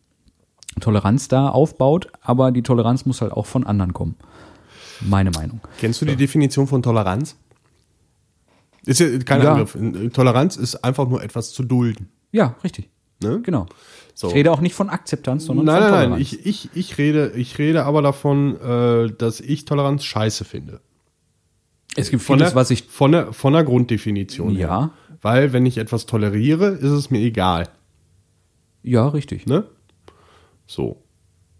Toleranz 0.80 1.28
da 1.28 1.48
aufbaut, 1.48 2.08
aber 2.22 2.50
die 2.50 2.62
Toleranz 2.62 3.04
muss 3.04 3.20
halt 3.20 3.32
auch 3.32 3.46
von 3.46 3.66
anderen 3.66 3.92
kommen. 3.92 4.16
Meine 5.00 5.30
Meinung. 5.30 5.60
Kennst 5.78 6.00
du 6.00 6.06
die 6.06 6.16
Definition 6.16 6.66
von 6.66 6.82
Toleranz? 6.82 7.36
Ist 8.84 9.00
ja 9.00 9.18
kein 9.18 9.42
Ja. 9.42 9.52
Angriff. 9.54 9.76
Toleranz 10.12 10.56
ist 10.56 10.76
einfach 10.82 11.08
nur 11.08 11.22
etwas 11.22 11.52
zu 11.52 11.62
dulden. 11.62 12.08
Ja, 12.32 12.56
richtig. 12.64 12.88
Ne? 13.22 13.40
Genau. 13.42 13.66
So. 14.18 14.26
Ich 14.30 14.34
rede 14.34 14.50
auch 14.50 14.60
nicht 14.60 14.74
von 14.74 14.88
Akzeptanz, 14.88 15.44
sondern 15.44 15.66
nein, 15.66 15.74
von 15.76 15.82
nein, 15.82 15.90
Toleranz. 15.92 16.10
nein. 16.10 16.20
Ich, 16.20 16.44
ich, 16.44 16.70
ich, 16.74 16.98
rede, 16.98 17.30
ich 17.36 17.56
rede 17.58 17.84
aber 17.84 18.02
davon, 18.02 18.60
äh, 18.60 19.12
dass 19.16 19.38
ich 19.38 19.64
Toleranz 19.64 20.02
scheiße 20.02 20.44
finde. 20.44 20.80
es 21.94 22.10
gibt 22.10 22.24
Von 22.24 22.38
vieles, 22.38 22.50
der, 22.50 22.56
was 22.56 22.72
ich. 22.72 22.82
von 22.82 23.12
der, 23.12 23.32
von 23.32 23.52
der 23.52 23.62
Grunddefinition. 23.62 24.56
her. 24.56 24.66
Ja. 24.68 24.90
Weil, 25.22 25.52
wenn 25.52 25.66
ich 25.66 25.78
etwas 25.78 26.06
toleriere, 26.06 26.66
ist 26.66 26.90
es 26.90 27.10
mir 27.10 27.20
egal. 27.20 27.68
Ja, 28.82 29.06
richtig. 29.06 29.46
Ne? 29.46 29.68
So. 30.66 31.04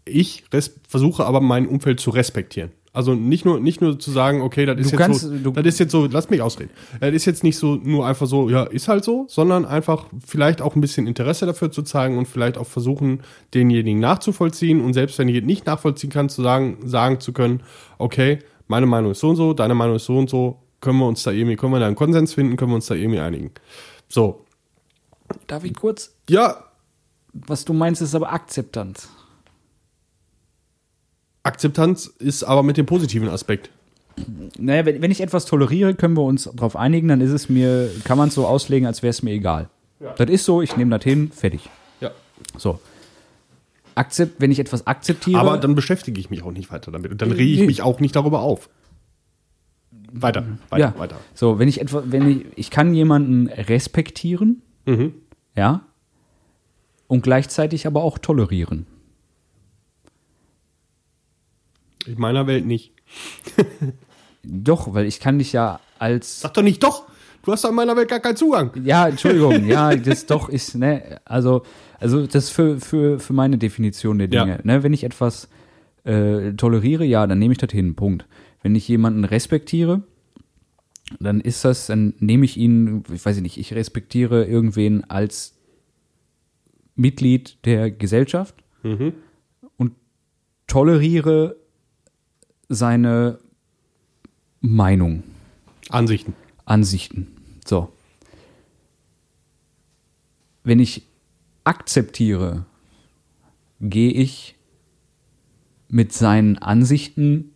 Ich 0.04 0.42
versuche 0.88 1.26
aber 1.26 1.40
mein 1.40 1.68
Umfeld 1.68 2.00
zu 2.00 2.10
respektieren. 2.10 2.72
Also 2.98 3.14
nicht 3.14 3.44
nur, 3.44 3.60
nicht 3.60 3.80
nur 3.80 3.96
zu 3.96 4.10
sagen, 4.10 4.42
okay, 4.42 4.66
das 4.66 4.76
ist, 4.80 4.86
Du 4.86 4.96
jetzt 4.96 4.98
kannst- 4.98 5.20
so, 5.20 5.50
das 5.52 5.64
ist 5.66 5.78
jetzt 5.78 5.92
so, 5.92 6.06
lass 6.10 6.30
mich 6.30 6.42
ausreden. 6.42 6.70
Das 6.98 7.12
ist 7.14 7.26
jetzt 7.26 7.44
nicht 7.44 7.56
so, 7.56 7.76
nur 7.76 8.04
einfach 8.04 8.26
so, 8.26 8.50
ja, 8.50 8.64
ist 8.64 8.88
halt 8.88 9.04
so, 9.04 9.24
sondern 9.28 9.64
einfach 9.64 10.06
vielleicht 10.26 10.60
auch 10.60 10.74
ein 10.74 10.80
bisschen 10.80 11.06
Interesse 11.06 11.46
dafür 11.46 11.70
zu 11.70 11.82
zeigen 11.82 12.18
und 12.18 12.26
vielleicht 12.26 12.58
auch 12.58 12.66
versuchen, 12.66 13.20
denjenigen 13.54 14.00
nachzuvollziehen 14.00 14.80
und 14.80 14.94
selbst 14.94 15.16
wenn 15.20 15.28
ich 15.28 15.44
nicht 15.44 15.64
nachvollziehen 15.64 16.10
kann, 16.10 16.28
zu 16.28 16.42
sagen, 16.42 16.78
sagen 16.88 17.20
zu 17.20 17.32
können, 17.32 17.62
okay, 17.98 18.40
meine 18.66 18.86
Meinung 18.86 19.12
ist 19.12 19.20
so 19.20 19.28
und 19.28 19.36
so, 19.36 19.54
deine 19.54 19.76
Meinung 19.76 19.94
ist 19.94 20.06
so 20.06 20.18
und 20.18 20.28
so, 20.28 20.58
können 20.80 20.98
wir 20.98 21.06
uns 21.06 21.22
da 21.22 21.30
irgendwie, 21.30 21.54
können 21.54 21.72
wir 21.72 21.78
da 21.78 21.86
einen 21.86 21.94
Konsens 21.94 22.34
finden, 22.34 22.56
können 22.56 22.72
wir 22.72 22.76
uns 22.76 22.86
da 22.86 22.96
irgendwie 22.96 23.20
einigen. 23.20 23.52
So. 24.08 24.44
Darf 25.46 25.62
ich 25.62 25.74
kurz? 25.76 26.16
Ja, 26.28 26.64
Was 27.32 27.64
du 27.64 27.72
meinst, 27.74 28.02
ist 28.02 28.16
aber 28.16 28.32
Akzeptanz. 28.32 29.08
Akzeptanz 31.48 32.06
ist 32.18 32.44
aber 32.44 32.62
mit 32.62 32.76
dem 32.76 32.86
positiven 32.86 33.28
Aspekt. 33.28 33.70
Naja, 34.58 34.84
wenn, 34.84 35.00
wenn 35.02 35.10
ich 35.10 35.20
etwas 35.20 35.44
toleriere, 35.46 35.94
können 35.94 36.14
wir 36.16 36.22
uns 36.24 36.44
darauf 36.54 36.76
einigen, 36.76 37.08
dann 37.08 37.20
ist 37.20 37.30
es 37.30 37.48
mir, 37.48 37.90
kann 38.04 38.18
man 38.18 38.28
es 38.28 38.34
so 38.34 38.46
auslegen, 38.46 38.86
als 38.86 39.02
wäre 39.02 39.10
es 39.10 39.22
mir 39.22 39.32
egal. 39.32 39.68
Das 40.16 40.28
ist 40.28 40.44
so, 40.44 40.60
ich 40.62 40.76
nehme 40.76 40.96
das 40.96 41.04
hin, 41.04 41.30
fertig. 41.32 41.68
Ja. 42.00 42.10
So. 42.56 42.78
Akzept, 43.94 44.40
wenn 44.40 44.50
ich 44.52 44.58
etwas 44.60 44.86
akzeptiere. 44.86 45.40
Aber 45.40 45.58
dann 45.58 45.74
beschäftige 45.74 46.20
ich 46.20 46.30
mich 46.30 46.42
auch 46.44 46.52
nicht 46.52 46.70
weiter 46.70 46.92
damit. 46.92 47.10
Und 47.10 47.20
dann 47.22 47.32
rege 47.32 47.52
ich 47.52 47.60
Nee. 47.60 47.66
mich 47.66 47.82
auch 47.82 47.98
nicht 48.00 48.14
darüber 48.14 48.40
auf. 48.40 48.68
Weiter, 50.12 50.44
weiter, 50.70 50.80
ja. 50.94 50.98
weiter. 50.98 51.16
So, 51.34 51.58
wenn 51.58 51.68
ich 51.68 51.80
etwa, 51.80 52.02
wenn 52.06 52.28
ich, 52.30 52.46
ich 52.56 52.70
kann 52.70 52.94
jemanden 52.94 53.48
respektieren, 53.48 54.62
Mhm. 54.86 55.12
ja, 55.56 55.82
und 57.08 57.22
gleichzeitig 57.22 57.86
aber 57.86 58.02
auch 58.02 58.18
tolerieren. 58.18 58.86
In 62.08 62.20
meiner 62.20 62.46
Welt 62.46 62.66
nicht. 62.66 62.92
Doch, 64.42 64.94
weil 64.94 65.06
ich 65.06 65.20
kann 65.20 65.38
dich 65.38 65.52
ja 65.52 65.80
als 65.98 66.40
Sag 66.40 66.54
doch 66.54 66.62
nicht 66.62 66.82
doch! 66.82 67.06
Du 67.44 67.52
hast 67.52 67.64
doch 67.64 67.70
in 67.70 67.76
meiner 67.76 67.96
Welt 67.96 68.08
gar 68.08 68.20
keinen 68.20 68.36
Zugang. 68.36 68.70
Ja, 68.84 69.08
Entschuldigung, 69.08 69.64
ja, 69.66 69.94
das 69.94 70.26
doch 70.26 70.48
ist, 70.48 70.74
ne, 70.74 71.20
also, 71.24 71.62
also 71.98 72.26
das 72.26 72.50
für, 72.50 72.78
für, 72.78 73.18
für 73.18 73.32
meine 73.32 73.58
Definition 73.58 74.18
der 74.18 74.28
Dinge. 74.28 74.56
Ja. 74.56 74.58
Ne, 74.64 74.82
wenn 74.82 74.92
ich 74.92 75.04
etwas 75.04 75.48
äh, 76.04 76.52
toleriere, 76.52 77.04
ja, 77.04 77.26
dann 77.26 77.38
nehme 77.38 77.52
ich 77.52 77.58
das 77.58 77.70
hin, 77.70 77.94
Punkt. 77.94 78.26
Wenn 78.62 78.74
ich 78.74 78.88
jemanden 78.88 79.24
respektiere, 79.24 80.02
dann 81.20 81.40
ist 81.40 81.64
das, 81.64 81.86
dann 81.86 82.14
nehme 82.18 82.44
ich 82.44 82.56
ihn, 82.56 83.04
ich 83.12 83.24
weiß 83.24 83.40
nicht, 83.40 83.56
ich 83.56 83.72
respektiere 83.72 84.44
irgendwen 84.44 85.04
als 85.04 85.54
Mitglied 86.96 87.64
der 87.64 87.90
Gesellschaft 87.90 88.54
und 89.76 89.92
toleriere 90.66 91.56
seine 92.68 93.38
Meinung. 94.60 95.22
Ansichten. 95.88 96.34
Ansichten. 96.64 97.28
So. 97.64 97.92
Wenn 100.64 100.80
ich 100.80 101.06
akzeptiere, 101.64 102.66
gehe 103.80 104.12
ich 104.12 104.56
mit 105.88 106.12
seinen 106.12 106.58
Ansichten 106.58 107.54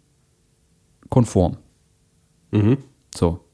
konform. 1.11 1.59
Mhm. 2.53 2.79
So. 3.15 3.45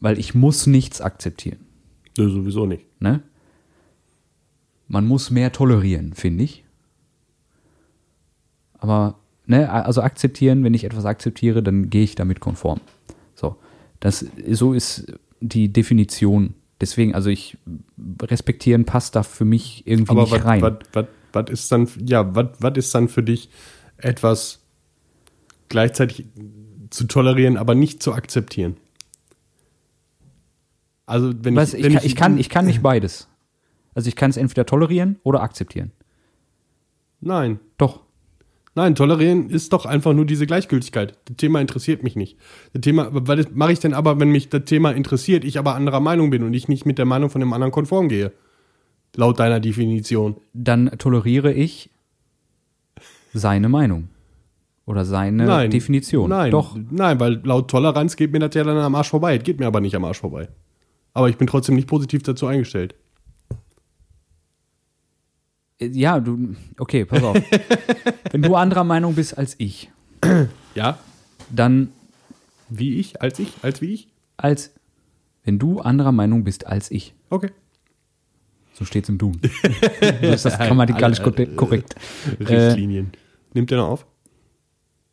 Weil 0.00 0.18
ich 0.18 0.34
muss 0.34 0.66
nichts 0.66 1.00
akzeptieren. 1.00 1.66
Nö, 2.16 2.30
sowieso 2.30 2.64
nicht. 2.64 2.86
Ne? 3.00 3.22
Man 4.88 5.06
muss 5.06 5.30
mehr 5.30 5.52
tolerieren, 5.52 6.14
finde 6.14 6.44
ich. 6.44 6.64
Aber, 8.78 9.19
ne, 9.50 9.70
also 9.70 10.00
akzeptieren, 10.00 10.64
wenn 10.64 10.74
ich 10.74 10.84
etwas 10.84 11.04
akzeptiere, 11.04 11.62
dann 11.62 11.90
gehe 11.90 12.04
ich 12.04 12.14
damit 12.14 12.40
konform. 12.40 12.80
So. 13.34 13.56
Das, 13.98 14.24
so 14.50 14.72
ist 14.72 15.12
die 15.40 15.72
Definition. 15.72 16.54
Deswegen, 16.80 17.14
also 17.14 17.28
ich, 17.28 17.58
respektieren 18.22 18.86
passt 18.86 19.16
da 19.16 19.22
für 19.22 19.44
mich 19.44 19.86
irgendwie 19.86 20.12
Aber 20.12 20.22
nicht 20.22 20.32
was, 20.32 20.44
rein. 20.44 20.62
was, 20.62 21.06
was, 21.32 21.50
ist 21.50 21.70
dann, 21.70 21.88
ja, 22.06 22.34
was, 22.34 22.76
ist 22.76 22.94
dann 22.94 23.08
für 23.08 23.22
dich 23.22 23.50
etwas 23.98 24.60
gleichzeitig 25.68 26.26
zu 26.88 27.04
tolerieren, 27.04 27.58
aber 27.58 27.74
nicht 27.74 28.02
zu 28.02 28.14
akzeptieren? 28.14 28.76
Also, 31.04 31.32
wenn 31.42 31.56
Was, 31.56 31.74
ich, 31.74 31.80
ich, 31.80 31.84
wenn 31.84 31.92
kann, 31.94 32.04
ich, 32.04 32.14
kann, 32.14 32.38
ich 32.38 32.48
kann 32.48 32.66
nicht 32.66 32.82
beides. 32.82 33.26
Also 33.94 34.08
ich 34.08 34.14
kann 34.14 34.30
es 34.30 34.36
entweder 34.36 34.64
tolerieren 34.64 35.18
oder 35.24 35.42
akzeptieren. 35.42 35.90
Nein. 37.20 37.58
Doch. 37.76 38.00
Nein, 38.74 38.94
tolerieren 38.94 39.50
ist 39.50 39.72
doch 39.72 39.84
einfach 39.84 40.12
nur 40.12 40.24
diese 40.24 40.46
Gleichgültigkeit. 40.46 41.18
Das 41.24 41.36
Thema 41.36 41.60
interessiert 41.60 42.02
mich 42.04 42.14
nicht. 42.14 42.38
Das 42.72 42.82
Thema, 42.82 43.08
was 43.10 43.50
mache 43.52 43.72
ich 43.72 43.80
denn 43.80 43.94
aber, 43.94 44.20
wenn 44.20 44.30
mich 44.30 44.48
das 44.48 44.64
Thema 44.64 44.92
interessiert, 44.92 45.44
ich 45.44 45.58
aber 45.58 45.74
anderer 45.74 46.00
Meinung 46.00 46.30
bin 46.30 46.44
und 46.44 46.54
ich 46.54 46.68
nicht 46.68 46.86
mit 46.86 46.96
der 46.98 47.04
Meinung 47.04 47.30
von 47.30 47.40
dem 47.40 47.52
anderen 47.52 47.72
konform 47.72 48.08
gehe? 48.08 48.32
Laut 49.16 49.40
deiner 49.40 49.58
Definition. 49.58 50.36
Dann 50.52 50.92
toleriere 50.98 51.52
ich 51.52 51.90
seine 53.32 53.68
Meinung. 53.68 54.08
oder 54.86 55.04
seine 55.04 55.46
Nein. 55.46 55.70
Definition. 55.70 56.28
Nein. 56.30 56.50
Doch. 56.50 56.76
Nein, 56.90 57.20
weil 57.20 57.40
laut 57.44 57.70
Toleranz 57.70 58.16
geht 58.16 58.32
mir 58.32 58.40
das 58.40 58.54
ja 58.54 58.64
dann 58.64 58.76
am 58.76 58.94
Arsch 58.94 59.08
vorbei. 59.10 59.36
Es 59.36 59.44
geht 59.44 59.60
mir 59.60 59.66
aber 59.66 59.80
nicht 59.80 59.94
am 59.94 60.04
Arsch 60.04 60.18
vorbei. 60.20 60.48
Aber 61.12 61.28
ich 61.28 61.36
bin 61.36 61.46
trotzdem 61.46 61.76
nicht 61.76 61.88
positiv 61.88 62.22
dazu 62.22 62.46
eingestellt. 62.46 62.94
Äh, 65.80 65.86
Ja, 65.88 66.20
du, 66.20 66.54
okay, 66.78 67.04
pass 67.04 67.22
auf. 67.22 67.36
Wenn 68.32 68.42
du 68.42 68.54
anderer 68.54 68.84
Meinung 68.84 69.14
bist 69.14 69.36
als 69.36 69.54
ich, 69.58 69.90
Ja? 70.74 70.98
dann 71.50 71.88
Wie 72.68 72.96
ich? 73.00 73.20
Als 73.20 73.38
ich? 73.38 73.52
Als 73.62 73.80
wie 73.80 73.94
ich? 73.94 74.08
als, 74.36 74.72
wenn 75.44 75.58
du 75.58 75.80
anderer 75.80 76.12
Meinung 76.12 76.44
bist 76.44 76.66
als 76.66 76.90
ich, 76.90 77.14
Okay. 77.28 77.50
so 78.72 78.84
steht 78.86 79.04
es 79.04 79.08
im 79.10 79.18
Duden. 79.18 79.40
das 80.02 80.20
ist 80.36 80.44
das 80.46 80.58
grammatikalisch 80.58 81.20
korrekt- 81.20 81.56
korrekt. 81.56 81.94
Äh, 82.38 82.44
Richtlinien. 82.44 83.12
Nimmt 83.52 83.70
der 83.70 83.78
noch 83.78 83.88
auf? 83.88 84.06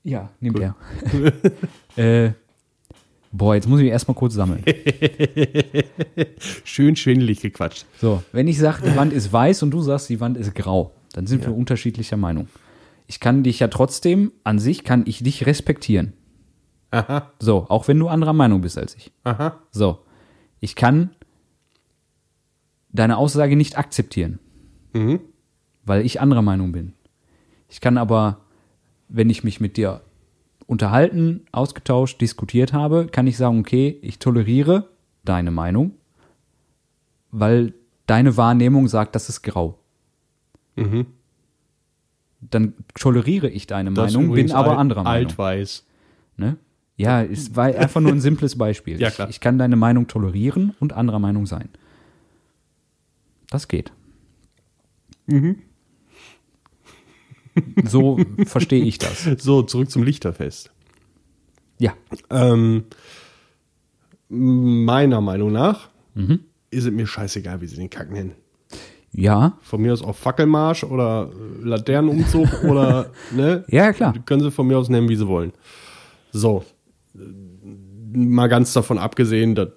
ja, 0.04 0.30
nimmt 0.40 0.60
er. 0.60 0.76
äh, 1.98 2.32
boah, 3.38 3.56
jetzt 3.56 3.68
muss 3.68 3.80
ich 3.80 3.84
mich 3.86 3.92
erstmal 3.92 4.16
kurz 4.16 4.34
sammeln. 4.34 4.64
Schön 6.64 6.96
schwindelig 6.96 7.42
gequatscht. 7.42 7.86
So, 8.00 8.24
wenn 8.32 8.48
ich 8.48 8.58
sage, 8.58 8.84
die 8.90 8.96
Wand 8.96 9.14
ist 9.14 9.32
weiß 9.32 9.64
und 9.64 9.72
du 9.72 9.82
sagst, 9.82 10.10
die 10.10 10.20
Wand 10.20 10.38
ist 10.38 10.54
grau, 10.56 10.92
dann 11.14 11.28
sind 11.28 11.46
wir 11.46 11.56
unterschiedlicher 11.56 12.18
Meinung. 12.18 12.48
Ich 13.08 13.20
kann 13.20 13.44
dich 13.44 13.60
ja 13.60 13.68
trotzdem, 13.70 14.32
an 14.44 14.60
sich 14.60 14.84
kann 14.84 15.04
ich 15.06 15.24
dich 15.24 15.46
respektieren. 15.46 16.14
Aha, 16.92 17.32
So, 17.40 17.66
auch 17.70 17.88
wenn 17.88 18.00
du 18.00 18.08
anderer 18.08 18.34
Meinung 18.34 18.62
bist 18.62 18.78
als 18.78 18.96
ich. 18.96 19.12
aha. 19.24 19.60
So, 19.72 20.00
ich 20.60 20.76
kann 20.76 21.12
deine 22.92 23.18
Aussage 23.18 23.56
nicht 23.56 23.78
akzeptieren, 23.78 24.40
Mhm. 24.94 25.20
weil 25.86 26.06
ich 26.06 26.20
anderer 26.22 26.42
Meinung 26.42 26.72
bin. 26.72 26.94
Ich 27.70 27.82
kann 27.82 27.98
aber, 27.98 28.40
wenn 29.10 29.30
ich 29.30 29.44
mich 29.44 29.60
mit 29.60 29.76
dir 29.78 30.02
unterhalten, 30.68 31.46
ausgetauscht, 31.52 32.22
diskutiert 32.22 32.74
habe, 32.74 33.08
kann 33.08 33.26
ich 33.26 33.38
sagen, 33.38 33.60
okay, 33.60 33.98
ich 34.02 34.20
toleriere 34.20 34.90
deine 35.26 35.50
Meinung, 35.52 35.94
weil 37.32 37.74
deine 38.06 38.38
Wahrnehmung 38.38 38.88
sagt, 38.88 39.16
das 39.16 39.30
ist 39.30 39.42
grau. 39.42 39.80
Mhm. 40.76 41.08
Dann 42.42 42.74
toleriere 42.94 43.50
ich 43.50 43.66
deine 43.66 43.92
Das 43.94 44.14
Meinung, 44.14 44.34
bin 44.36 44.52
aber 44.52 44.72
alt- 44.72 44.80
anderer 44.80 45.04
Meinung. 45.04 45.28
Altweiß. 45.30 45.86
Ne? 46.38 46.58
Ja, 46.98 47.24
es 47.24 47.56
war 47.56 47.66
einfach 47.66 48.02
nur 48.02 48.12
ein 48.12 48.22
simples 48.22 48.58
Beispiel. 48.58 48.98
Ja, 49.02 49.10
klar. 49.10 49.30
Ich, 49.30 49.38
ich 49.38 49.40
kann 49.42 49.58
deine 49.58 49.76
Meinung 49.76 50.08
tolerieren 50.08 50.76
und 50.80 50.94
anderer 50.94 51.20
Meinung 51.20 51.46
sein. 51.46 51.70
Das 53.50 53.68
geht. 53.68 53.92
Mhm. 55.26 55.58
So 57.86 58.20
verstehe 58.46 58.84
ich 58.84 58.98
das. 58.98 59.28
So, 59.40 59.62
zurück 59.64 59.90
zum 59.92 60.04
Lichterfest. 60.04 60.72
Ja. 61.80 61.94
Ähm, 62.30 62.86
meiner 64.30 65.22
Meinung 65.22 65.52
nach 65.52 65.90
Mhm. 66.16 66.40
ist 66.72 66.86
es 66.86 66.92
mir 66.92 67.06
scheißegal, 67.06 67.62
wie 67.62 67.68
sie 67.68 67.76
den 67.76 67.90
Kack 67.90 68.12
nennen. 68.12 68.32
Ja, 69.12 69.58
Von 69.62 69.82
mir 69.82 69.94
aus 69.94 70.02
auch 70.02 70.16
Fackelmarsch 70.16 70.84
oder 70.84 71.32
äh, 71.32 71.64
Laternenumzug 71.68 72.64
oder, 72.64 73.12
ne? 73.32 73.64
ja, 73.70 73.94
klar. 73.94 74.14
Können 74.26 74.42
sie 74.42 74.52
von 74.52 74.68
mir 74.68 74.78
aus 74.78 74.90
nennen, 74.90 75.10
wie 75.10 75.16
sie 75.16 75.28
wollen. 75.28 75.54
So. 76.32 76.66
Mal 78.12 78.48
ganz 78.48 78.74
davon 78.74 78.98
abgesehen, 78.98 79.54
dass 79.56 79.70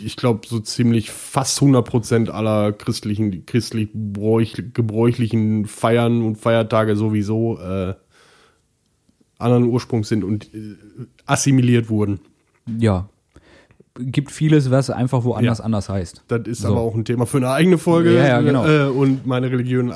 ich 0.00 0.16
glaube, 0.16 0.46
so 0.46 0.60
ziemlich 0.60 1.10
fast 1.10 1.58
100% 1.60 2.30
aller 2.30 2.72
christlichen, 2.72 3.44
christlich 3.46 3.88
bräuch, 3.92 4.54
gebräuchlichen 4.74 5.66
Feiern 5.66 6.22
und 6.22 6.36
Feiertage 6.36 6.96
sowieso 6.96 7.58
äh, 7.58 7.94
anderen 9.38 9.64
Ursprungs 9.64 10.08
sind 10.08 10.24
und 10.24 10.52
äh, 10.54 10.76
assimiliert 11.26 11.88
wurden. 11.88 12.20
Ja. 12.78 13.08
Gibt 13.98 14.30
vieles, 14.30 14.70
was 14.70 14.88
einfach 14.88 15.24
woanders 15.24 15.58
Ja. 15.58 15.64
anders 15.64 15.88
heißt. 15.88 16.22
Das 16.28 16.46
ist 16.46 16.60
So. 16.60 16.68
aber 16.68 16.80
auch 16.80 16.94
ein 16.94 17.04
Thema 17.04 17.26
für 17.26 17.38
eine 17.38 17.50
eigene 17.50 17.76
Folge. 17.76 18.14
Ja, 18.14 18.26
ja, 18.26 18.40
genau. 18.40 18.66
Äh, 18.66 18.88
und 18.88 19.26
meine 19.26 19.50
religiösen, 19.50 19.92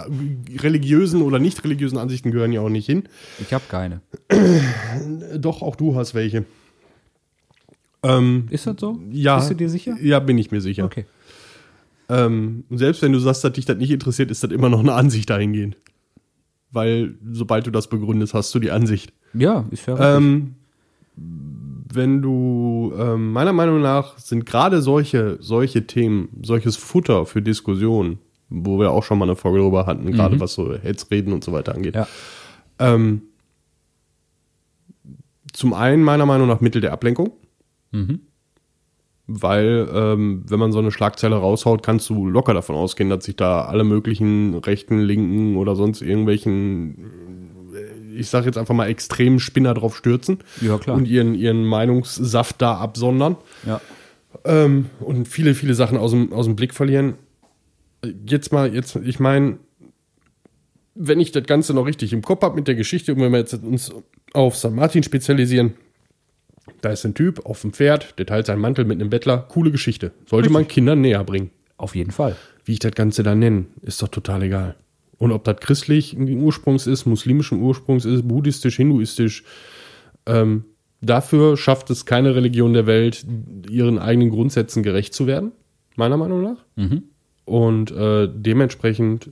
religiösen 0.61 1.23
oder 1.23 1.39
nicht 1.39 1.63
religiösen 1.65 1.97
Ansichten 1.99 2.31
gehören 2.31 2.53
ja 2.53 2.61
auch 2.61 2.69
nicht 2.69 2.87
hin. 2.87 3.05
Ich 3.41 3.55
habe 3.55 3.65
keine. 3.69 4.01
Doch, 5.39 5.63
auch 5.63 5.77
du 5.77 5.95
hast 5.95 6.15
welche. 6.15 6.45
Ähm, 8.05 8.47
Ist 8.51 8.67
das 8.67 8.77
so? 8.79 9.01
ja. 9.11 9.37
Bist 9.39 9.51
du 9.51 9.55
dir 9.55 9.69
sicher? 9.69 9.97
Ja, 10.01 10.21
bin 10.21 10.39
ich 10.39 10.51
mir 10.51 10.61
sicher. 10.61 10.85
Okay. 10.85 11.07
Ähm, 12.09 12.65
und 12.69 12.79
selbst 12.79 13.03
wenn 13.03 13.13
du 13.13 13.19
sagst, 13.19 13.43
dass 13.45 13.53
dich 13.53 13.65
das 13.65 13.79
nicht 13.79 13.91
interessiert, 13.91 14.31
ist 14.31 14.45
das 14.45 14.51
immer 14.51 14.69
noch 14.69 14.81
eine 14.81 14.93
Ansicht 14.93 15.31
dahingehend. 15.31 15.77
Weil, 16.71 17.15
sobald 17.33 17.67
du 17.67 17.71
das 17.71 17.89
begründest, 17.89 18.35
hast 18.35 18.55
du 18.55 18.59
die 18.59 18.71
Ansicht. 18.71 19.13
Ja, 19.33 19.65
ist 19.71 19.87
ja. 19.87 20.17
Ähm, 20.17 20.55
wenn 21.17 22.21
du, 22.21 22.93
ähm, 22.99 23.33
meiner 23.33 23.53
Meinung 23.53 23.81
nach 23.81 24.19
sind 24.19 24.45
gerade 24.45 24.83
solche, 24.83 25.39
solche 25.41 25.87
Themen, 25.87 26.29
solches 26.43 26.77
Futter 26.77 27.25
für 27.27 27.41
Diskussionen, 27.41 28.19
wo 28.49 28.79
wir 28.79 28.91
auch 28.91 29.05
schon 29.05 29.19
mal 29.19 29.27
eine 29.27 29.37
Folge 29.37 29.61
drüber 29.61 29.87
hatten, 29.87 30.11
gerade 30.11 30.41
was 30.41 30.55
so 30.55 30.75
Hetzreden 30.75 31.33
und 31.33 31.45
so 31.45 31.53
weiter 31.53 31.75
angeht. 31.75 31.95
Ja. 31.95 32.07
Ähm, 32.79 33.23
zum 35.53 35.73
einen 35.73 36.03
meiner 36.03 36.27
Meinung 36.27 36.49
nach 36.49 36.61
Mittel 36.61 36.81
der 36.81 36.93
Ablenkung. 36.93 37.31
Mhm. 37.95 38.21
Weil, 39.27 39.89
ähm, 39.91 40.43
wenn 40.49 40.59
man 40.59 40.73
so 40.73 40.81
eine 40.81 40.91
Schlagzeile 40.91 41.37
raushaut, 41.37 41.83
kannst 41.83 42.11
du 42.11 42.27
locker 42.29 42.53
davon 42.53 42.77
ausgehen, 42.77 43.09
dass 43.09 43.25
sich 43.25 43.37
da 43.37 43.65
alle 43.65 43.83
möglichen 43.85 44.55
rechten, 44.57 44.99
linken 44.99 45.57
oder 45.57 45.77
sonst 45.77 46.03
irgendwelchen, 46.03 47.71
äh, 47.75 48.19
ich 48.19 48.29
sag 48.29 48.45
jetzt 48.45 48.59
einfach 48.59 48.75
mal, 48.75 48.87
extremen 48.89 49.41
Spinner 49.41 49.73
drauf 49.73 49.97
stürzen 49.97 50.41
Ja, 50.61 50.77
klar. 50.77 50.97
und 50.99 51.09
ihren, 51.09 51.35
ihren 51.35 51.65
Meinungssaft 51.65 52.61
da 52.61 52.75
absondern 52.77 53.37
Ja. 53.67 53.81
ähm, 54.45 54.91
und 55.01 55.27
viele, 55.27 55.55
viele 55.55 55.73
Sachen 55.73 55.97
aus 55.97 56.11
dem, 56.11 56.31
aus 56.35 56.45
dem 56.45 56.55
Blick 56.55 56.75
verlieren. 56.75 57.15
Jetzt 58.27 58.53
mal, 58.53 58.75
jetzt, 58.75 58.95
ich 58.97 59.21
meine, 59.21 59.57
wenn 60.95 61.19
ich 61.19 61.33
das 61.33 61.45
Ganze 61.45 61.73
noch 61.73 61.87
richtig 61.87 62.13
im 62.13 62.21
Kopf 62.21 62.43
habe 62.43 62.57
mit 62.57 62.69
der 62.69 62.75
Geschichte 62.75 63.15
und 63.15 63.21
wenn 63.23 63.33
wir 63.33 63.39
jetzt 63.39 63.55
uns 63.55 63.91
auf 64.35 64.55
St. 64.57 64.73
Martin 64.73 65.03
spezialisieren, 65.03 65.73
da 66.81 66.91
ist 66.91 67.05
ein 67.05 67.15
Typ 67.15 67.47
auf 67.47 67.61
dem 67.63 67.73
Pferd, 67.73 68.19
der 68.19 68.27
teilt 68.27 68.47
seinen 68.47 68.61
Mantel 68.61 68.85
mit 68.85 69.01
einem 69.01 69.11
Bettler. 69.11 69.39
Coole 69.39 69.71
Geschichte. 69.71 70.13
Sollte 70.27 70.51
man 70.51 70.69
Kindern 70.69 71.01
näher 71.01 71.25
bringen. 71.25 71.51
Auf 71.77 71.95
jeden 71.95 72.11
Fall. 72.11 72.37
Wie 72.65 72.73
ich 72.73 72.79
das 72.79 72.93
Ganze 72.93 73.23
da 73.23 73.35
nenne, 73.35 73.67
ist 73.83 74.01
doch 74.03 74.09
total 74.09 74.43
egal. 74.43 74.77
Und 75.19 75.33
ob 75.33 75.45
das 75.45 75.57
christlichen 75.57 76.29
Ursprungs 76.41 76.87
ist, 76.87 77.07
muslimischen 77.07 77.61
Ursprungs 77.61 78.05
ist, 78.05 78.27
buddhistisch, 78.27 78.77
hinduistisch, 78.77 79.45
ähm, 80.27 80.65
dafür 81.01 81.57
schafft 81.57 81.91
es 81.91 82.07
keine 82.07 82.35
Religion 82.35 82.73
der 82.73 82.87
Welt, 82.87 83.25
ihren 83.69 83.99
eigenen 83.99 84.31
Grundsätzen 84.31 84.83
gerecht 84.83 85.15
zu 85.15 85.27
werden, 85.27 85.53
meiner 85.97 86.17
Meinung 86.17 86.43
nach. 86.43 86.65
Mhm. 86.77 87.05
Und 87.45 87.91
äh, 87.91 88.29
dementsprechend 88.33 89.31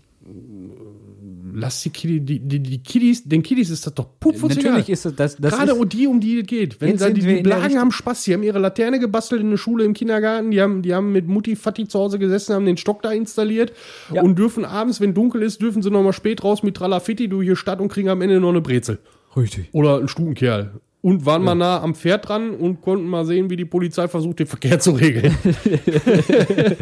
lass 1.52 1.82
die, 1.82 1.90
Kiddi, 1.90 2.20
die, 2.20 2.40
die, 2.40 2.60
die 2.60 2.82
Kiddies, 2.82 3.24
den 3.24 3.42
Kiddies 3.42 3.70
ist 3.70 3.86
das 3.86 3.94
doch 3.94 4.08
pupfus 4.18 4.54
Natürlich 4.56 4.88
ist 4.88 5.04
das, 5.04 5.14
das, 5.14 5.36
das 5.36 5.52
Gerade 5.52 5.74
um 5.74 5.88
die, 5.88 6.06
um 6.06 6.20
die 6.20 6.40
es 6.40 6.46
geht. 6.46 6.80
Wenn 6.80 6.96
dann 6.96 7.14
die, 7.14 7.20
die 7.20 7.42
Blagen 7.42 7.78
haben 7.78 7.92
Spaß, 7.92 8.24
die 8.24 8.34
haben 8.34 8.42
ihre 8.42 8.58
Laterne 8.58 8.98
gebastelt 8.98 9.40
in 9.40 9.50
der 9.50 9.56
Schule, 9.56 9.84
im 9.84 9.92
Kindergarten, 9.94 10.50
die 10.50 10.60
haben, 10.60 10.82
die 10.82 10.94
haben 10.94 11.12
mit 11.12 11.28
Mutti 11.28 11.56
Fatti 11.56 11.86
zu 11.86 11.98
Hause 11.98 12.18
gesessen, 12.18 12.54
haben 12.54 12.66
den 12.66 12.76
Stock 12.76 13.02
da 13.02 13.10
installiert 13.12 13.72
Ja. 14.12 14.22
und 14.22 14.38
dürfen 14.38 14.64
abends, 14.64 15.00
wenn 15.00 15.14
dunkel 15.14 15.42
ist, 15.42 15.60
dürfen 15.62 15.82
sie 15.82 15.90
nochmal 15.90 16.12
spät 16.12 16.42
raus 16.42 16.62
mit 16.62 16.76
Tralafitti 16.76 17.28
durch 17.28 17.48
die 17.48 17.56
Stadt 17.56 17.80
und 17.80 17.88
kriegen 17.88 18.08
am 18.08 18.22
Ende 18.22 18.40
noch 18.40 18.50
eine 18.50 18.60
Brezel. 18.60 18.98
richtig. 19.36 19.68
Oder 19.72 19.96
einen 19.98 20.08
Stubenkerl. 20.08 20.80
Und 21.00 21.26
waren 21.26 21.42
mal 21.42 21.56
nah 21.56 21.80
am 21.82 21.96
Pferd 21.96 22.28
dran 22.28 22.50
und 22.54 22.80
konnten 22.80 23.06
mal 23.08 23.24
sehen, 23.26 23.50
wie 23.50 23.56
die 23.56 23.64
Polizei 23.64 24.06
versucht, 24.06 24.38
den 24.38 24.46
Verkehr 24.46 24.78
zu 24.78 24.92
regeln. 24.92 25.34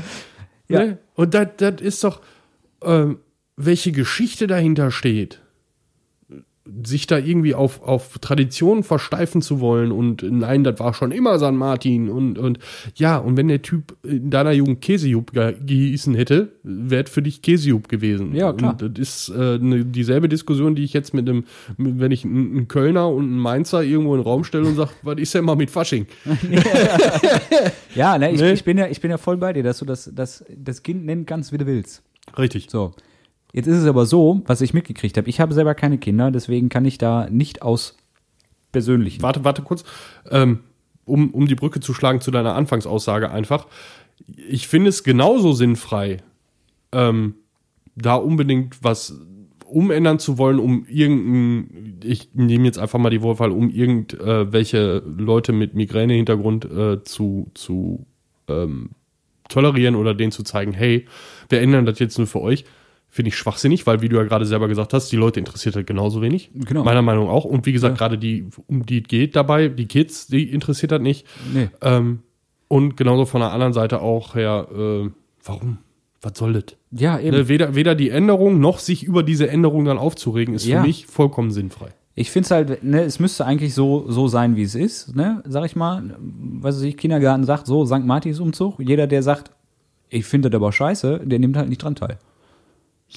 Ja. 0.68 0.84
ne? 0.84 0.98
Und 1.14 1.34
das 1.34 1.48
das 1.56 1.80
ist 1.80 2.04
doch, 2.04 2.20
ähm, 2.84 3.18
welche 3.64 3.92
Geschichte 3.92 4.46
dahinter 4.46 4.90
steht. 4.90 5.40
Sich 6.84 7.06
da 7.08 7.18
irgendwie 7.18 7.54
auf, 7.54 7.82
auf 7.82 8.18
Traditionen 8.20 8.84
versteifen 8.84 9.42
zu 9.42 9.58
wollen 9.60 9.90
und 9.90 10.22
nein, 10.22 10.62
das 10.62 10.78
war 10.78 10.94
schon 10.94 11.10
immer 11.10 11.38
San 11.38 11.56
Martin 11.56 12.08
und, 12.10 12.38
und 12.38 12.58
ja, 12.94 13.16
und 13.16 13.36
wenn 13.36 13.48
der 13.48 13.62
Typ 13.62 13.96
in 14.04 14.30
deiner 14.30 14.52
Jugend 14.52 14.80
Käsejub 14.80 15.32
ge- 15.32 15.56
gehießen 15.66 16.14
hätte, 16.14 16.52
wäre 16.62 17.06
für 17.08 17.22
dich 17.22 17.42
Käsejub 17.42 17.88
gewesen. 17.88 18.36
Ja, 18.36 18.52
klar. 18.52 18.76
Und 18.80 18.82
das 18.82 18.90
ist 19.28 19.28
äh, 19.36 19.58
ne, 19.58 19.84
dieselbe 19.84 20.28
Diskussion, 20.28 20.76
die 20.76 20.84
ich 20.84 20.92
jetzt 20.92 21.12
mit 21.12 21.28
einem, 21.28 21.44
mit- 21.76 21.98
wenn 21.98 22.12
ich 22.12 22.24
einen 22.24 22.68
Kölner 22.68 23.08
und 23.08 23.24
einen 23.24 23.38
Mainzer 23.38 23.82
irgendwo 23.82 24.14
in 24.14 24.20
den 24.20 24.26
Raum 24.26 24.44
stelle 24.44 24.66
und 24.66 24.76
sage, 24.76 24.90
was 25.02 25.18
ist 25.18 25.34
denn 25.34 25.44
mal 25.46 25.56
mit 25.56 25.70
Fasching? 25.70 26.06
Ja, 27.94 28.16
ne, 28.18 28.32
ich, 28.32 28.40
Ne? 28.40 28.52
ich, 28.52 28.64
bin 28.64 28.78
ja, 28.78 28.86
ich 28.86 29.00
bin 29.00 29.10
ja 29.10 29.18
voll 29.18 29.36
bei 29.38 29.52
dir, 29.52 29.62
dass 29.64 29.78
du 29.78 29.84
das, 29.84 30.08
das, 30.14 30.44
das 30.56 30.82
Kind 30.82 31.04
nennen 31.04 31.26
kannst, 31.26 31.52
wie 31.52 31.58
du 31.58 31.66
willst. 31.66 32.02
Richtig. 32.38 32.68
So. 32.70 32.92
Jetzt 33.52 33.66
ist 33.66 33.78
es 33.78 33.86
aber 33.86 34.06
so, 34.06 34.42
was 34.46 34.60
ich 34.60 34.74
mitgekriegt 34.74 35.16
habe. 35.16 35.28
Ich 35.28 35.40
habe 35.40 35.54
selber 35.54 35.74
keine 35.74 35.98
Kinder, 35.98 36.30
deswegen 36.30 36.68
kann 36.68 36.84
ich 36.84 36.98
da 36.98 37.28
nicht 37.30 37.62
aus 37.62 37.96
persönlichen. 38.72 39.22
Warte, 39.22 39.44
warte 39.44 39.62
kurz. 39.62 39.84
Ähm, 40.30 40.60
um, 41.04 41.30
um 41.30 41.46
die 41.46 41.54
Brücke 41.54 41.80
zu 41.80 41.92
schlagen 41.92 42.20
zu 42.20 42.30
deiner 42.30 42.54
Anfangsaussage 42.54 43.30
einfach. 43.30 43.66
Ich 44.48 44.68
finde 44.68 44.90
es 44.90 45.02
genauso 45.02 45.52
sinnfrei, 45.52 46.18
ähm, 46.92 47.34
da 47.96 48.14
unbedingt 48.14 48.82
was 48.82 49.18
umändern 49.70 50.18
zu 50.18 50.38
wollen, 50.38 50.58
um 50.58 50.84
irgendein, 50.88 52.00
ich 52.04 52.30
nehme 52.34 52.64
jetzt 52.64 52.78
einfach 52.78 52.98
mal 52.98 53.10
die 53.10 53.22
Wortwahl, 53.22 53.52
um 53.52 53.70
irgendwelche 53.70 55.02
Leute 55.06 55.52
mit 55.52 55.74
Migräne-Hintergrund 55.74 56.64
äh, 56.64 57.04
zu, 57.04 57.50
zu 57.54 58.06
ähm, 58.48 58.90
tolerieren 59.48 59.94
oder 59.94 60.14
denen 60.14 60.32
zu 60.32 60.42
zeigen, 60.42 60.72
hey, 60.72 61.06
wir 61.48 61.60
ändern 61.60 61.86
das 61.86 61.98
jetzt 61.98 62.18
nur 62.18 62.26
für 62.26 62.40
euch, 62.40 62.64
finde 63.10 63.28
ich 63.30 63.36
schwachsinnig, 63.36 63.86
weil, 63.86 64.00
wie 64.02 64.08
du 64.08 64.16
ja 64.16 64.22
gerade 64.22 64.44
selber 64.44 64.68
gesagt 64.68 64.94
hast, 64.94 65.10
die 65.10 65.16
Leute 65.16 65.40
interessiert 65.40 65.74
halt 65.76 65.86
genauso 65.86 66.22
wenig. 66.22 66.50
Genau. 66.54 66.84
Meiner 66.84 67.02
Meinung 67.02 67.26
nach 67.26 67.32
auch. 67.32 67.44
Und 67.44 67.66
wie 67.66 67.72
gesagt, 67.72 67.94
Ja. 67.94 67.98
gerade 67.98 68.18
die, 68.18 68.46
um 68.68 68.86
die 68.86 69.02
es 69.02 69.08
geht 69.08 69.34
dabei, 69.36 69.68
die 69.68 69.86
Kids, 69.86 70.28
die 70.28 70.48
interessiert 70.50 70.92
das 70.92 71.00
nicht. 71.00 71.26
Nee. 71.52 71.68
Ähm, 71.82 72.20
und 72.68 72.96
genauso 72.96 73.24
von 73.26 73.40
der 73.40 73.50
anderen 73.52 73.72
Seite 73.72 74.00
auch 74.00 74.34
her, 74.36 74.68
äh, 74.72 75.10
warum? 75.44 75.78
Was 76.22 76.32
soll 76.38 76.52
das? 76.52 76.64
Ja, 76.92 77.18
eben. 77.18 77.36
Ne, 77.36 77.48
weder, 77.48 77.74
weder 77.74 77.94
die 77.94 78.10
Änderung 78.10 78.60
noch 78.60 78.78
sich 78.78 79.02
über 79.04 79.22
diese 79.22 79.48
Änderung 79.48 79.84
dann 79.86 79.98
aufzuregen, 79.98 80.54
ist 80.54 80.66
Ja. 80.66 80.80
für 80.82 80.86
mich 80.86 81.06
vollkommen 81.06 81.50
sinnfrei. 81.50 81.88
Ich 82.14 82.30
finde 82.30 82.44
es 82.44 82.50
halt, 82.50 82.84
ne, 82.84 83.02
es 83.02 83.18
müsste 83.18 83.46
eigentlich 83.46 83.72
so, 83.74 84.04
so 84.10 84.28
sein, 84.28 84.54
wie 84.54 84.62
es 84.62 84.74
ist, 84.74 85.16
ne, 85.16 85.42
sag 85.46 85.64
ich 85.64 85.74
mal. 85.76 86.16
Was 86.60 86.76
weiß 86.76 86.82
ich, 86.82 86.96
Kindergarten 86.96 87.44
sagt 87.44 87.66
so, 87.66 87.86
St. 87.86 88.04
Martins 88.04 88.38
Umzug. 88.38 88.78
Jeder, 88.78 89.06
der 89.06 89.22
sagt, 89.22 89.50
ich 90.10 90.26
finde 90.26 90.50
das 90.50 90.56
aber 90.58 90.70
scheiße, 90.72 91.22
der 91.24 91.38
nimmt 91.38 91.56
halt 91.56 91.68
nicht 91.70 91.82
dran 91.82 91.94
teil. 91.94 92.18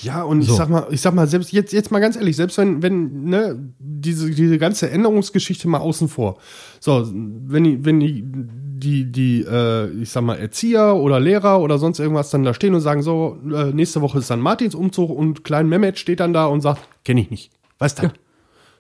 Ja, 0.02 0.24
und 0.24 0.42
So. 0.42 0.54
ich 0.54 0.58
sag 0.58 0.70
mal, 0.70 0.88
ich 0.90 1.02
sag 1.02 1.14
mal, 1.14 1.28
selbst 1.28 1.52
jetzt, 1.52 1.72
jetzt 1.72 1.92
mal 1.92 2.00
ganz 2.00 2.16
ehrlich, 2.16 2.36
selbst 2.36 2.58
wenn, 2.58 2.82
wenn, 2.82 3.26
ne, 3.26 3.74
diese, 3.78 4.32
diese 4.32 4.58
ganze 4.58 4.90
Änderungsgeschichte 4.90 5.68
mal 5.68 5.78
außen 5.80 6.08
vor. 6.10 6.38
So, 6.80 7.08
wenn 7.14 7.64
die, 7.64 7.86
wenn 7.86 8.00
die, 8.00 8.24
die, 8.26 9.12
die, 9.12 9.42
äh, 9.48 9.90
ich 9.92 10.10
sag 10.10 10.24
mal, 10.24 10.36
Erzieher 10.36 10.96
oder 10.96 11.20
Lehrer 11.20 11.62
oder 11.62 11.78
sonst 11.78 12.00
irgendwas 12.00 12.32
dann 12.32 12.44
da 12.44 12.56
stehen 12.56 12.74
und 12.74 12.82
sagen, 12.82 13.04
so, 13.04 13.38
äh, 13.54 13.66
nächste 13.72 14.02
Woche 14.02 14.18
ist 14.18 14.30
dann 14.32 14.42
Martins 14.42 14.74
Umzug 14.74 15.12
und 15.12 15.44
Klein 15.44 15.70
Mehmet 15.70 16.00
steht 16.00 16.20
dann 16.20 16.34
da 16.34 16.48
und 16.48 16.62
sagt, 16.62 16.82
kenne 17.06 17.22
ich 17.22 17.30
nicht. 17.30 17.52
Weißt 17.78 18.02
du? 18.02 18.12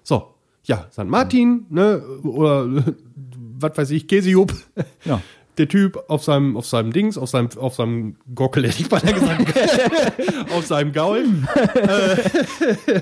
So, 0.01 0.33
ja, 0.63 0.87
St. 0.91 1.05
Martin, 1.05 1.67
ne, 1.69 2.01
oder 2.23 2.67
was 3.59 3.77
weiß 3.77 3.91
ich, 3.91 4.07
Käsejupp. 4.07 4.51
Ja. 5.05 5.21
Der 5.57 5.67
Typ 5.67 6.03
auf 6.07 6.23
seinem, 6.23 6.57
auf 6.57 6.65
seinem 6.65 6.91
Dings, 6.93 7.17
auf 7.17 7.29
seinem, 7.29 7.49
auf 7.57 7.75
seinem 7.75 8.15
Gockel, 8.33 8.63
hätte 8.67 8.81
ich 8.81 8.89
mal 8.89 8.99
gesagt, 9.01 9.53
auf 10.51 10.65
seinem 10.65 10.91
Gaul, 10.91 11.25
äh, 11.75 13.01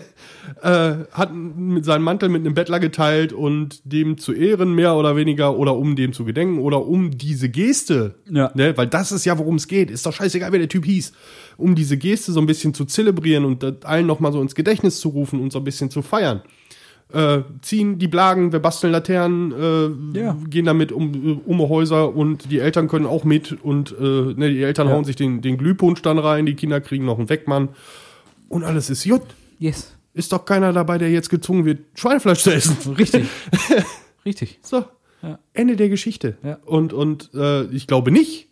äh, 0.61 1.05
hat 1.11 1.33
mit 1.33 1.85
seinen 1.85 2.03
Mantel 2.03 2.29
mit 2.29 2.41
einem 2.41 2.53
Bettler 2.53 2.79
geteilt 2.79 3.33
und 3.33 3.81
dem 3.85 4.17
zu 4.17 4.33
ehren, 4.33 4.73
mehr 4.75 4.95
oder 4.95 5.15
weniger, 5.15 5.57
oder 5.57 5.75
um 5.75 5.95
dem 5.95 6.13
zu 6.13 6.25
gedenken, 6.25 6.59
oder 6.59 6.85
um 6.85 7.11
diese 7.11 7.49
Geste, 7.49 8.15
Ja. 8.29 8.51
ne, 8.53 8.77
weil 8.77 8.87
das 8.87 9.11
ist 9.11 9.25
ja, 9.25 9.37
worum 9.37 9.55
es 9.55 9.67
geht, 9.67 9.89
ist 9.89 10.05
doch 10.05 10.13
scheißegal, 10.13 10.51
wer 10.51 10.59
der 10.59 10.69
Typ 10.69 10.85
hieß, 10.85 11.13
um 11.57 11.75
diese 11.75 11.97
Geste 11.97 12.31
so 12.31 12.39
ein 12.39 12.47
bisschen 12.47 12.73
zu 12.73 12.85
zelebrieren 12.85 13.45
und 13.45 13.85
allen 13.85 14.05
nochmal 14.07 14.31
so 14.33 14.41
ins 14.41 14.55
Gedächtnis 14.55 14.99
zu 14.99 15.09
rufen 15.09 15.39
und 15.39 15.51
so 15.51 15.59
ein 15.59 15.63
bisschen 15.63 15.89
zu 15.89 16.01
feiern. 16.01 16.41
Äh, 17.13 17.43
ziehen 17.61 17.99
die 17.99 18.07
Blagen, 18.07 18.51
wir 18.51 18.59
basteln 18.59 18.91
Laternen, 18.93 19.51
äh, 20.15 20.19
Ja. 20.19 20.37
gehen 20.49 20.65
damit 20.65 20.91
um, 20.91 21.41
um 21.45 21.59
Häuser 21.69 22.15
und 22.15 22.51
die 22.51 22.59
Eltern 22.59 22.87
können 22.87 23.05
auch 23.05 23.23
mit 23.23 23.57
und 23.63 23.93
äh, 23.99 24.03
ne, 24.03 24.49
die 24.49 24.63
Eltern 24.63 24.87
Ja. 24.87 24.93
hauen 24.93 25.03
sich 25.05 25.15
den, 25.15 25.41
den 25.41 25.57
Glühpunsch 25.57 26.01
dann 26.01 26.17
rein, 26.19 26.45
die 26.45 26.55
Kinder 26.55 26.79
kriegen 26.81 27.05
noch 27.05 27.17
einen 27.19 27.29
Weckmann 27.29 27.69
und 28.49 28.63
alles 28.63 28.89
ist 28.89 29.07
gut. 29.07 29.21
Yes. 29.59 29.95
Ist 30.13 30.31
doch 30.33 30.43
keiner 30.45 30.73
dabei, 30.73 30.97
der 30.97 31.09
jetzt 31.09 31.29
gezwungen 31.29 31.63
wird, 31.65 31.79
Schweinefleisch 31.95 32.43
zu 32.43 32.51
essen. 32.53 32.75
Richtig. 32.97 33.25
Richtig. 34.25 34.59
So, 34.61 34.83
Ja. 35.23 35.39
Ende 35.53 35.75
der 35.75 35.89
Geschichte. 35.89 36.37
Und, 36.65 36.93
und 36.93 37.29
äh, 37.33 37.63
ich 37.65 37.87
glaube 37.87 38.11
nicht, 38.11 38.49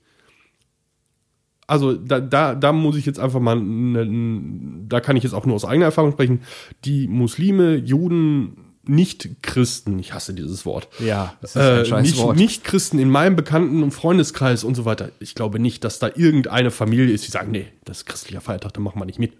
also 1.69 1.93
da, 1.93 2.19
da, 2.19 2.55
da 2.55 2.73
muss 2.73 2.95
ich 2.95 3.05
jetzt 3.05 3.19
einfach 3.19 3.39
mal, 3.39 3.55
ne, 3.55 4.85
da 4.87 4.99
kann 4.99 5.15
ich 5.15 5.23
jetzt 5.23 5.33
auch 5.33 5.45
nur 5.45 5.55
aus 5.55 5.65
eigener 5.65 5.85
Erfahrung 5.85 6.11
sprechen, 6.13 6.41
die 6.85 7.07
Muslime, 7.07 7.75
Juden, 7.75 8.57
Nicht-Christen, 8.85 9.99
ich 9.99 10.13
hasse 10.13 10.33
dieses 10.33 10.65
Wort, 10.65 10.87
Ja, 10.99 11.35
das 11.41 11.55
ist 11.55 11.61
äh, 11.61 11.79
ein 11.79 11.85
scheiß 11.85 12.01
nicht, 12.03 12.17
Wort. 12.17 12.37
nicht 12.37 12.63
Christen 12.63 12.97
in 12.97 13.09
meinem 13.09 13.35
Bekannten- 13.35 13.83
und 13.83 13.91
Freundeskreis 13.91 14.63
und 14.63 14.73
so 14.73 14.85
weiter. 14.85 15.11
Ich 15.19 15.35
glaube 15.35 15.59
nicht, 15.59 15.83
dass 15.83 15.99
da 15.99 16.09
irgendeine 16.15 16.71
Familie 16.71 17.13
ist, 17.13 17.27
die 17.27 17.31
sagen, 17.31 17.51
nee, 17.51 17.67
das 17.85 17.99
ist 17.99 18.05
christlicher 18.07 18.41
Feiertag, 18.41 18.73
da 18.73 18.81
machen 18.81 18.99
wir 18.99 19.05
nicht 19.05 19.19
mit. 19.19 19.33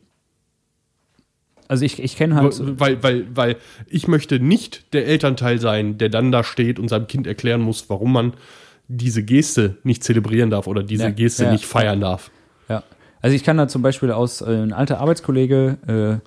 Also 1.68 1.86
ich, 1.86 2.02
ich 2.02 2.16
kenne 2.16 2.36
halt. 2.36 2.60
Weil, 2.80 3.02
weil, 3.04 3.28
weil 3.36 3.56
ich 3.88 4.08
möchte 4.08 4.40
nicht 4.40 4.92
der 4.94 5.06
Elternteil 5.08 5.60
sein, 5.60 5.98
der 5.98 6.10
dann 6.10 6.32
da 6.32 6.44
steht 6.44 6.80
und 6.80 6.90
seinem 6.90 7.08
Kind 7.08 7.28
erklären 7.28 7.62
muss, 7.62 7.90
warum 7.90 8.12
man 8.12 8.34
diese 8.90 9.24
Geste 9.24 9.78
nicht 9.84 10.04
zelebrieren 10.04 10.50
darf 10.50 10.68
oder 10.68 10.84
diese 10.84 11.04
Ja, 11.04 11.10
Geste 11.12 11.46
ja. 11.46 11.52
nicht 11.52 11.66
feiern 11.66 12.02
darf. 12.02 12.32
Ja. 12.68 12.84
Also 13.22 13.36
ich 13.36 13.44
kann 13.44 13.56
da 13.56 13.68
zum 13.68 13.82
Beispiel 13.82 14.12
aus, 14.12 14.42
äh, 14.42 14.46
ein 14.46 14.74
alter 14.74 15.00
Arbeitskollege 15.00 16.22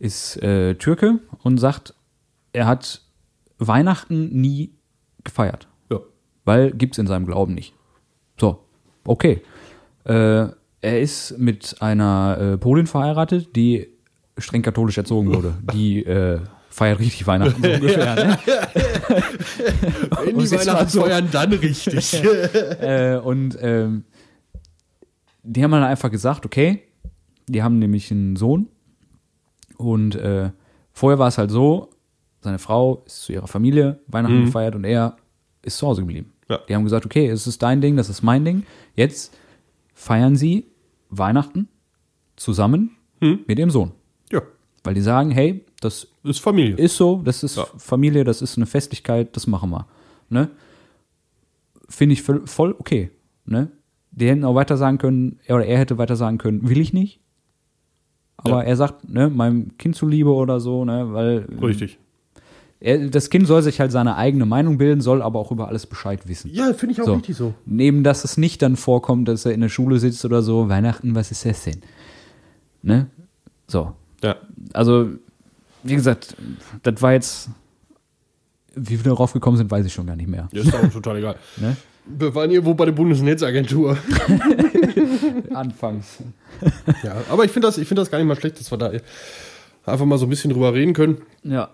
äh, 0.00 0.04
ist 0.04 0.40
äh, 0.42 0.76
Türke 0.76 1.18
und 1.42 1.58
sagt, 1.58 1.94
er 2.52 2.66
hat 2.66 3.02
Weihnachten 3.58 4.28
nie 4.40 4.72
gefeiert. 5.24 5.68
Ja. 5.90 5.98
Weil 6.44 6.70
gibt's 6.70 6.96
in 6.98 7.06
seinem 7.06 7.26
Glauben 7.26 7.54
nicht. 7.54 7.74
So, 8.38 8.64
okay. 9.04 9.42
Äh, 10.04 10.46
er 10.82 11.00
ist 11.00 11.38
mit 11.38 11.76
einer 11.80 12.38
äh, 12.40 12.56
Polin 12.56 12.86
verheiratet, 12.86 13.54
die 13.56 13.88
streng 14.38 14.62
katholisch 14.62 14.96
erzogen 14.96 15.28
wurde. 15.34 15.54
Die 15.74 16.04
äh, 16.04 16.40
feiert 16.70 17.00
richtig 17.00 17.26
Weihnachten 17.26 17.62
so 17.62 17.68
ungefähr. 17.74 18.14
Ne? 18.14 18.38
Wenn 20.24 20.38
die 20.38 20.50
Weihnachten 20.50 20.88
feiern, 20.88 21.28
dann 21.30 21.52
richtig. 21.52 22.14
äh, 22.80 23.20
und 23.22 23.58
ähm, 23.60 24.04
die 25.42 25.62
haben 25.62 25.72
dann 25.72 25.82
einfach 25.82 26.10
gesagt, 26.10 26.46
okay, 26.46 26.82
die 27.48 27.62
haben 27.62 27.78
nämlich 27.78 28.10
einen 28.10 28.36
Sohn 28.36 28.68
und 29.76 30.14
äh, 30.14 30.50
vorher 30.92 31.18
war 31.18 31.28
es 31.28 31.38
halt 31.38 31.50
so, 31.50 31.90
seine 32.40 32.58
Frau 32.58 33.02
ist 33.04 33.22
zu 33.22 33.32
ihrer 33.32 33.48
Familie 33.48 34.00
Weihnachten 34.06 34.46
gefeiert 34.46 34.74
und 34.74 34.84
er 34.84 35.16
ist 35.62 35.76
zu 35.76 35.86
Hause 35.86 36.02
geblieben. 36.02 36.32
Ja. 36.48 36.58
Die 36.68 36.74
haben 36.74 36.84
gesagt, 36.84 37.04
okay, 37.04 37.26
es 37.26 37.46
ist 37.46 37.62
dein 37.62 37.80
Ding, 37.80 37.96
das 37.96 38.08
ist 38.08 38.22
mein 38.22 38.44
Ding. 38.44 38.64
Jetzt 38.94 39.36
feiern 39.94 40.36
sie 40.36 40.66
Weihnachten 41.10 41.68
zusammen 42.36 42.96
mit 43.20 43.58
ihrem 43.58 43.70
Sohn. 43.70 43.92
ja, 44.32 44.40
Weil 44.82 44.94
die 44.94 45.02
sagen, 45.02 45.30
hey, 45.30 45.64
das 45.80 46.06
ist 46.24 46.40
Familie. 46.40 46.76
ist 46.76 46.96
so, 46.96 47.20
das 47.24 47.42
ist 47.42 47.56
Ja. 47.56 47.66
Familie, 47.76 48.24
das 48.24 48.42
ist 48.42 48.56
eine 48.56 48.66
Festlichkeit, 48.66 49.34
das 49.36 49.46
machen 49.46 49.70
wir. 49.70 49.86
Ne? 50.28 50.48
Finde 51.88 52.12
ich 52.12 52.22
voll, 52.22 52.74
okay. 52.78 53.10
Ne? 53.46 53.68
Die 54.12 54.28
hätten 54.28 54.44
auch 54.44 54.54
weiter 54.54 54.76
sagen 54.76 54.98
können, 54.98 55.38
er 55.46 55.56
oder 55.56 55.66
er 55.66 55.78
hätte 55.78 55.98
weiter 55.98 56.16
sagen 56.16 56.38
können, 56.38 56.68
will 56.68 56.78
ich 56.80 56.92
nicht. 56.92 57.20
Aber 58.36 58.62
Ja. 58.62 58.62
er 58.62 58.76
sagt, 58.76 59.08
ne, 59.08 59.28
meinem 59.28 59.76
Kind 59.76 59.96
zuliebe 59.96 60.30
oder 60.32 60.60
so, 60.60 60.84
ne, 60.84 61.12
weil 61.12 61.46
Richtig. 61.62 61.98
er, 62.80 63.08
das 63.10 63.28
Kind 63.28 63.46
soll 63.46 63.62
sich 63.62 63.80
halt 63.80 63.92
seine 63.92 64.16
eigene 64.16 64.46
Meinung 64.46 64.78
bilden, 64.78 65.00
soll 65.02 65.20
aber 65.20 65.38
auch 65.38 65.50
über 65.52 65.68
alles 65.68 65.86
Bescheid 65.86 66.26
wissen. 66.26 66.50
Ja, 66.52 66.72
finde 66.72 66.94
ich 66.94 67.02
auch 67.02 67.06
So. 67.06 67.14
richtig 67.14 67.36
so. 67.36 67.54
Neben, 67.66 68.02
dass 68.02 68.24
es 68.24 68.36
nicht 68.38 68.62
dann 68.62 68.76
vorkommt, 68.76 69.28
dass 69.28 69.44
er 69.44 69.52
in 69.52 69.60
der 69.60 69.68
Schule 69.68 69.98
sitzt 69.98 70.24
oder 70.24 70.42
so, 70.42 70.68
Weihnachten, 70.68 71.14
was 71.14 71.30
ist 71.30 71.44
das 71.44 71.64
denn? 71.64 71.82
Ne? 72.82 73.08
So. 73.66 73.92
Ja. 74.22 74.36
Also, 74.72 75.10
wie 75.82 75.94
gesagt, 75.94 76.36
das 76.82 77.00
war 77.02 77.12
jetzt, 77.12 77.48
wie 78.74 78.98
wir 79.04 79.10
darauf 79.10 79.32
gekommen 79.32 79.56
sind, 79.56 79.70
weiß 79.70 79.86
ich 79.86 79.92
schon 79.92 80.06
gar 80.06 80.16
nicht 80.16 80.28
mehr. 80.28 80.48
Ja, 80.52 80.62
ist 80.62 80.74
auch 80.74 80.90
total 80.90 81.18
egal. 81.18 81.36
Ne? 81.60 81.76
Wir 82.06 82.34
waren 82.34 82.50
hier 82.50 82.64
wo 82.64 82.74
bei 82.74 82.86
der 82.86 82.92
Bundesnetzagentur. 82.92 83.96
Anfangs. 85.54 86.16
ja, 87.04 87.16
aber 87.30 87.44
ich 87.44 87.50
finde 87.52 87.68
das, 87.68 87.78
ich 87.78 87.86
finde 87.86 88.00
das 88.00 88.10
gar 88.10 88.18
nicht 88.18 88.26
mal 88.26 88.36
schlecht, 88.36 88.58
dass 88.58 88.70
wir 88.72 88.78
da 88.78 88.90
einfach 89.84 90.06
mal 90.06 90.18
so 90.18 90.26
ein 90.26 90.30
bisschen 90.30 90.50
drüber 90.50 90.72
reden 90.72 90.94
können. 90.94 91.18
Ja. 91.44 91.70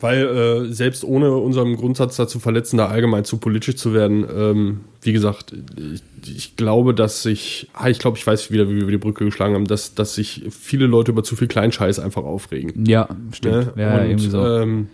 Weil 0.00 0.26
äh, 0.26 0.72
selbst 0.72 1.04
ohne 1.04 1.32
unseren 1.36 1.76
Grundsatz 1.76 2.16
dazu 2.16 2.38
verletzen, 2.38 2.76
da 2.76 2.86
allgemein 2.86 3.24
zu 3.24 3.38
politisch 3.38 3.76
zu 3.76 3.94
werden, 3.94 4.26
ähm, 4.34 4.80
wie 5.02 5.12
gesagt, 5.12 5.54
ich, 5.76 6.02
ich 6.28 6.56
glaube, 6.56 6.94
dass 6.94 7.22
sich, 7.22 7.68
ah, 7.72 7.88
ich 7.88 7.98
glaube, 7.98 8.18
ich 8.18 8.26
weiß 8.26 8.50
wieder, 8.50 8.68
wie 8.68 8.82
wir 8.82 8.86
die 8.88 8.98
Brücke 8.98 9.24
geschlagen 9.24 9.54
haben, 9.54 9.66
dass, 9.66 9.94
dass 9.94 10.14
sich 10.14 10.44
viele 10.50 10.86
Leute 10.86 11.12
über 11.12 11.22
zu 11.22 11.36
viel 11.36 11.48
Kleinscheiß 11.48 11.98
einfach 11.98 12.24
aufregen. 12.24 12.84
Ja, 12.86 13.08
stimmt. 13.32 13.76
Ne? 13.76 13.82
Ja, 13.82 13.98
Und, 13.98 14.06
irgendwie 14.06 14.28
so. 14.28 14.46
ähm, 14.46 14.88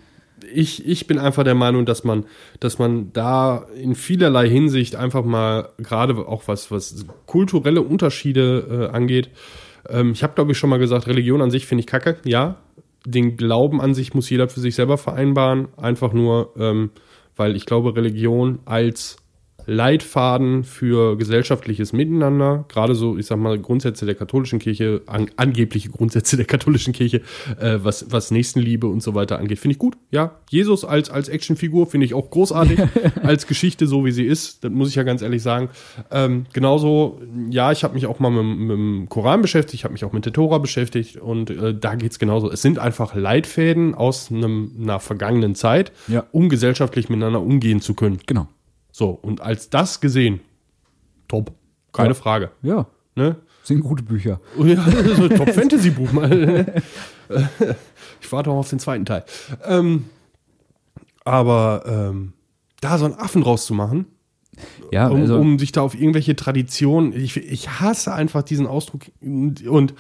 ich, 0.53 0.86
ich 0.86 1.07
bin 1.07 1.18
einfach 1.18 1.44
der 1.44 1.55
Meinung, 1.55 1.86
dass 1.86 2.05
man, 2.05 2.24
dass 2.61 2.78
man 2.78 3.12
da 3.12 3.66
in 3.80 3.94
vielerlei 3.94 4.48
Hinsicht 4.48 4.96
einfach 4.96 5.24
mal, 5.24 5.68
gerade 5.78 6.16
auch 6.16 6.46
was, 6.46 6.70
was 6.70 7.07
kulturelle 7.26 7.82
Unterschiede 7.82 8.88
äh, 8.90 8.94
angeht, 8.94 9.30
ähm, 9.88 10.12
ich 10.12 10.22
habe, 10.22 10.34
glaube 10.34 10.53
ich, 10.53 10.59
schon 10.59 10.70
mal 10.70 10.78
gesagt, 10.78 11.07
Religion 11.07 11.42
an 11.42 11.50
sich 11.50 11.66
finde 11.66 11.80
ich 11.80 11.86
kacke, 11.86 12.16
ja. 12.24 12.57
Den 13.07 13.36
Glauben 13.36 13.80
an 13.80 13.94
sich 13.94 14.14
muss 14.14 14.30
jeder 14.30 14.48
für 14.48 14.61
sich 14.61 14.74
selber 14.74 14.98
vereinbaren, 14.98 15.68
einfach 15.76 16.12
nur, 16.12 16.53
ähm, 16.57 16.90
weil 17.36 17.57
ich 17.57 17.66
glaube, 17.66 17.96
Religion 17.96 18.61
als 18.64 19.16
Leitfaden 19.66 20.64
für 20.64 21.16
gesellschaftliches 21.16 21.92
Miteinander, 21.92 22.64
gerade 22.68 22.94
so, 22.94 23.16
ich 23.18 23.26
sag 23.26 23.38
mal, 23.38 23.58
Grundsätze 23.58 24.06
der 24.06 24.14
katholischen 24.14 24.58
Kirche, 24.58 25.02
an, 25.06 25.30
angebliche 25.36 25.90
Grundsätze 25.90 26.36
der 26.36 26.46
katholischen 26.46 26.92
Kirche, 26.92 27.22
äh, 27.60 27.78
was, 27.82 28.10
was 28.10 28.30
Nächstenliebe 28.30 28.86
und 28.86 29.02
so 29.02 29.14
weiter 29.14 29.38
angeht. 29.38 29.58
Finde 29.58 29.72
ich 29.72 29.78
gut, 29.78 29.96
ja. 30.10 30.36
Jesus 30.50 30.84
als, 30.84 31.10
als 31.10 31.28
Actionfigur 31.28 31.86
finde 31.86 32.06
ich 32.06 32.14
auch 32.14 32.30
großartig, 32.30 32.78
als 33.22 33.46
Geschichte, 33.46 33.86
so 33.86 34.04
wie 34.04 34.12
sie 34.12 34.24
ist, 34.24 34.64
das 34.64 34.70
muss 34.70 34.88
ich 34.88 34.94
ja 34.94 35.02
ganz 35.02 35.22
ehrlich 35.22 35.42
sagen. 35.42 35.68
Ähm, 36.10 36.46
genauso, 36.52 37.20
ja, 37.50 37.72
ich 37.72 37.84
habe 37.84 37.94
mich 37.94 38.06
auch 38.06 38.18
mal 38.18 38.30
mit, 38.30 38.58
mit 38.58 38.70
dem 38.70 39.08
Koran 39.08 39.42
beschäftigt, 39.42 39.74
ich 39.74 39.84
habe 39.84 39.92
mich 39.92 40.04
auch 40.04 40.12
mit 40.12 40.24
der 40.24 40.32
Tora 40.32 40.58
beschäftigt 40.58 41.16
und 41.16 41.50
äh, 41.50 41.74
da 41.74 41.94
geht's 41.94 42.18
genauso. 42.18 42.50
Es 42.50 42.62
sind 42.62 42.78
einfach 42.78 43.14
Leitfäden 43.14 43.94
aus 43.94 44.30
einem, 44.30 44.72
einer 44.80 45.00
vergangenen 45.00 45.54
Zeit, 45.54 45.92
Ja. 46.08 46.24
um 46.32 46.48
gesellschaftlich 46.48 47.08
miteinander 47.08 47.40
umgehen 47.40 47.80
zu 47.80 47.94
können. 47.94 48.18
Genau. 48.26 48.48
So, 48.93 49.11
und 49.11 49.40
als 49.40 49.70
das 49.70 50.01
gesehen, 50.01 50.40
top. 51.28 51.53
Keine 51.93 52.11
Ja. 52.11 52.14
Frage. 52.14 52.51
Ja, 52.62 52.86
Ne? 53.14 53.36
sind 53.64 53.80
gute 53.82 54.03
Bücher. 54.03 54.40
Oh 54.59 54.64
ja, 54.64 54.82
so 55.16 55.24
ein 55.24 55.30
Top-Fantasy-Buch 55.36 56.12
mal. 56.12 56.82
ich 58.20 58.32
warte 58.32 58.51
auch 58.51 58.57
auf 58.57 58.70
den 58.70 58.78
zweiten 58.80 59.05
Teil. 59.05 59.24
Ähm, 59.64 60.07
aber 61.24 61.84
ähm, 61.86 62.32
da 62.80 62.99
so 62.99 63.05
einen 63.05 63.14
Affen 63.14 63.43
rauszumachen, 63.43 64.07
Ja, 64.90 65.09
um, 65.09 65.20
also, 65.20 65.38
um 65.38 65.59
sich 65.61 65.70
da 65.72 65.82
auf 65.82 65.95
irgendwelche 65.95 66.34
Traditionen, 66.34 67.12
ich, 67.12 67.36
ich 67.36 67.80
hasse 67.80 68.12
einfach 68.12 68.43
diesen 68.43 68.66
Ausdruck 68.66 69.03
und, 69.20 69.64
und 69.66 69.95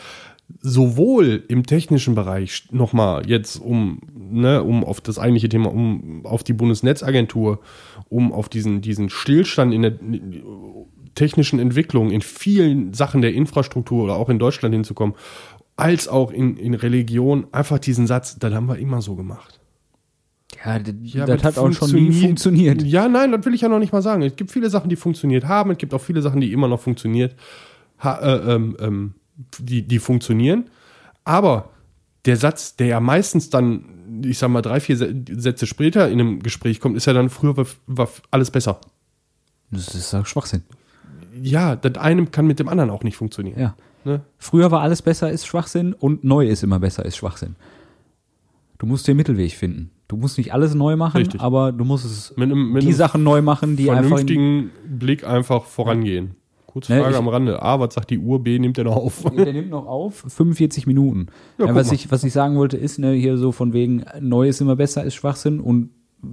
sowohl 0.60 1.44
im 1.48 1.64
technischen 1.64 2.14
Bereich 2.14 2.64
nochmal 2.72 3.28
jetzt 3.28 3.56
um, 3.56 4.00
ne, 4.12 4.62
um 4.62 4.84
auf 4.84 5.00
das 5.00 5.18
eigentliche 5.18 5.48
Thema, 5.48 5.70
um 5.70 6.26
auf 6.26 6.42
die 6.42 6.52
Bundesnetzagentur, 6.52 7.60
um 8.12 8.32
auf 8.32 8.48
diesen, 8.48 8.80
diesen 8.82 9.08
Stillstand 9.08 9.72
in 9.72 9.82
der 9.82 9.94
technischen 11.14 11.58
Entwicklung 11.58 12.10
in 12.10 12.20
vielen 12.20 12.92
Sachen 12.92 13.22
der 13.22 13.34
Infrastruktur 13.34 14.04
oder 14.04 14.16
auch 14.16 14.28
in 14.28 14.38
Deutschland 14.38 14.74
hinzukommen, 14.74 15.16
als 15.76 16.08
auch 16.08 16.30
in, 16.30 16.56
in 16.56 16.74
Religion, 16.74 17.46
einfach 17.52 17.78
diesen 17.78 18.06
Satz, 18.06 18.38
das 18.38 18.52
haben 18.52 18.66
wir 18.66 18.78
immer 18.78 19.02
so 19.02 19.16
gemacht. 19.16 19.60
ja, 21.02 21.26
Ja, 21.26 21.26
das 21.26 21.42
hat 21.42 21.58
auch 21.58 21.72
schon 21.72 21.92
nie 21.92 22.12
funktioniert. 22.12 22.82
Ja, 22.82 23.08
nein, 23.08 23.32
das 23.32 23.44
will 23.44 23.54
ich 23.54 23.62
ja 23.62 23.68
noch 23.68 23.78
nicht 23.78 23.92
mal 23.92 24.02
sagen. 24.02 24.22
Es 24.22 24.36
gibt 24.36 24.50
viele 24.50 24.68
Sachen, 24.68 24.90
die 24.90 24.96
funktioniert 24.96 25.46
haben. 25.46 25.70
Es 25.70 25.78
gibt 25.78 25.94
auch 25.94 26.00
viele 26.00 26.22
Sachen, 26.22 26.40
die 26.40 26.52
immer 26.52 26.68
noch 26.68 26.80
funktioniert, 26.80 27.34
ha, 27.98 28.18
äh, 28.20 28.54
ähm, 28.54 28.76
ähm, 28.78 29.14
die, 29.58 29.82
die 29.82 29.98
funktionieren. 29.98 30.66
Aber 31.24 31.70
der 32.24 32.36
Satz, 32.36 32.76
der 32.76 32.86
ja 32.86 33.00
meistens 33.00 33.50
dann, 33.50 34.22
ich 34.24 34.38
sag 34.38 34.48
mal, 34.48 34.62
drei, 34.62 34.80
vier 34.80 34.96
Sätze 34.96 35.66
später 35.66 36.08
in 36.08 36.20
einem 36.20 36.42
Gespräch 36.42 36.80
kommt, 36.80 36.96
ist 36.96 37.06
ja 37.06 37.12
dann, 37.12 37.30
früher 37.30 37.56
war, 37.56 37.66
war 37.86 38.08
alles 38.30 38.50
besser. 38.50 38.80
Das 39.70 39.94
ist 39.94 40.12
doch 40.12 40.26
Schwachsinn. 40.26 40.62
Ja, 41.40 41.76
das 41.76 41.96
eine 41.96 42.26
kann 42.26 42.46
mit 42.46 42.58
dem 42.58 42.68
anderen 42.68 42.90
auch 42.90 43.02
nicht 43.02 43.16
funktionieren. 43.16 43.58
Ja. 43.58 43.74
Ne? 44.04 44.20
Früher 44.38 44.70
war 44.70 44.82
alles 44.82 45.02
besser 45.02 45.30
ist 45.30 45.46
Schwachsinn 45.46 45.94
und 45.94 46.24
neu 46.24 46.46
ist 46.46 46.62
immer 46.62 46.78
besser 46.78 47.04
ist 47.04 47.16
Schwachsinn. 47.16 47.56
Du 48.78 48.86
musst 48.86 49.06
den 49.06 49.16
Mittelweg 49.16 49.52
finden. 49.52 49.90
Du 50.08 50.16
musst 50.16 50.36
nicht 50.38 50.52
alles 50.52 50.74
neu 50.74 50.96
machen, 50.96 51.18
Richtig. 51.18 51.40
aber 51.40 51.72
du 51.72 51.84
musst 51.84 52.04
es 52.04 52.36
Mit 52.36 52.50
einem, 52.50 52.72
mit 52.72 52.82
die 52.82 52.92
Sachen 52.92 53.22
neu 53.22 53.40
machen, 53.40 53.76
die 53.76 53.90
einfach 53.90 54.02
in, 54.02 54.08
vernünftigen 54.08 54.70
Blick 54.84 55.24
einfach 55.24 55.64
vorangehen. 55.64 56.34
Kurze 56.72 56.92
Ne, 56.92 57.00
Frage 57.00 57.12
ich- 57.12 57.18
am 57.18 57.28
Rande. 57.28 57.60
A, 57.62 57.78
was 57.80 57.94
sagt 57.94 58.10
die 58.10 58.18
Uhr? 58.18 58.42
B, 58.42 58.58
nimmt 58.58 58.78
er 58.78 58.84
noch 58.84 58.96
auf? 58.96 59.24
Der 59.36 59.52
nimmt 59.52 59.70
noch 59.70 59.86
auf, 59.86 60.24
45 60.28 60.86
Minuten. 60.86 61.26
Ja, 61.58 61.66
Ja, 61.66 61.74
was, 61.74 61.92
ich, 61.92 62.10
was 62.10 62.24
ich 62.24 62.32
sagen 62.32 62.56
wollte, 62.56 62.76
ist 62.78 62.98
ne, 62.98 63.12
hier 63.12 63.36
so 63.36 63.52
von 63.52 63.72
wegen, 63.72 64.04
neu 64.20 64.48
ist 64.48 64.60
immer 64.60 64.74
besser 64.76 65.04
ist 65.04 65.14
Schwachsinn 65.14 65.60
und 65.60 65.90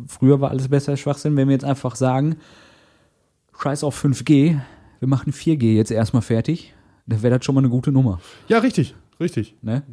früher 0.08 0.40
war 0.40 0.52
alles 0.52 0.68
besser 0.70 0.94
ist 0.94 1.02
Schwachsinn. 1.02 1.36
Wenn 1.36 1.48
wir 1.50 1.54
jetzt 1.54 1.66
einfach 1.66 1.96
sagen, 1.96 2.38
scheiß 3.62 3.84
auf 3.84 4.02
5G, 4.02 4.58
wir 5.00 5.08
machen 5.08 5.34
4G 5.34 5.76
jetzt 5.76 5.92
erstmal 5.92 6.22
fertig, 6.22 6.74
dann 7.06 7.22
wäre 7.22 7.38
das 7.38 7.46
schon 7.46 7.56
mal 7.56 7.62
eine 7.62 7.70
gute 7.70 7.92
Nummer. 7.92 8.20
Ja, 8.48 8.60
richtig, 8.60 8.96
richtig. 9.20 9.56
Ne? 9.62 9.84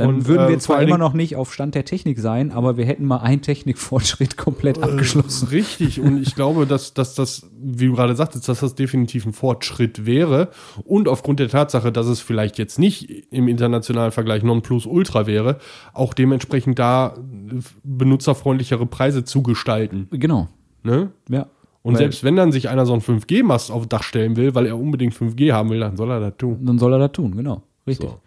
Dann 0.00 0.08
Und, 0.08 0.26
würden 0.28 0.46
äh, 0.46 0.48
wir 0.48 0.54
vor 0.54 0.60
zwar 0.60 0.82
immer 0.82 0.96
noch 0.96 1.12
nicht 1.12 1.36
auf 1.36 1.52
Stand 1.52 1.74
der 1.74 1.84
Technik 1.84 2.18
sein, 2.20 2.52
aber 2.52 2.78
wir 2.78 2.86
hätten 2.86 3.04
mal 3.04 3.18
einen 3.18 3.42
Technikfortschritt 3.42 4.36
komplett 4.38 4.82
abgeschlossen. 4.82 5.48
Richtig, 5.48 6.00
und 6.00 6.22
ich 6.22 6.34
glaube, 6.34 6.64
dass, 6.64 6.94
dass 6.94 7.14
das, 7.14 7.50
wie 7.60 7.86
du 7.88 7.94
gerade 7.94 8.16
sagtest, 8.16 8.48
dass 8.48 8.60
das 8.60 8.74
definitiv 8.74 9.26
ein 9.26 9.34
Fortschritt 9.34 10.06
wäre. 10.06 10.48
Und 10.84 11.06
aufgrund 11.06 11.38
der 11.38 11.50
Tatsache, 11.50 11.92
dass 11.92 12.06
es 12.06 12.20
vielleicht 12.20 12.56
jetzt 12.56 12.78
nicht 12.78 13.30
im 13.30 13.46
internationalen 13.46 14.10
Vergleich 14.10 14.42
Nonplusultra 14.42 15.26
wäre, 15.26 15.58
auch 15.92 16.14
dementsprechend 16.14 16.78
da 16.78 17.14
äh, 17.18 17.56
benutzerfreundlichere 17.84 18.86
Preise 18.86 19.24
zu 19.24 19.42
gestalten. 19.42 20.08
Genau. 20.12 20.48
Ne? 20.82 21.10
Ja. 21.28 21.46
Und 21.82 21.94
Weil- 21.94 21.98
selbst 21.98 22.24
wenn 22.24 22.36
dann 22.36 22.52
sich 22.52 22.70
einer 22.70 22.86
so 22.86 22.94
einen 22.94 23.02
5G-Mast 23.02 23.70
aufs 23.70 23.88
Dach 23.88 24.02
stellen 24.02 24.36
will, 24.36 24.54
weil 24.54 24.64
er 24.64 24.78
unbedingt 24.78 25.14
5G 25.14 25.52
haben 25.52 25.68
will, 25.68 25.80
dann 25.80 25.98
soll 25.98 26.10
er 26.10 26.20
das 26.20 26.38
tun. 26.38 26.64
Dann 26.64 26.78
soll 26.78 26.94
er 26.94 26.98
das 26.98 27.12
tun, 27.12 27.36
genau. 27.36 27.62
Richtig. 27.86 28.08
So. 28.08 28.18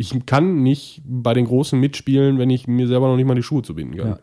Ich 0.00 0.14
kann 0.26 0.62
nicht 0.62 1.02
bei 1.04 1.34
den 1.34 1.44
Großen 1.44 1.78
mitspielen, 1.78 2.38
wenn 2.38 2.50
ich 2.50 2.68
mir 2.68 2.86
selber 2.86 3.08
noch 3.08 3.16
nicht 3.16 3.26
mal 3.26 3.34
die 3.34 3.42
Schuhe 3.42 3.62
zu 3.62 3.74
binden 3.74 3.96
kann. 3.96 4.08
Ja. 4.08 4.18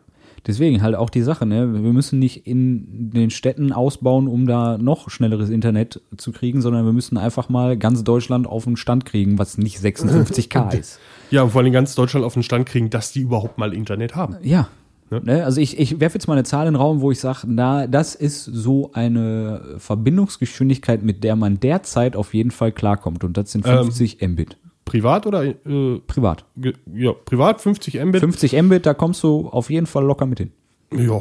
Deswegen 0.46 0.80
halt 0.80 0.94
auch 0.94 1.10
die 1.10 1.22
Sache, 1.22 1.44
ne? 1.44 1.82
Wir 1.82 1.92
müssen 1.92 2.18
nicht 2.18 2.46
in 2.46 3.10
den 3.10 3.30
Städten 3.30 3.72
ausbauen, 3.72 4.26
um 4.26 4.46
da 4.46 4.78
noch 4.78 5.10
schnelleres 5.10 5.50
Internet 5.50 6.00
zu 6.16 6.32
kriegen, 6.32 6.62
sondern 6.62 6.86
wir 6.86 6.92
müssen 6.92 7.18
einfach 7.18 7.48
mal 7.48 7.76
ganz 7.76 8.04
Deutschland 8.04 8.46
auf 8.46 8.64
den 8.64 8.76
Stand 8.76 9.04
kriegen, 9.04 9.38
was 9.38 9.58
nicht 9.58 9.78
56k 9.78 10.72
ist. 10.78 11.00
Ja, 11.30 11.42
und 11.42 11.50
vor 11.50 11.60
allem 11.60 11.72
ganz 11.72 11.94
Deutschland 11.94 12.24
auf 12.24 12.34
den 12.34 12.42
Stand 12.42 12.66
kriegen, 12.66 12.90
dass 12.90 13.12
die 13.12 13.20
überhaupt 13.20 13.58
mal 13.58 13.74
Internet 13.74 14.14
haben. 14.14 14.36
Ja. 14.42 14.68
Ne? 15.10 15.44
Also 15.44 15.60
ich, 15.60 15.78
ich 15.78 16.00
werfe 16.00 16.14
jetzt 16.14 16.26
mal 16.26 16.34
eine 16.34 16.44
Zahl 16.44 16.66
in 16.66 16.74
den 16.74 16.80
Raum, 16.80 17.00
wo 17.00 17.10
ich 17.10 17.20
sage, 17.20 17.40
na, 17.46 17.86
das 17.86 18.14
ist 18.14 18.44
so 18.44 18.90
eine 18.92 19.76
Verbindungsgeschwindigkeit, 19.78 21.02
mit 21.02 21.22
der 21.22 21.36
man 21.36 21.60
derzeit 21.60 22.16
auf 22.16 22.34
jeden 22.34 22.50
Fall 22.50 22.72
klarkommt. 22.72 23.24
Und 23.24 23.36
das 23.36 23.52
sind 23.52 23.66
50 23.66 24.20
Mbit. 24.22 24.56
Privat 24.86 25.26
oder 25.26 25.44
äh, 25.44 26.00
Privat. 26.06 26.46
ja, 26.94 27.12
privat 27.12 27.60
50 27.60 28.02
Mbit? 28.02 28.20
50 28.20 28.62
Mbit, 28.62 28.86
da 28.86 28.94
kommst 28.94 29.22
du 29.22 29.48
auf 29.48 29.68
jeden 29.68 29.86
Fall 29.86 30.04
locker 30.04 30.24
mit 30.24 30.38
hin. 30.38 30.52
Ja, 30.96 31.20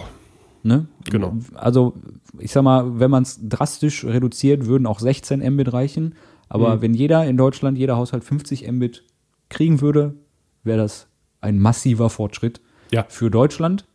Ne? 0.65 0.87
Genau. 1.11 1.37
Also, 1.53 1.93
ich 2.39 2.51
sag 2.51 2.63
mal, 2.63 2.99
wenn 2.99 3.11
man 3.11 3.21
es 3.21 3.39
drastisch 3.39 4.03
reduziert, 4.03 4.65
würden 4.65 4.87
auch 4.87 4.99
16 4.99 5.41
Mbit 5.53 5.71
reichen. 5.73 6.15
Aber 6.49 6.81
wenn 6.81 6.95
jeder 6.95 7.23
in 7.25 7.37
Deutschland, 7.37 7.77
jeder 7.77 7.97
Haushalt 7.97 8.23
50 8.23 8.71
Mbit 8.71 9.03
kriegen 9.49 9.79
würde, 9.81 10.15
wäre 10.63 10.79
das 10.79 11.07
ein 11.39 11.59
massiver 11.59 12.09
Fortschritt 12.09 12.61
Ja. 12.91 13.05
für 13.09 13.29
Deutschland. 13.29 13.85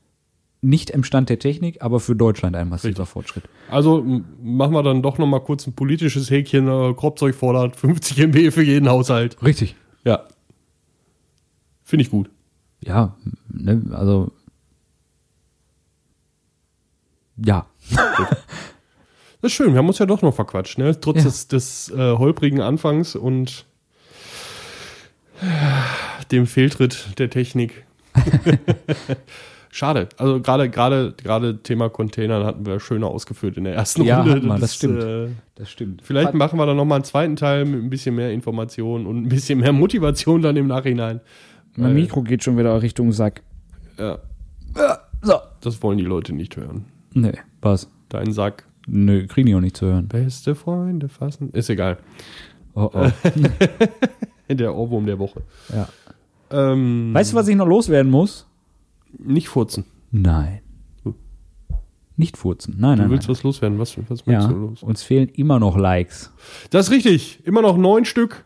Nicht 0.63 0.91
im 0.91 1.05
Stand 1.05 1.31
der 1.31 1.39
Technik, 1.39 1.81
aber 1.81 2.01
für 2.01 2.15
Deutschland 2.15 2.55
ein 2.55 2.69
massiver 2.69 2.89
Richtig. 2.91 3.09
Fortschritt. 3.09 3.45
also 3.71 4.03
machen 4.43 4.73
wir 4.75 4.83
dann 4.83 5.01
doch 5.03 5.17
noch 5.17 5.27
mal 5.27 5.41
kurz 5.41 5.67
ein 5.67 5.73
politisches 5.73 6.31
Häkchen. 6.31 6.69
Äh, 6.69 6.93
Kropzeug 6.95 7.35
fordert 7.35 7.77
50 7.81 8.19
MB 8.19 8.53
für 8.53 8.63
jeden 8.63 8.89
Haushalt. 8.89 9.43
Richtig. 9.43 9.75
Ja. 10.05 10.25
Finde 11.83 12.03
ich 12.05 12.11
gut. 12.11 12.31
Ja, 12.85 13.17
ne, 13.49 13.83
also. 13.93 14.33
Ja. 17.45 17.67
Das 19.43 19.53
ist 19.53 19.57
schön, 19.57 19.73
wir 19.73 19.79
haben 19.79 19.89
uns 19.89 19.99
ja 19.99 20.05
doch 20.05 20.21
noch 20.21 20.35
verquatscht, 20.35 20.77
ne? 20.77 21.01
Trotz 21.01 21.17
Ja. 21.17 21.23
des, 21.25 21.49
des 21.49 21.89
äh, 21.93 21.97
holprigen 22.19 22.61
Anfangs 22.61 23.17
und 23.17 23.65
äh, 25.41 26.25
dem 26.31 26.47
Fehltritt 26.47 27.19
der 27.19 27.31
Technik. 27.31 27.87
Schade. 29.73 30.09
Also 30.17 30.41
gerade 30.41 30.69
gerade 30.69 31.13
gerade 31.17 31.59
Thema 31.63 31.89
Containern 31.89 32.45
hatten 32.45 32.67
wir 32.67 32.81
schöner 32.81 33.07
ausgeführt 33.07 33.57
in 33.57 33.65
der 33.65 33.75
ersten 33.75 34.03
Ja, 34.03 34.19
Runde. 34.19 34.33
hatten 34.35 34.47
wir, 34.49 34.59
das 34.59 34.75
stimmt. 34.75 35.03
Äh, 35.03 35.29
Das 35.55 35.71
stimmt. 35.71 36.03
vielleicht 36.03 36.35
machen 36.35 36.59
wir 36.59 36.67
dann 36.67 36.77
noch 36.77 36.85
mal 36.85 36.97
einen 36.97 37.05
zweiten 37.05 37.37
Teil 37.37 37.65
mit 37.65 37.81
ein 37.83 37.89
bisschen 37.91 38.17
mehr 38.17 38.33
Information 38.33 39.07
und 39.07 39.17
ein 39.25 39.29
bisschen 39.29 39.61
mehr 39.61 39.73
Motivation 39.73 40.43
dann 40.43 40.57
im 40.57 40.67
Nachhinein. 40.67 41.21
Mein 41.77 41.95
Mikro 41.95 42.23
geht 42.23 42.43
schon 42.43 42.59
wieder 42.59 42.83
Richtung 42.83 43.13
Sack. 43.13 43.43
Ja, 43.97 44.19
So. 45.23 45.35
das 45.61 45.81
wollen 45.83 45.99
die 45.99 46.05
Leute 46.05 46.33
nicht 46.33 46.57
hören. 46.57 46.87
Nee, 47.15 47.35
was? 47.61 47.89
Dein 48.09 48.33
Sack. 48.33 48.65
Nö, 48.89 49.27
kriegen 49.29 49.47
die 49.47 49.55
auch 49.55 49.61
nicht 49.61 49.77
zu 49.77 49.87
hören. 49.87 50.09
Beste 50.09 50.57
Freunde 50.57 51.09
fassen. 51.09 51.51
Ist 51.53 51.71
egal. 51.71 51.99
Oh, 52.75 52.91
oh. 52.93 53.07
Der 54.53 54.75
Ohrwurm 54.75 55.07
der 55.07 55.19
Woche. 55.21 55.43
ja. 55.73 55.89
Ähm, 56.51 57.11
Weißt 57.15 57.33
du, 57.33 57.37
was 57.37 57.47
ich 57.47 57.55
noch 57.55 57.67
loswerden 57.69 58.11
muss? 58.11 58.49
Nicht 59.19 59.49
furzen. 59.49 59.85
Nein. 60.11 60.61
Nicht 62.17 62.37
furzen. 62.37 62.77
Nein, 62.79 62.97
Du 62.97 63.03
nein, 63.05 63.11
willst 63.13 63.29
nein. 63.29 63.37
was 63.37 63.43
loswerden. 63.45 63.79
Was, 63.79 63.97
was 64.09 64.21
Ja, 64.27 64.41
willst 64.41 64.51
du 64.51 64.55
los? 64.57 64.83
uns 64.83 65.03
fehlen 65.03 65.29
immer 65.31 65.59
noch 65.59 65.77
Likes. 65.79 66.31
Das 66.71 66.87
ist 66.89 66.93
richtig. 66.93 67.41
Immer 67.47 67.63
noch 67.63 67.79
neun 67.79 68.05
Stück. 68.05 68.45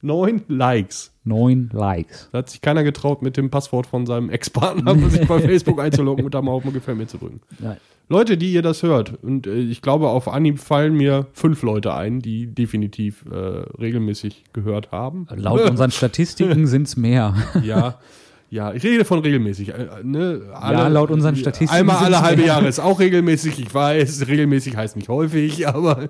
Neun 0.00 0.42
Likes. 0.48 1.12
Neun 1.24 1.70
Likes. 1.72 2.28
Da 2.32 2.38
hat 2.38 2.50
sich 2.50 2.60
keiner 2.60 2.82
getraut, 2.82 3.22
mit 3.22 3.36
dem 3.36 3.50
Passwort 3.50 3.86
von 3.86 4.04
seinem 4.06 4.30
Ex-Partner 4.30 4.96
sich 5.10 5.26
bei 5.28 5.38
Facebook 5.40 5.80
einzuloggen 5.80 6.24
und 6.24 6.34
da 6.34 6.42
mal 6.42 6.52
auf 6.52 6.64
ein 6.64 6.72
Gefällt 6.72 6.98
mir 6.98 7.06
zu 7.06 7.18
drücken. 7.18 7.40
Nein. 7.60 7.76
Leute, 8.08 8.36
die 8.38 8.52
ihr 8.52 8.62
das 8.62 8.82
hört, 8.82 9.22
und 9.22 9.46
äh, 9.46 9.54
ich 9.58 9.82
glaube, 9.82 10.08
auf 10.08 10.28
Anhieb 10.28 10.58
fallen 10.58 10.94
mir 10.94 11.26
fünf 11.34 11.62
Leute 11.62 11.92
ein, 11.94 12.20
die 12.20 12.46
definitiv 12.46 13.24
äh, 13.30 13.36
regelmäßig 13.36 14.44
gehört 14.54 14.90
haben. 14.92 15.26
Laut 15.36 15.60
unseren 15.70 15.90
Statistiken 15.90 16.66
sind 16.66 16.86
es 16.88 16.96
mehr. 16.96 17.34
ja. 17.62 17.98
Ja, 18.50 18.72
ich 18.72 18.82
rede 18.82 19.04
von 19.04 19.18
regelmäßig. 19.18 19.70
äh, 19.70 19.86
Ne? 20.02 20.40
Alle, 20.54 20.78
Ja, 20.78 20.88
laut 20.88 21.10
unseren 21.10 21.36
Statistiken 21.36 21.70
Einmal 21.80 21.98
alle 22.04 22.22
halbe. 22.22 22.42
Jahre 22.44 22.66
ist 22.66 22.78
auch 22.80 22.98
regelmäßig. 23.00 23.58
Ich 23.60 23.74
weiß, 23.74 24.26
regelmäßig 24.26 24.76
heißt 24.76 24.96
nicht 24.96 25.08
häufig, 25.08 25.68
aber 25.74 26.08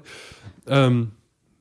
ähm, 0.68 1.11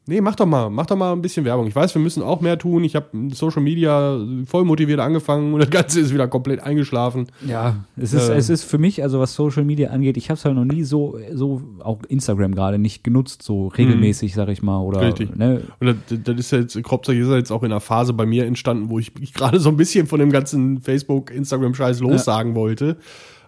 nee, 0.08 0.22
mach 0.22 0.36
doch 0.36 0.46
mal, 0.46 0.70
mach 0.70 0.86
doch 0.86 0.96
mal 0.96 1.12
ein 1.14 1.22
bisschen 1.22 1.46
Werbung. 1.46 1.68
Ich 1.68 1.76
weiß, 1.76 1.94
wir 1.94 2.02
müssen 2.02 2.24
auch 2.24 2.42
mehr 2.42 2.58
tun. 2.58 2.84
Ich 2.84 2.96
habe 2.96 3.08
Social 3.34 3.62
Media 3.62 4.20
voll 4.46 4.64
motiviert 4.66 5.00
angefangen 5.00 5.54
und 5.54 5.60
das 5.60 5.70
Ganze 5.70 6.00
ist 6.00 6.14
wieder 6.14 6.28
komplett 6.28 6.62
eingeschlafen. 6.62 7.28
Ja, 7.46 7.86
es 7.96 8.14
ist, 8.14 8.30
Äh. 8.30 8.36
es 8.36 8.50
ist 8.50 8.64
für 8.64 8.78
mich, 8.78 9.04
also 9.04 9.20
was 9.20 9.34
Social 9.36 9.64
Media 9.64 9.90
angeht, 9.92 10.18
ich 10.18 10.30
habe 10.30 10.38
es 10.38 10.46
halt 10.46 10.56
noch 10.56 10.66
nie 10.66 10.84
so, 10.84 11.18
so 11.34 11.62
auch 11.80 12.00
Instagram 12.08 12.56
gerade 12.56 12.78
nicht 12.80 13.04
genutzt, 13.04 13.44
so 13.44 13.68
regelmäßig, 13.68 14.34
sag 14.34 14.50
ich 14.50 14.64
mal. 14.64 14.80
Oder, 14.80 15.02
Richtig. 15.02 15.36
Ne, 15.36 15.62
Und 15.80 15.88
das, 16.10 16.20
das 16.24 16.36
ist 16.40 16.52
jetzt, 16.52 16.80
hauptsächlich 16.90 17.28
ist 17.28 17.34
jetzt 17.34 17.52
auch 17.52 17.64
in 17.64 17.72
einer 17.72 17.82
Phase 17.82 18.14
bei 18.14 18.26
mir 18.26 18.46
entstanden, 18.46 18.90
wo 18.90 19.00
ich 19.00 19.14
mich 19.20 19.34
gerade 19.36 19.60
so 19.60 19.70
ein 19.70 19.78
bisschen 19.78 20.08
von 20.08 20.20
dem 20.20 20.32
ganzen 20.32 20.82
Facebook, 20.82 21.32
Instagram-Scheiß 21.32 22.00
lossagen 22.00 22.56
wollte. 22.56 22.98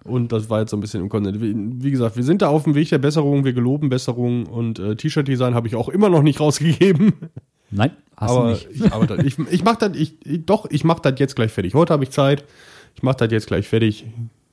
Und 0.09 0.31
das 0.31 0.49
war 0.49 0.61
jetzt 0.61 0.71
so 0.71 0.77
ein 0.77 0.79
bisschen 0.79 1.01
im 1.01 1.09
Konsens. 1.09 1.39
Wie, 1.39 1.53
wie 1.55 1.91
gesagt, 1.91 2.15
wir 2.15 2.23
sind 2.23 2.41
da 2.41 2.49
auf 2.49 2.63
dem 2.63 2.75
Weg 2.75 2.89
der 2.89 2.97
Besserung, 2.97 3.45
wir 3.45 3.53
geloben 3.53 3.89
Besserung 3.89 4.45
und 4.45 4.79
äh, 4.79 4.95
T-Shirt-Design 4.95 5.53
habe 5.55 5.67
ich 5.67 5.75
auch 5.75 5.89
immer 5.89 6.09
noch 6.09 6.23
nicht 6.23 6.39
rausgegeben. 6.41 7.13
nein, 7.71 7.91
hast 8.17 8.31
aber 8.31 8.43
du 8.43 8.49
nicht. 8.49 8.67
ich 8.71 8.91
arbeite. 8.91 9.17
Ich, 9.25 9.37
ich 9.37 9.63
mache 9.63 9.89
das, 9.89 9.97
ich, 9.97 10.25
ich, 10.25 10.45
doch, 10.45 10.65
ich 10.69 10.83
mache 10.83 11.01
das 11.01 11.19
jetzt 11.19 11.35
gleich 11.35 11.51
fertig. 11.51 11.73
Heute 11.75 11.93
habe 11.93 12.03
ich 12.03 12.11
Zeit. 12.11 12.43
Ich 12.95 13.03
mache 13.03 13.17
das 13.17 13.31
jetzt 13.31 13.47
gleich 13.47 13.67
fertig. 13.67 14.05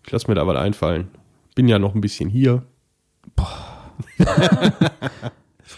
Ich 0.04 0.12
lasse 0.12 0.28
mir 0.28 0.34
da 0.34 0.46
was 0.46 0.56
einfallen. 0.56 1.08
Bin 1.54 1.66
ja 1.68 1.78
noch 1.78 1.94
ein 1.94 2.00
bisschen 2.00 2.28
hier. 2.28 2.62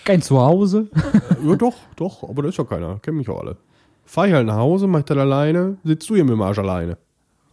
Kein 0.04 0.22
Zuhause. 0.22 0.88
Ja, 1.46 1.56
doch, 1.56 1.76
doch, 1.96 2.28
aber 2.28 2.42
da 2.42 2.48
ist 2.48 2.58
ja 2.58 2.64
keiner. 2.64 2.98
Kennen 2.98 3.18
mich 3.18 3.28
auch 3.28 3.40
alle. 3.40 3.56
Fahr 4.04 4.26
ich 4.26 4.32
halt 4.32 4.46
nach 4.46 4.56
Hause, 4.56 4.86
mach 4.86 5.02
das 5.02 5.18
alleine, 5.18 5.76
sitzt 5.84 6.08
du 6.08 6.14
hier 6.14 6.24
mit 6.24 6.32
dem 6.32 6.42
Arsch 6.42 6.58
alleine. 6.58 6.96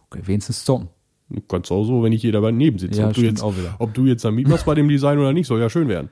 Okay, 0.08 0.22
wenigstens 0.24 0.64
Song. 0.64 0.88
Du 1.28 1.40
kannst 1.40 1.72
auch 1.72 1.84
so, 1.84 2.02
wenn 2.02 2.12
ich 2.12 2.20
hier 2.20 2.32
daneben 2.32 2.78
sitze. 2.78 3.00
Ja, 3.00 3.08
ob, 3.08 3.14
du 3.14 3.22
jetzt, 3.22 3.42
auch 3.42 3.56
wieder. 3.56 3.74
ob 3.78 3.92
du 3.94 4.06
jetzt 4.06 4.24
da 4.24 4.30
mitmachst 4.30 4.64
bei 4.64 4.74
dem 4.74 4.88
Design 4.88 5.18
oder 5.18 5.32
nicht, 5.32 5.46
soll 5.46 5.60
ja 5.60 5.68
schön 5.68 5.88
werden. 5.88 6.10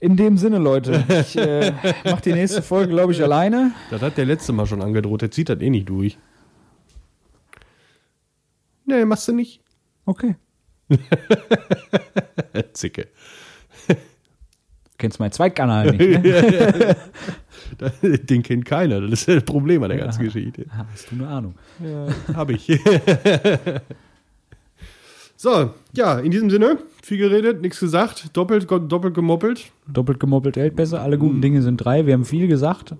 In 0.00 0.16
dem 0.16 0.36
Sinne, 0.36 0.58
Leute, 0.58 1.04
ich 1.08 1.36
äh, 1.36 1.72
mach 2.04 2.20
die 2.20 2.32
nächste 2.32 2.60
Folge, 2.60 2.92
glaube 2.92 3.12
ich, 3.12 3.22
alleine. 3.22 3.72
Das 3.90 4.02
hat 4.02 4.16
der 4.16 4.26
letzte 4.26 4.52
Mal 4.52 4.66
schon 4.66 4.82
angedroht, 4.82 5.22
der 5.22 5.30
zieht 5.30 5.48
das 5.48 5.60
eh 5.60 5.70
nicht 5.70 5.88
durch. 5.88 6.18
Nee, 8.84 9.04
machst 9.04 9.28
du 9.28 9.32
nicht. 9.32 9.62
Okay. 10.04 10.36
Zicke. 12.74 13.08
Du 13.88 14.98
kennst 14.98 15.18
meinen 15.18 15.32
Zweitkanal 15.32 15.92
nicht. 15.92 16.22
Ne? 16.22 16.96
Den 18.02 18.42
kennt 18.42 18.64
keiner, 18.64 19.00
das 19.00 19.12
ist 19.12 19.28
das 19.28 19.44
Problem 19.44 19.82
an 19.82 19.90
der 19.90 19.98
ganzen 19.98 20.24
Geschichte. 20.24 20.66
Ah, 20.70 20.86
Hast 20.92 21.10
du 21.10 21.16
eine 21.16 21.28
Ahnung? 21.28 21.54
Ja, 21.82 22.06
hab 22.34 22.50
ich. 22.50 22.66
so, 25.36 25.70
ja, 25.92 26.18
in 26.18 26.30
diesem 26.30 26.50
Sinne, 26.50 26.78
viel 27.02 27.18
geredet, 27.18 27.62
nichts 27.62 27.80
gesagt, 27.80 28.36
doppelt, 28.36 28.70
doppelt 28.70 29.14
gemoppelt. 29.14 29.70
Doppelt 29.86 30.20
gemoppelt 30.20 30.56
hält 30.56 30.76
besser. 30.76 31.00
Alle 31.00 31.18
guten 31.18 31.40
Dinge 31.40 31.62
sind 31.62 31.78
drei. 31.78 32.06
Wir 32.06 32.14
haben 32.14 32.24
viel 32.24 32.48
gesagt. 32.48 32.94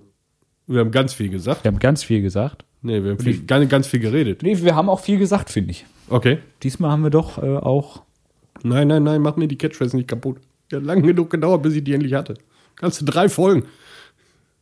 Wir 0.67 0.79
haben 0.79 0.91
ganz 0.91 1.13
viel 1.13 1.29
gesagt. 1.29 1.63
Wir 1.63 1.71
haben 1.71 1.79
ganz 1.79 2.03
viel 2.03 2.21
gesagt. 2.21 2.65
Nee, 2.81 3.03
wir 3.03 3.11
haben 3.11 3.19
viel, 3.19 3.45
ganz, 3.45 3.69
ganz 3.69 3.87
viel 3.87 3.99
geredet. 3.99 4.43
Nee, 4.43 4.61
wir 4.61 4.75
haben 4.75 4.89
auch 4.89 4.99
viel 4.99 5.17
gesagt, 5.17 5.49
finde 5.49 5.71
ich. 5.71 5.85
Okay. 6.07 6.37
Diesmal 6.61 6.91
haben 6.91 7.03
wir 7.03 7.09
doch 7.09 7.41
äh, 7.41 7.57
auch. 7.57 8.03
Nein, 8.63 8.87
nein, 8.87 9.03
nein, 9.03 9.21
mach 9.21 9.35
mir 9.37 9.47
die 9.47 9.57
Catchphrase 9.57 9.95
nicht 9.95 10.07
kaputt. 10.07 10.37
Die 10.71 10.75
hat 10.75 10.83
lange 10.83 11.01
genug 11.01 11.29
gedauert, 11.29 11.63
bis 11.63 11.75
ich 11.75 11.83
die 11.83 11.93
endlich 11.93 12.13
hatte. 12.13 12.35
Kannst 12.75 13.01
du 13.01 13.05
drei 13.05 13.29
Folgen. 13.29 13.63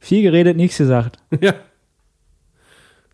Viel 0.03 0.21
geredet, 0.21 0.57
nichts 0.57 0.77
gesagt. 0.77 1.17
ja. 1.41 1.53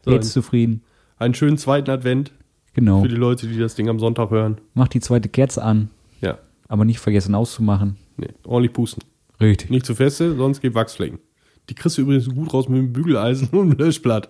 So, 0.03 0.11
Jetzt 0.11 0.31
zufrieden. 0.31 0.81
einen 1.19 1.35
schönen 1.35 1.57
zweiten 1.59 1.91
Advent 1.91 2.31
Genau. 2.73 3.01
für 3.03 3.07
die 3.09 3.15
Leute, 3.15 3.47
die 3.47 3.57
das 3.59 3.75
Ding 3.75 3.89
am 3.89 3.99
Sonntag 3.99 4.31
hören. 4.31 4.59
Mach 4.73 4.87
die 4.87 4.99
zweite 4.99 5.29
Kerze 5.29 5.61
an, 5.63 5.89
Ja. 6.21 6.39
aber 6.67 6.85
nicht 6.85 6.99
vergessen 6.99 7.35
auszumachen. 7.35 7.97
Nee, 8.17 8.29
ordentlich 8.43 8.73
pusten. 8.73 9.03
Richtig. 9.39 9.69
Nicht 9.69 9.85
zu 9.85 9.93
feste, 9.93 10.35
sonst 10.35 10.61
geht 10.61 10.73
Wachsflecken. 10.73 11.19
Die 11.69 11.75
kriegst 11.75 11.97
du 11.97 12.01
übrigens 12.01 12.27
gut 12.27 12.51
raus 12.53 12.67
mit 12.67 12.79
dem 12.79 12.91
Bügeleisen 12.91 13.49
und 13.51 13.69
dem 13.69 13.77
Löschblatt. 13.77 14.29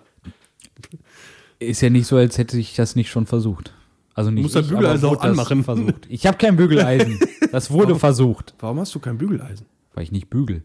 Ist 1.58 1.80
ja 1.80 1.88
nicht 1.90 2.06
so, 2.06 2.16
als 2.16 2.36
hätte 2.38 2.58
ich 2.58 2.74
das 2.76 2.94
nicht 2.96 3.10
schon 3.10 3.24
versucht. 3.26 3.72
Also 4.14 4.30
nicht 4.30 4.42
musst 4.42 4.56
das 4.56 4.68
Bügeleisen 4.68 5.08
auch 5.08 5.20
anmachen. 5.22 5.64
Versucht. 5.64 6.06
Ich 6.10 6.26
habe 6.26 6.36
kein 6.36 6.56
Bügeleisen. 6.56 7.18
Das 7.52 7.70
wurde 7.72 7.96
versucht, 7.96 8.54
Warum 8.60 8.78
hast 8.78 8.94
du 8.94 9.00
kein 9.00 9.18
Bügeleisen? 9.18 9.66
weil 9.94 10.04
ich 10.04 10.12
nicht 10.12 10.30
bügel. 10.30 10.62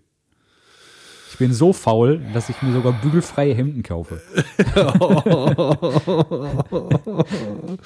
Ich 1.35 1.39
bin 1.39 1.51
so 1.51 1.73
faul, 1.73 2.21
dass 2.33 2.47
ich 2.47 2.61
mir 2.61 2.71
sogar 2.71 2.93
bügelfreie 2.93 3.53
Hemden 3.53 3.83
kaufe. 3.83 4.21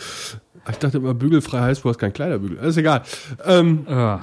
Ich 0.70 0.78
dachte 0.78 0.98
immer, 0.98 1.16
bügelfrei 1.16 1.62
heißt, 1.62 1.84
du 1.84 1.90
hast 1.90 1.98
keinen 1.98 2.14
Kleiderbügel. 2.14 2.60
Ist 2.60 2.78
egal. 2.78 3.02
Ähm, 3.44 3.88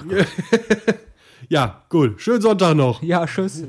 ja, 1.48 1.82
gut. 1.88 2.20
Schönen 2.20 2.40
Sonntag 2.40 2.76
noch. 2.76 3.02
ja, 3.02 3.26
tschüss. 3.26 3.64